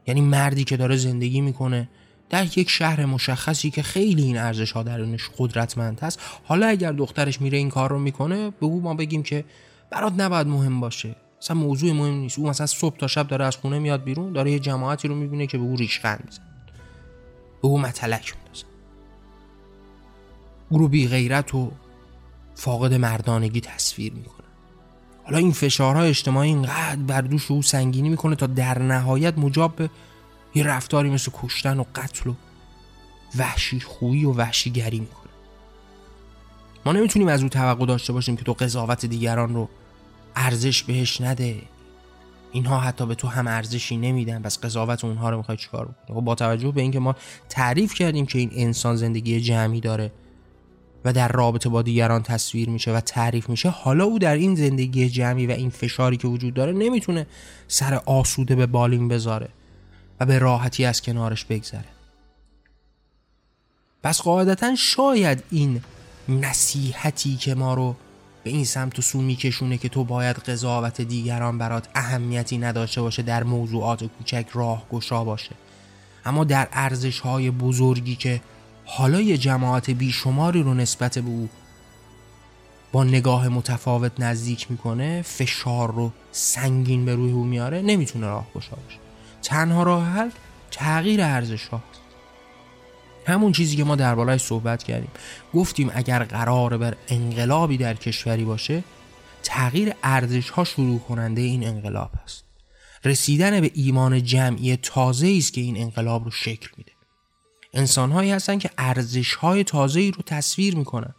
یعنی 0.06 0.20
مردی 0.20 0.64
که 0.64 0.76
داره 0.76 0.96
زندگی 0.96 1.40
می‌کنه 1.40 1.88
در 2.30 2.58
یک 2.58 2.70
شهر 2.70 3.04
مشخصی 3.04 3.70
که 3.70 3.82
خیلی 3.82 4.22
این 4.22 4.38
ارزش 4.38 4.72
ها 4.72 4.82
درونش 4.82 5.30
قدرتمند 5.38 6.00
هست 6.00 6.20
حالا 6.44 6.66
اگر 6.66 6.92
دخترش 6.92 7.40
میره 7.40 7.58
این 7.58 7.68
کار 7.68 7.90
رو 7.90 7.98
می‌کنه 7.98 8.50
به 8.50 8.66
ما 8.66 8.94
بگیم 8.94 9.22
که 9.22 9.44
برات 9.90 10.12
نباید 10.16 10.46
مهم 10.46 10.80
باشه. 10.80 11.16
مثلا 11.42 11.56
موضوع 11.56 11.92
مهم 11.92 12.14
نیست. 12.14 12.38
او 12.38 12.48
مثلا 12.48 12.66
صبح 12.66 12.96
تا 12.96 13.06
شب 13.06 13.28
داره 13.28 13.44
از 13.44 13.56
خونه 13.56 13.78
میاد 13.78 14.04
بیرون 14.04 14.32
داره 14.32 14.52
یه 14.52 14.58
جماعتی 14.58 15.08
رو 15.08 15.14
می‌بینه 15.14 15.46
که 15.46 15.58
به 15.58 15.64
او 15.64 15.76
ریشخند 15.76 16.22
میزن 16.26 16.42
به 17.62 17.68
او 17.68 17.78
متلک 17.78 18.34
میندازن 18.36 18.73
او 20.74 20.80
رو 20.80 20.88
بی 20.88 21.08
غیرت 21.08 21.54
و 21.54 21.72
فاقد 22.54 22.94
مردانگی 22.94 23.60
تصویر 23.60 24.12
می‌کنه. 24.12 24.46
حالا 25.24 25.38
این 25.38 25.52
فشارهای 25.52 26.08
اجتماعی 26.08 26.48
اینقدر 26.48 26.96
بر 26.96 27.20
دوش 27.20 27.50
او 27.50 27.62
سنگینی 27.62 28.08
می‌کنه 28.08 28.36
تا 28.36 28.46
در 28.46 28.78
نهایت 28.78 29.38
مجاب 29.38 29.76
به 29.76 29.90
یه 30.54 30.64
رفتاری 30.64 31.10
مثل 31.10 31.30
کشتن 31.34 31.78
و 31.78 31.84
قتل 31.94 32.30
و 32.30 32.34
وحشی 33.38 33.80
خویی 33.80 34.24
و 34.24 34.32
وحشیگری 34.32 35.00
می‌کنه. 35.00 35.32
ما 36.86 36.92
نمی‌تونیم 36.92 37.28
از 37.28 37.42
او 37.42 37.48
توقع 37.48 37.86
داشته 37.86 38.12
باشیم 38.12 38.36
که 38.36 38.44
تو 38.44 38.52
قضاوت 38.52 39.06
دیگران 39.06 39.54
رو 39.54 39.68
ارزش 40.36 40.82
بهش 40.82 41.20
نده. 41.20 41.62
اینها 42.52 42.80
حتی 42.80 43.06
به 43.06 43.14
تو 43.14 43.28
هم 43.28 43.46
ارزشی 43.46 43.96
نمیدن. 43.96 44.42
بس 44.42 44.58
قضاوت 44.60 45.04
اونها 45.04 45.30
رو 45.30 45.36
می‌خوای 45.36 45.56
چیکار 45.56 45.84
بکنی؟ 45.84 46.16
خب 46.18 46.24
با 46.24 46.34
توجه 46.34 46.70
به 46.70 46.80
اینکه 46.80 46.98
ما 46.98 47.16
تعریف 47.48 47.94
کردیم 47.94 48.26
که 48.26 48.38
این 48.38 48.50
انسان 48.52 48.96
زندگی 48.96 49.40
جمعی 49.40 49.80
داره 49.80 50.12
و 51.04 51.12
در 51.12 51.28
رابطه 51.28 51.68
با 51.68 51.82
دیگران 51.82 52.22
تصویر 52.22 52.68
میشه 52.68 52.92
و 52.92 53.00
تعریف 53.00 53.48
میشه 53.48 53.68
حالا 53.68 54.04
او 54.04 54.18
در 54.18 54.34
این 54.34 54.54
زندگی 54.54 55.08
جمعی 55.08 55.46
و 55.46 55.50
این 55.50 55.70
فشاری 55.70 56.16
که 56.16 56.28
وجود 56.28 56.54
داره 56.54 56.72
نمی‌تونه 56.72 57.26
سر 57.68 57.94
آسوده 57.94 58.54
به 58.54 58.66
بالین 58.66 59.08
بذاره 59.08 59.48
و 60.20 60.26
به 60.26 60.38
راحتی 60.38 60.84
از 60.84 61.02
کنارش 61.02 61.44
بگذره. 61.44 61.84
پس 64.02 64.22
قاعدتا 64.22 64.74
شاید 64.74 65.42
این 65.50 65.80
نصیحتی 66.28 67.36
که 67.36 67.54
ما 67.54 67.74
رو 67.74 67.96
به 68.44 68.50
این 68.50 68.64
سمت 68.64 68.98
و 68.98 69.02
سو 69.02 69.22
میکشونه 69.22 69.78
که 69.78 69.88
تو 69.88 70.04
باید 70.04 70.36
قضاوت 70.36 71.00
دیگران 71.00 71.58
برات 71.58 71.88
اهمیتی 71.94 72.58
نداشته 72.58 73.02
باشه 73.02 73.22
در 73.22 73.42
موضوعات 73.42 74.04
کوچک 74.04 74.46
راه 74.52 74.86
گشا 74.92 75.24
باشه. 75.24 75.50
اما 76.24 76.44
در 76.44 76.68
ارزش 76.72 77.20
های 77.20 77.50
بزرگی 77.50 78.16
که 78.16 78.40
حالا 78.84 79.20
یه 79.20 79.38
جماعت 79.38 79.90
بیشماری 79.90 80.62
رو 80.62 80.74
نسبت 80.74 81.18
به 81.18 81.30
او 81.30 81.48
با 82.92 83.04
نگاه 83.04 83.48
متفاوت 83.48 84.12
نزدیک 84.20 84.70
می‌کنه 84.70 85.22
فشار 85.22 85.92
رو 85.92 86.12
سنگین 86.32 87.04
به 87.04 87.14
روی 87.14 87.32
او 87.32 87.44
میاره 87.44 87.82
نمی‌تونه 87.82 88.26
راه 88.26 88.46
گشا 88.54 88.76
تنها 89.42 89.82
راه 89.82 90.06
حل 90.06 90.30
تغییر 90.70 91.22
ارزش 91.22 91.66
ها. 91.66 91.82
همون 93.26 93.52
چیزی 93.52 93.76
که 93.76 93.84
ما 93.84 93.96
دربارهش 93.96 94.40
صحبت 94.40 94.82
کردیم. 94.82 95.10
گفتیم 95.54 95.90
اگر 95.94 96.24
قرار 96.24 96.76
بر 96.76 96.96
انقلابی 97.08 97.76
در 97.76 97.94
کشوری 97.94 98.44
باشه 98.44 98.84
تغییر 99.42 99.94
ارزش 100.02 100.50
ها 100.50 100.64
شروع 100.64 100.98
کننده 100.98 101.40
این 101.40 101.66
انقلاب 101.66 102.10
است. 102.24 102.44
رسیدن 103.04 103.60
به 103.60 103.70
ایمان 103.74 104.22
جمعی 104.22 104.76
تازه 104.76 105.34
است 105.38 105.52
که 105.52 105.60
این 105.60 105.76
انقلاب 105.76 106.24
رو 106.24 106.30
شکل 106.30 106.68
میده. 106.76 106.92
انسان 107.74 108.12
هایی 108.12 108.30
هستن 108.30 108.58
که 108.58 108.70
ارزش 108.78 109.34
های 109.34 109.64
تازه 109.64 110.00
ای 110.00 110.10
رو 110.10 110.22
تصویر 110.26 110.76
می‌کنن. 110.76 111.14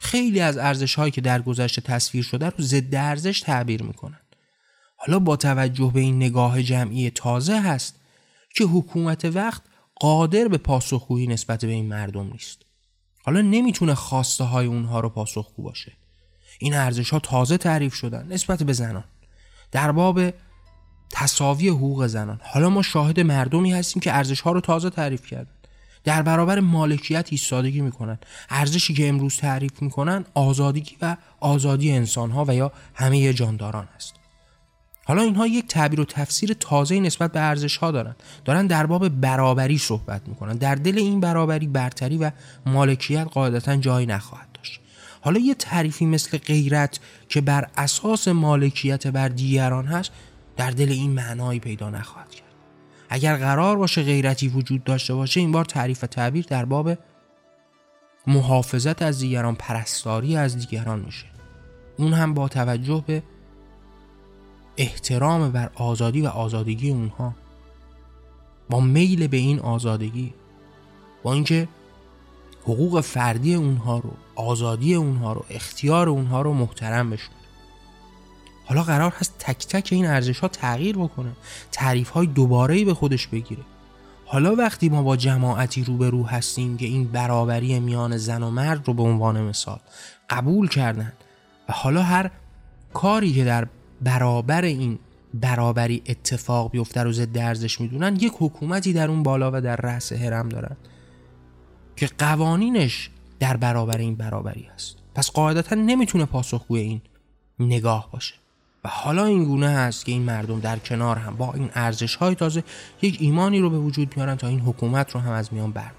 خیلی 0.00 0.40
از 0.40 0.58
ارزش 0.58 0.94
هایی 0.94 1.10
که 1.10 1.20
در 1.20 1.42
گذشته 1.42 1.80
تصویر 1.80 2.24
شده 2.24 2.46
رو 2.46 2.64
ضد 2.64 2.94
ارزش 2.94 3.40
تعبیر 3.40 3.82
می‌کنن. 3.82 4.20
حالا 4.96 5.18
با 5.18 5.36
توجه 5.36 5.90
به 5.94 6.00
این 6.00 6.16
نگاه 6.16 6.62
جمعی 6.62 7.10
تازه 7.10 7.60
هست 7.60 7.94
که 8.54 8.64
حکومت 8.64 9.24
وقت 9.24 9.62
قادر 10.00 10.48
به 10.48 10.58
پاسخگویی 10.58 11.26
نسبت 11.26 11.64
به 11.64 11.72
این 11.72 11.88
مردم 11.88 12.32
نیست. 12.32 12.58
حالا 13.24 13.40
نمی‌تونه 13.40 13.94
خواسته 13.94 14.44
های 14.44 14.66
اونها 14.66 15.00
رو 15.00 15.08
پاسخگو 15.08 15.62
باشه. 15.62 15.92
این 16.58 16.74
ارزش 16.74 17.10
ها 17.10 17.18
تازه 17.18 17.56
تعریف 17.56 17.94
شدن 17.94 18.26
نسبت 18.32 18.62
به 18.62 18.72
زنان. 18.72 19.04
در 19.72 19.92
باب 19.92 20.20
تصاوی 21.10 21.68
حقوق 21.68 22.06
زنان. 22.06 22.40
حالا 22.44 22.70
ما 22.70 22.82
شاهد 22.82 23.20
مردمی 23.20 23.72
هستیم 23.72 24.02
که 24.02 24.12
ارزش 24.12 24.40
ها 24.40 24.52
رو 24.52 24.60
تازه 24.60 24.90
تعریف 24.90 25.26
کردن. 25.26 25.59
در 26.04 26.22
برابر 26.22 26.60
مالکیت 26.60 27.28
ایستادگی 27.30 27.80
می‌کنن. 27.80 28.18
ارزشی 28.50 28.94
که 28.94 29.08
امروز 29.08 29.36
تعریف 29.36 29.82
می‌کنن 29.82 30.24
آزادی 30.34 30.84
و 31.02 31.16
آزادی 31.40 31.92
انسان 31.92 32.30
ها 32.30 32.44
و 32.48 32.54
یا 32.54 32.72
همه 32.94 33.32
جانداران 33.32 33.88
است. 33.96 34.14
حالا 35.04 35.22
اینها 35.22 35.46
یک 35.46 35.66
تعبیر 35.66 36.00
و 36.00 36.04
تفسیر 36.04 36.52
تازه 36.60 37.00
نسبت 37.00 37.32
به 37.32 37.40
ارزش 37.40 37.76
ها 37.76 37.90
دارن. 37.90 38.16
دارن 38.44 38.66
در 38.66 38.86
باب 38.86 39.08
برابری 39.08 39.78
صحبت 39.78 40.28
می‌کنن. 40.28 40.52
در 40.52 40.74
دل 40.74 40.98
این 40.98 41.20
برابری 41.20 41.66
برتری 41.66 42.18
و 42.18 42.30
مالکیت 42.66 43.26
قاعدتا 43.32 43.76
جایی 43.76 44.06
نخواهد 44.06 44.48
داشت. 44.54 44.80
حالا 45.20 45.40
یه 45.40 45.54
تعریفی 45.54 46.06
مثل 46.06 46.38
غیرت 46.38 47.00
که 47.28 47.40
بر 47.40 47.68
اساس 47.76 48.28
مالکیت 48.28 49.06
بر 49.06 49.28
دیگران 49.28 49.86
هست 49.86 50.10
در 50.56 50.70
دل 50.70 50.88
این 50.88 51.10
معنایی 51.10 51.60
پیدا 51.60 51.90
نخواهد 51.90 52.30
کرد. 52.30 52.49
اگر 53.12 53.36
قرار 53.36 53.76
باشه 53.76 54.02
غیرتی 54.02 54.48
وجود 54.48 54.84
داشته 54.84 55.14
باشه 55.14 55.40
این 55.40 55.52
بار 55.52 55.64
تعریف 55.64 56.04
و 56.04 56.06
تعبیر 56.06 56.46
در 56.48 56.64
باب 56.64 56.98
محافظت 58.26 59.02
از 59.02 59.18
دیگران 59.18 59.54
پرستاری 59.54 60.36
از 60.36 60.56
دیگران 60.58 61.00
میشه. 61.00 61.26
اون 61.96 62.12
هم 62.12 62.34
با 62.34 62.48
توجه 62.48 63.04
به 63.06 63.22
احترام 64.76 65.50
بر 65.50 65.70
آزادی 65.74 66.20
و 66.22 66.26
آزادگی 66.26 66.90
اونها 66.90 67.34
با 68.70 68.80
میل 68.80 69.26
به 69.26 69.36
این 69.36 69.60
آزادگی 69.60 70.34
با 71.22 71.32
اینکه 71.32 71.68
حقوق 72.62 73.00
فردی 73.00 73.54
اونها 73.54 73.98
رو 73.98 74.10
آزادی 74.34 74.94
اونها 74.94 75.32
رو 75.32 75.44
اختیار 75.50 76.08
اونها 76.08 76.42
رو 76.42 76.52
محترم 76.52 77.10
بشون 77.10 77.34
حالا 78.70 78.82
قرار 78.82 79.12
هست 79.16 79.34
تک 79.38 79.66
تک 79.66 79.88
این 79.92 80.06
ارزش 80.06 80.38
ها 80.38 80.48
تغییر 80.48 80.96
بکنه. 80.96 81.32
تعریف 81.72 82.08
های 82.08 82.26
دوباره 82.26 82.84
به 82.84 82.94
خودش 82.94 83.26
بگیره. 83.26 83.62
حالا 84.24 84.54
وقتی 84.54 84.88
ما 84.88 85.02
با 85.02 85.16
جماعتی 85.16 85.84
روبرو 85.84 86.26
هستیم 86.26 86.76
که 86.76 86.86
این 86.86 87.04
برابری 87.04 87.80
میان 87.80 88.16
زن 88.16 88.42
و 88.42 88.50
مرد 88.50 88.88
رو 88.88 88.94
به 88.94 89.02
عنوان 89.02 89.42
مثال 89.42 89.78
قبول 90.30 90.68
کردن 90.68 91.12
و 91.68 91.72
حالا 91.72 92.02
هر 92.02 92.30
کاری 92.94 93.32
که 93.32 93.44
در 93.44 93.68
برابر 94.00 94.64
این 94.64 94.98
برابری 95.34 96.02
اتفاق 96.06 96.70
بیفته 96.70 97.02
رو 97.02 97.12
ضد 97.12 97.38
ارزش 97.38 97.80
می‌دونن 97.80 98.16
یک 98.16 98.32
حکومتی 98.38 98.92
در 98.92 99.08
اون 99.08 99.22
بالا 99.22 99.50
و 99.54 99.60
در 99.60 99.76
رأس 99.76 100.12
هرم 100.12 100.48
دارن 100.48 100.76
که 101.96 102.10
قوانینش 102.18 103.10
در 103.40 103.56
برابر 103.56 103.98
این 103.98 104.14
برابری 104.14 104.68
است 104.74 104.96
پس 105.14 105.30
قاعدتا 105.30 105.76
نمی‌تونه 105.76 106.24
پاسخگوی 106.24 106.80
این 106.80 107.00
نگاه 107.58 108.08
باشه. 108.12 108.34
و 108.84 108.88
حالا 108.88 109.24
این 109.24 109.44
گونه 109.44 109.68
هست 109.68 110.04
که 110.04 110.12
این 110.12 110.22
مردم 110.22 110.60
در 110.60 110.78
کنار 110.78 111.18
هم 111.18 111.36
با 111.36 111.52
این 111.52 111.70
ارزش 111.74 112.14
های 112.14 112.34
تازه 112.34 112.64
یک 113.02 113.16
ایمانی 113.20 113.60
رو 113.60 113.70
به 113.70 113.78
وجود 113.78 114.16
میارن 114.16 114.36
تا 114.36 114.46
این 114.46 114.60
حکومت 114.60 115.14
رو 115.14 115.20
هم 115.20 115.32
از 115.32 115.52
میان 115.52 115.72
بردارن. 115.72 115.94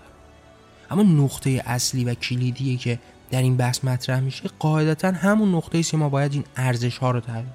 اما 0.92 1.04
نقطه 1.04 1.64
اصلی 1.66 2.04
و 2.04 2.14
کلیدی 2.14 2.78
که 2.78 3.00
در 3.32 3.42
این 3.42 3.58
بحث 3.58 3.84
مطرح 3.84 4.20
میشه 4.20 4.50
قاعدتا 4.60 5.12
همون 5.12 5.56
نقطه 5.56 5.78
است 5.78 5.92
که 5.92 5.98
ما 5.98 6.10
باید 6.10 6.34
این 6.34 6.44
ارزش 6.56 6.98
ها 6.98 7.12
رو 7.12 7.20
تغییر 7.20 7.46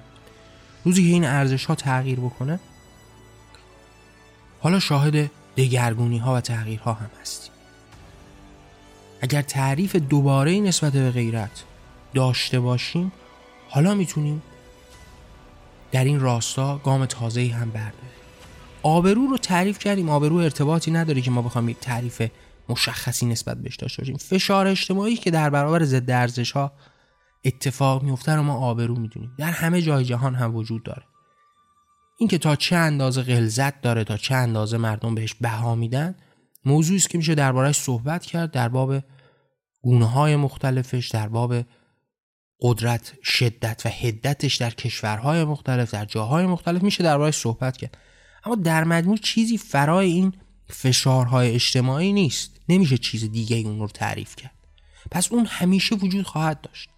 روزی 0.85 1.03
که 1.03 1.09
این 1.09 1.25
ارزش 1.25 1.65
ها 1.65 1.75
تغییر 1.75 2.19
بکنه 2.19 2.59
حالا 4.59 4.79
شاهد 4.79 5.31
دگرگونی 5.57 6.17
ها 6.17 6.33
و 6.33 6.41
تغییرها 6.41 6.93
هم 6.93 7.09
هستیم. 7.21 7.51
اگر 9.21 9.41
تعریف 9.41 9.95
دوباره 9.95 10.59
نسبت 10.59 10.93
به 10.93 11.11
غیرت 11.11 11.63
داشته 12.13 12.59
باشیم 12.59 13.11
حالا 13.69 13.93
می‌تونیم 13.93 14.41
در 15.91 16.03
این 16.03 16.19
راستا 16.19 16.77
گام 16.77 17.05
تازه 17.05 17.47
هم 17.47 17.69
برداریم 17.69 18.17
آبرو 18.83 19.27
رو 19.27 19.37
تعریف 19.37 19.79
کردیم. 19.79 20.09
آبرو 20.09 20.35
ارتباطی 20.35 20.91
نداره 20.91 21.21
که 21.21 21.31
ما 21.31 21.41
بخوایم 21.41 21.69
یک 21.69 21.79
تعریف 21.79 22.21
مشخصی 22.69 23.25
نسبت 23.25 23.57
بهش 23.57 23.75
داشته 23.75 24.01
باشیم. 24.01 24.17
فشار 24.17 24.67
اجتماعی 24.67 25.15
که 25.15 25.31
در 25.31 25.49
برابر 25.49 25.83
ضد 25.83 26.11
ارزش 26.11 26.51
ها 26.51 26.71
اتفاق 27.45 28.03
میفته 28.03 28.35
رو 28.35 28.43
ما 28.43 28.57
آبرو 28.57 28.95
می‌دونیم. 28.95 29.31
در 29.37 29.51
همه 29.51 29.81
جای 29.81 30.05
جهان 30.05 30.35
هم 30.35 30.55
وجود 30.55 30.83
داره. 30.83 31.03
اینکه 32.19 32.37
تا 32.37 32.55
چه 32.55 32.75
اندازه 32.75 33.23
غلظت 33.23 33.81
داره 33.81 34.03
تا 34.03 34.17
چه 34.17 34.35
اندازه 34.35 34.77
مردم 34.77 35.15
بهش 35.15 35.33
بها 35.33 35.75
میدن 35.75 36.15
موضوعی 36.65 36.97
است 36.97 37.09
که 37.09 37.17
میشه 37.17 37.35
دربارهش 37.35 37.75
صحبت 37.75 38.25
کرد 38.25 38.51
در 38.51 38.69
باب 38.69 38.95
گونه 39.81 40.05
های 40.05 40.35
مختلفش 40.35 41.07
در 41.07 41.27
باب 41.27 41.55
قدرت 42.61 43.13
شدت 43.23 43.81
و 43.85 43.89
هدتش 43.89 44.55
در 44.55 44.69
کشورهای 44.69 45.43
مختلف 45.43 45.93
در 45.93 46.05
جاهای 46.05 46.45
مختلف 46.45 46.83
میشه 46.83 47.03
دربارهش 47.03 47.35
صحبت 47.35 47.77
کرد. 47.77 47.97
اما 48.43 48.55
در 48.55 48.83
مجموع 48.83 49.17
چیزی 49.17 49.57
فرای 49.57 50.11
این 50.11 50.33
فشارهای 50.69 51.51
اجتماعی 51.51 52.13
نیست. 52.13 52.51
نمیشه 52.69 52.97
چیز 52.97 53.31
دیگه 53.31 53.57
اون 53.57 53.79
رو 53.79 53.87
تعریف 53.87 54.35
کرد. 54.35 54.53
پس 55.11 55.31
اون 55.31 55.45
همیشه 55.45 55.95
وجود 55.95 56.25
خواهد 56.25 56.61
داشت. 56.61 56.89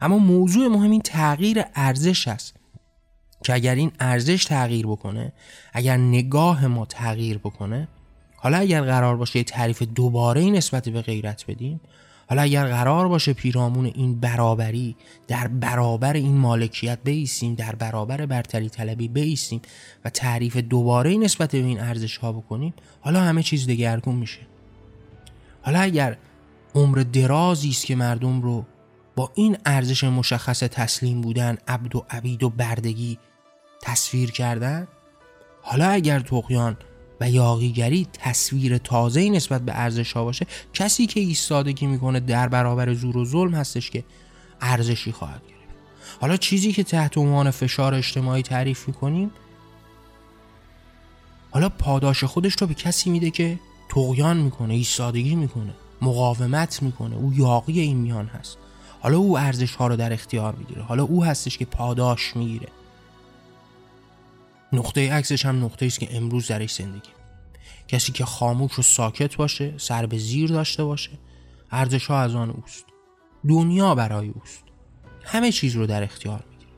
اما 0.00 0.18
موضوع 0.18 0.68
مهم 0.68 0.90
این 0.90 1.02
تغییر 1.02 1.64
ارزش 1.74 2.28
است 2.28 2.54
که 3.44 3.54
اگر 3.54 3.74
این 3.74 3.92
ارزش 4.00 4.44
تغییر 4.44 4.86
بکنه 4.86 5.32
اگر 5.72 5.96
نگاه 5.96 6.66
ما 6.66 6.86
تغییر 6.86 7.38
بکنه 7.38 7.88
حالا 8.36 8.58
اگر 8.58 8.82
قرار 8.82 9.16
باشه 9.16 9.42
تعریف 9.42 9.82
دوباره 9.82 10.44
نسبت 10.44 10.88
به 10.88 11.02
غیرت 11.02 11.44
بدیم 11.48 11.80
حالا 12.30 12.42
اگر 12.42 12.66
قرار 12.66 13.08
باشه 13.08 13.32
پیرامون 13.32 13.86
این 13.86 14.20
برابری 14.20 14.96
در 15.28 15.48
برابر 15.48 16.12
این 16.12 16.36
مالکیت 16.36 16.98
بیستیم 17.04 17.54
در 17.54 17.74
برابر 17.74 18.26
برتری 18.26 18.68
طلبی 18.68 19.08
بیستیم 19.08 19.60
و 20.04 20.10
تعریف 20.10 20.56
دوباره 20.56 21.16
نسبت 21.16 21.52
به 21.52 21.58
این 21.58 21.80
ارزش 21.80 22.16
ها 22.16 22.32
بکنیم 22.32 22.74
حالا 23.00 23.20
همه 23.20 23.42
چیز 23.42 23.66
دگرگون 23.66 24.14
میشه. 24.14 24.40
حالا 25.62 25.80
اگر 25.80 26.16
عمر 26.74 26.98
درازی 26.98 27.70
است 27.70 27.86
که 27.86 27.96
مردم 27.96 28.42
رو 28.42 28.64
با 29.16 29.32
این 29.34 29.56
ارزش 29.66 30.04
مشخص 30.04 30.58
تسلیم 30.58 31.20
بودن 31.20 31.58
عبد 31.68 31.96
و 31.96 32.04
عبید 32.10 32.42
و 32.42 32.50
بردگی 32.50 33.18
تصویر 33.82 34.30
کردن 34.30 34.88
حالا 35.62 35.88
اگر 35.88 36.20
تقیان 36.20 36.76
و 37.20 37.30
یاقیگری 37.30 38.06
تصویر 38.12 38.78
تازه 38.78 39.30
نسبت 39.30 39.62
به 39.62 39.72
ارزش 39.74 40.12
ها 40.12 40.24
باشه 40.24 40.46
کسی 40.74 41.06
که 41.06 41.20
ایستادگی 41.20 41.86
می‌کنه 41.86 42.20
در 42.20 42.48
برابر 42.48 42.94
زور 42.94 43.16
و 43.16 43.24
ظلم 43.24 43.54
هستش 43.54 43.90
که 43.90 44.04
ارزشی 44.60 45.12
خواهد 45.12 45.42
گرفت. 45.48 45.60
حالا 46.20 46.36
چیزی 46.36 46.72
که 46.72 46.82
تحت 46.82 47.18
عنوان 47.18 47.50
فشار 47.50 47.94
اجتماعی 47.94 48.42
تعریف 48.42 48.88
می‌کنیم 48.88 49.30
حالا 51.50 51.68
پاداش 51.68 52.24
خودش 52.24 52.52
رو 52.60 52.66
به 52.66 52.74
کسی 52.74 53.10
میده 53.10 53.30
که 53.30 53.58
تقیان 53.88 54.36
می‌کنه 54.36 54.74
ایستادگی 54.74 55.34
می‌کنه 55.34 55.74
مقاومت 56.02 56.82
می‌کنه 56.82 57.16
او 57.16 57.32
یاقی 57.34 57.80
این 57.80 57.96
میان 57.96 58.26
هست. 58.26 58.58
حالا 59.00 59.18
او 59.18 59.38
ارزش 59.38 59.74
ها 59.74 59.86
رو 59.86 59.96
در 59.96 60.12
اختیار 60.12 60.54
می‌گیره 60.54 60.82
حالا 60.82 61.02
او 61.02 61.24
هستش 61.24 61.58
که 61.58 61.64
پاداش 61.64 62.36
می‌گیره. 62.36 62.68
نقطه 64.72 65.12
عکسش 65.12 65.46
هم 65.46 65.64
نقطه 65.64 65.86
است 65.86 66.00
که 66.00 66.16
امروز 66.16 66.46
درش 66.46 66.74
زندگی. 66.74 67.10
کسی 67.88 68.12
که 68.12 68.24
خاموش 68.24 68.78
و 68.78 68.82
ساکت 68.82 69.36
باشه 69.36 69.74
سر 69.78 70.06
به 70.06 70.18
زیر 70.18 70.50
داشته 70.50 70.84
باشه 70.84 71.10
ارزش 71.70 72.06
ها 72.06 72.20
از 72.20 72.34
آن 72.34 72.50
اوست. 72.50 72.84
دنیا 73.48 73.94
برای 73.94 74.28
اوست. 74.28 74.64
همه 75.24 75.52
چیز 75.52 75.76
رو 75.76 75.86
در 75.86 76.02
اختیار 76.02 76.44
می‌گیره. 76.50 76.70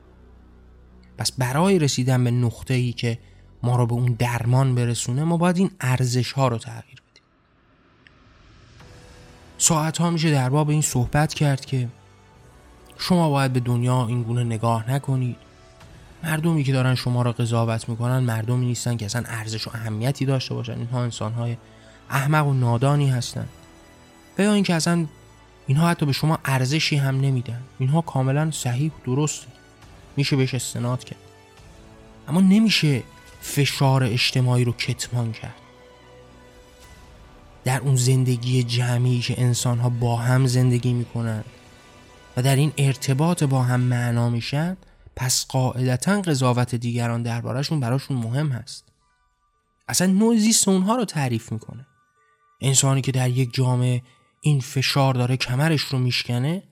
پس 1.17 1.31
برای 1.31 1.79
رسیدن 1.79 2.23
به 2.23 2.31
نقطه 2.31 2.73
ای 2.73 2.93
که 2.93 3.19
ما 3.63 3.75
رو 3.75 3.85
به 3.85 3.93
اون 3.93 4.15
درمان 4.19 4.75
برسونه 4.75 5.23
ما 5.23 5.37
باید 5.37 5.57
این 5.57 5.71
ارزش 5.79 6.31
ها 6.31 6.47
رو 6.47 6.57
تغییر 6.57 7.01
بدیم. 7.11 7.23
ساعت 9.57 9.97
ها 9.97 10.09
میشه 10.09 10.31
در 10.31 10.49
باب 10.49 10.69
این 10.69 10.81
صحبت 10.81 11.33
کرد 11.33 11.65
که 11.65 11.89
شما 12.97 13.29
باید 13.29 13.53
به 13.53 13.59
دنیا 13.59 14.07
این 14.07 14.23
گونه 14.23 14.43
نگاه 14.43 14.91
نکنید. 14.91 15.37
مردمی 16.23 16.63
که 16.63 16.71
دارن 16.71 16.95
شما 16.95 17.21
را 17.21 17.31
قضاوت 17.31 17.89
می‌کنن 17.89 18.19
مردمی 18.19 18.65
نیستن 18.65 18.97
که 18.97 19.05
اصلا 19.05 19.23
ارزش 19.25 19.67
و 19.67 19.71
اهمیتی 19.73 20.25
داشته 20.25 20.53
باشن. 20.53 20.77
اینها 20.77 21.03
انسانهای 21.03 21.57
احمق 22.09 22.47
و 22.47 22.53
نادانی 22.53 23.09
هستند 23.09 23.49
و 24.37 24.41
یا 24.41 24.53
اینکه 24.53 24.73
اصلا 24.73 25.05
اینها 25.67 25.89
حتی 25.89 26.05
به 26.05 26.11
شما 26.11 26.39
ارزشی 26.45 26.95
هم 26.95 27.21
نمیدن. 27.21 27.61
اینها 27.79 28.01
کاملا 28.01 28.51
صحیح 28.51 28.91
و 28.91 29.05
درست 29.05 29.47
میشه 30.17 30.35
بهش 30.35 30.53
استناد 30.53 31.03
کرد. 31.03 31.19
اما 32.27 32.41
نمیشه 32.41 33.03
فشار 33.41 34.03
اجتماعی 34.03 34.63
رو 34.63 34.71
کتمان 34.71 35.31
کرد. 35.31 35.55
در 37.63 37.79
اون 37.79 37.95
زندگی 37.95 38.63
جمعی 38.63 39.19
که 39.19 39.41
انسان 39.41 39.79
ها 39.79 39.89
با 39.89 40.15
هم 40.15 40.45
زندگی 40.45 40.93
می‌کنن 40.93 41.43
و 42.37 42.41
در 42.41 42.55
این 42.55 42.73
ارتباط 42.77 43.43
با 43.43 43.63
هم 43.63 43.79
معنا 43.79 44.29
میشن 44.29 44.77
پس 45.15 45.45
قاعدتا 45.47 46.21
قضاوت 46.21 46.75
دیگران 46.75 47.23
دربارهشون 47.23 47.79
براشون 47.79 48.17
مهم 48.17 48.49
هست. 48.49 48.85
اصلا 49.87 50.07
نوع 50.07 50.37
زیست 50.37 50.67
اونها 50.67 50.95
رو 50.95 51.05
تعریف 51.05 51.51
می‌کنه. 51.51 51.87
انسانی 52.61 53.01
که 53.01 53.11
در 53.11 53.29
یک 53.29 53.53
جامعه 53.53 54.01
این 54.41 54.59
فشار 54.59 55.13
داره 55.13 55.37
کمرش 55.37 55.81
رو 55.81 55.99
میشکنه 55.99 56.63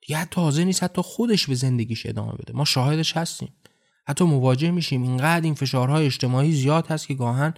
دیگه 0.00 0.18
حتی 0.18 0.40
حاضر 0.40 0.64
نیست 0.64 0.82
حتی 0.82 1.02
خودش 1.02 1.46
به 1.46 1.54
زندگیش 1.54 2.06
ادامه 2.06 2.32
بده. 2.32 2.52
ما 2.52 2.64
شاهدش 2.64 3.16
هستیم. 3.16 3.48
حتی 4.08 4.24
مواجه 4.24 4.70
میشیم. 4.70 5.02
اینقدر 5.02 5.44
این 5.44 5.54
فشارهای 5.54 6.06
اجتماعی 6.06 6.52
زیاد 6.52 6.86
هست 6.86 7.06
که 7.06 7.14
گاهن 7.14 7.54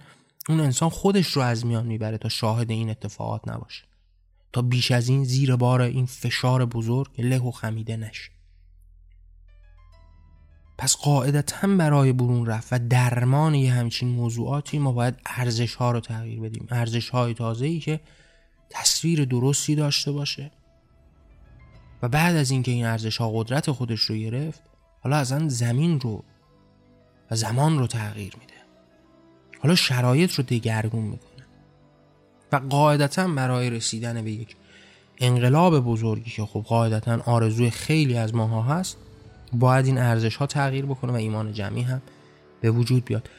اون 0.49 0.59
انسان 0.59 0.89
خودش 0.89 1.27
رو 1.27 1.41
از 1.41 1.65
میان 1.65 1.85
می‌بره 1.85 2.17
تا 2.17 2.29
شاهد 2.29 2.71
این 2.71 2.89
اتفاقات 2.89 3.47
نباشه. 3.47 3.83
تا 4.53 4.61
بیش 4.61 4.91
از 4.91 5.09
این 5.09 5.23
زیر 5.23 5.55
بار 5.55 5.81
این 5.81 6.05
فشار 6.05 6.65
بزرگ 6.65 7.21
له 7.21 7.39
و 7.39 7.51
خمیده 7.51 7.97
نشه. 7.97 8.31
پس 10.79 10.95
قاعدتا 10.95 11.67
برای 11.67 12.13
برون 12.13 12.45
رفت 12.45 12.73
و 12.73 12.79
درمان 12.89 13.55
یه 13.55 13.73
همچین 13.73 14.09
موضوعاتی 14.09 14.79
ما 14.79 14.91
باید 14.91 15.15
ارزش 15.25 15.75
ها 15.75 15.91
رو 15.91 15.99
تغییر 15.99 16.39
بدیم. 16.39 16.67
ارزش 16.69 17.09
های 17.09 17.33
تازه 17.33 17.65
ای 17.65 17.79
که 17.79 17.99
تصویر 18.69 19.25
درستی 19.25 19.75
داشته 19.75 20.11
باشه. 20.11 20.51
و 22.01 22.07
بعد 22.09 22.35
از 22.35 22.51
اینکه 22.51 22.71
این 22.71 22.85
ارزش 22.85 23.17
ها 23.17 23.31
قدرت 23.31 23.71
خودش 23.71 23.99
رو 23.99 24.15
گرفت 24.15 24.61
حالا 25.01 25.17
اصلا 25.17 25.49
زمین 25.49 25.99
رو 25.99 26.23
و 27.31 27.35
زمان 27.35 27.79
رو 27.79 27.87
تغییر 27.87 28.33
میده. 28.39 28.53
حالا 29.59 29.75
شرایط 29.75 30.33
رو 30.33 30.43
دگرگون 30.43 31.03
می‌کنه. 31.03 31.45
و 32.51 32.55
قاعدتا 32.55 33.27
برای 33.27 33.69
رسیدن 33.69 34.21
به 34.21 34.31
یک 34.31 34.55
انقلاب 35.17 35.79
بزرگی 35.79 36.31
که 36.31 36.45
خب 36.45 36.61
قاعدتا 36.67 37.21
آرزوی 37.25 37.69
خیلی 37.69 38.17
از 38.17 38.35
ماها 38.35 38.61
هست 38.61 38.97
باید 39.53 39.85
این 39.85 39.97
ارزش 39.97 40.35
ها 40.35 40.45
تغییر 40.45 40.85
بکنه 40.85 41.11
و 41.11 41.15
ایمان 41.15 41.53
جمعی 41.53 41.81
هم 41.81 42.01
به 42.61 42.71
وجود 42.71 43.05
بیاد. 43.05 43.29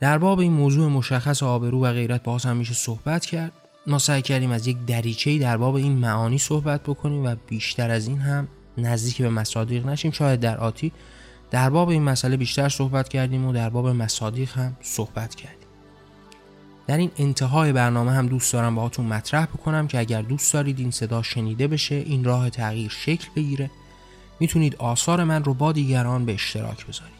در 0.00 0.18
باب 0.18 0.38
این 0.38 0.52
موضوع 0.52 0.88
مشخص 0.88 1.42
آبرو 1.42 1.84
و 1.84 1.92
غیرت 1.92 2.22
باز 2.22 2.44
هم 2.44 2.56
میشه 2.56 2.74
صحبت 2.74 3.26
کرد. 3.26 3.52
ما 3.86 3.98
سعی 3.98 4.22
کردیم 4.22 4.50
از 4.50 4.66
یک 4.66 4.76
دریچه 4.86 5.38
در 5.38 5.56
باب 5.56 5.74
این 5.74 5.92
معانی 5.92 6.38
صحبت 6.38 6.82
بکنیم 6.82 7.24
و 7.24 7.36
بیشتر 7.46 7.90
از 7.90 8.08
این 8.08 8.18
هم 8.18 8.48
نزدیک 8.78 9.22
به 9.22 9.30
مصادیق 9.30 9.86
نشیم. 9.86 10.10
شاید 10.10 10.40
در 10.40 10.58
آتی 10.58 10.92
در 11.50 11.70
باب 11.70 11.88
این 11.88 12.02
مسئله 12.02 12.36
بیشتر 12.36 12.68
صحبت 12.68 13.08
کردیم 13.08 13.46
و 13.46 13.52
در 13.52 13.70
باب 13.70 13.88
مصادیق 13.88 14.52
هم 14.52 14.76
صحبت 14.80 15.34
کردیم. 15.34 15.66
در 16.86 16.96
این 16.96 17.10
انتهای 17.18 17.72
برنامه 17.72 18.12
هم 18.12 18.26
دوست 18.26 18.52
دارم 18.52 18.74
باهاتون 18.74 19.06
مطرح 19.06 19.44
بکنم 19.44 19.88
که 19.88 19.98
اگر 19.98 20.22
دوست 20.22 20.54
دارید 20.54 20.78
این 20.78 20.90
صدا 20.90 21.22
شنیده 21.22 21.68
بشه 21.68 21.94
این 21.94 22.24
راه 22.24 22.50
تغییر 22.50 22.90
شکل 22.90 23.28
بگیره. 23.36 23.70
می‌تونید 24.40 24.76
آثار 24.76 25.24
من 25.24 25.44
رو 25.44 25.54
با 25.54 25.72
دیگران 25.72 26.24
به 26.24 26.34
اشتراک 26.34 26.86
بذارید. 26.86 27.16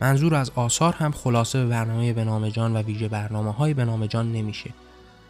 منظور 0.00 0.34
از 0.34 0.50
آثار 0.54 0.94
هم 0.94 1.12
خلاصه 1.12 1.64
به 1.64 1.70
برنامه 1.70 2.12
به 2.12 2.50
جان 2.50 2.76
و 2.76 2.82
ویژه 2.82 3.08
برنامه 3.08 3.52
های 3.52 3.74
به 3.74 4.08
جان 4.08 4.32
نمیشه. 4.32 4.70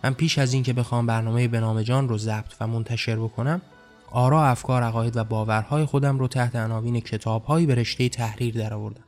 من 0.04 0.14
پیش 0.14 0.38
از 0.38 0.52
اینکه 0.52 0.72
بخوام 0.72 1.06
برنامه 1.06 1.48
به 1.48 1.84
جان 1.84 2.08
رو 2.08 2.18
ضبط 2.18 2.54
و 2.60 2.66
منتشر 2.66 3.16
بکنم 3.16 3.62
آرا 4.10 4.44
افکار 4.44 4.82
عقاید 4.82 5.16
و 5.16 5.24
باورهای 5.24 5.84
خودم 5.84 6.18
رو 6.18 6.28
تحت 6.28 6.56
عناوین 6.56 7.00
کتابهایی 7.00 7.66
به 7.66 7.74
رشته 7.74 8.08
تحریر 8.08 8.54
درآوردم. 8.54 9.04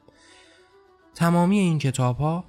تمامی 1.14 1.58
این 1.58 1.78
کتابها 1.78 2.44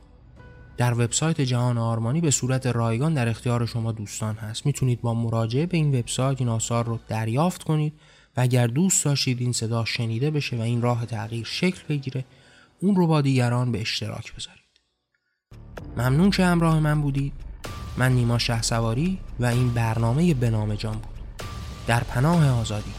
در 0.77 0.93
وبسایت 0.93 1.41
جهان 1.41 1.77
آرمانی 1.77 2.21
به 2.21 2.31
صورت 2.31 2.67
رایگان 2.67 3.13
در 3.13 3.29
اختیار 3.29 3.65
شما 3.65 3.91
دوستان 3.91 4.35
هست. 4.35 4.65
می‌تونید 4.65 5.01
با 5.01 5.13
مراجعه 5.13 5.65
به 5.65 5.77
این 5.77 5.99
وبسایت 5.99 6.39
این 6.39 6.49
آثار 6.49 6.85
رو 6.85 6.99
دریافت 7.07 7.63
کنید 7.63 7.93
اگر 8.39 8.67
دوست 8.67 9.05
داشتید 9.05 9.41
این 9.41 9.53
صدا 9.53 9.85
شنیده 9.85 10.31
بشه 10.31 10.57
و 10.57 10.61
این 10.61 10.81
راه 10.81 11.05
تغییر 11.05 11.45
شکل 11.45 11.81
بگیره 11.89 12.25
اون 12.79 12.95
رو 12.95 13.07
با 13.07 13.21
دیگران 13.21 13.71
به 13.71 13.81
اشتراک 13.81 14.33
بذارید. 14.35 14.59
ممنون 15.97 16.29
که 16.29 16.45
همراه 16.45 16.79
من 16.79 17.01
بودید. 17.01 17.33
من 17.97 18.11
نیما 18.11 18.37
شه 18.37 18.61
سواری 18.61 19.19
و 19.39 19.45
این 19.45 19.73
برنامه 19.73 20.33
به 20.33 20.49
نام 20.49 20.75
جان 20.75 20.93
بود. 20.93 21.19
در 21.87 22.03
پناه 22.03 22.49
آزادی. 22.49 22.93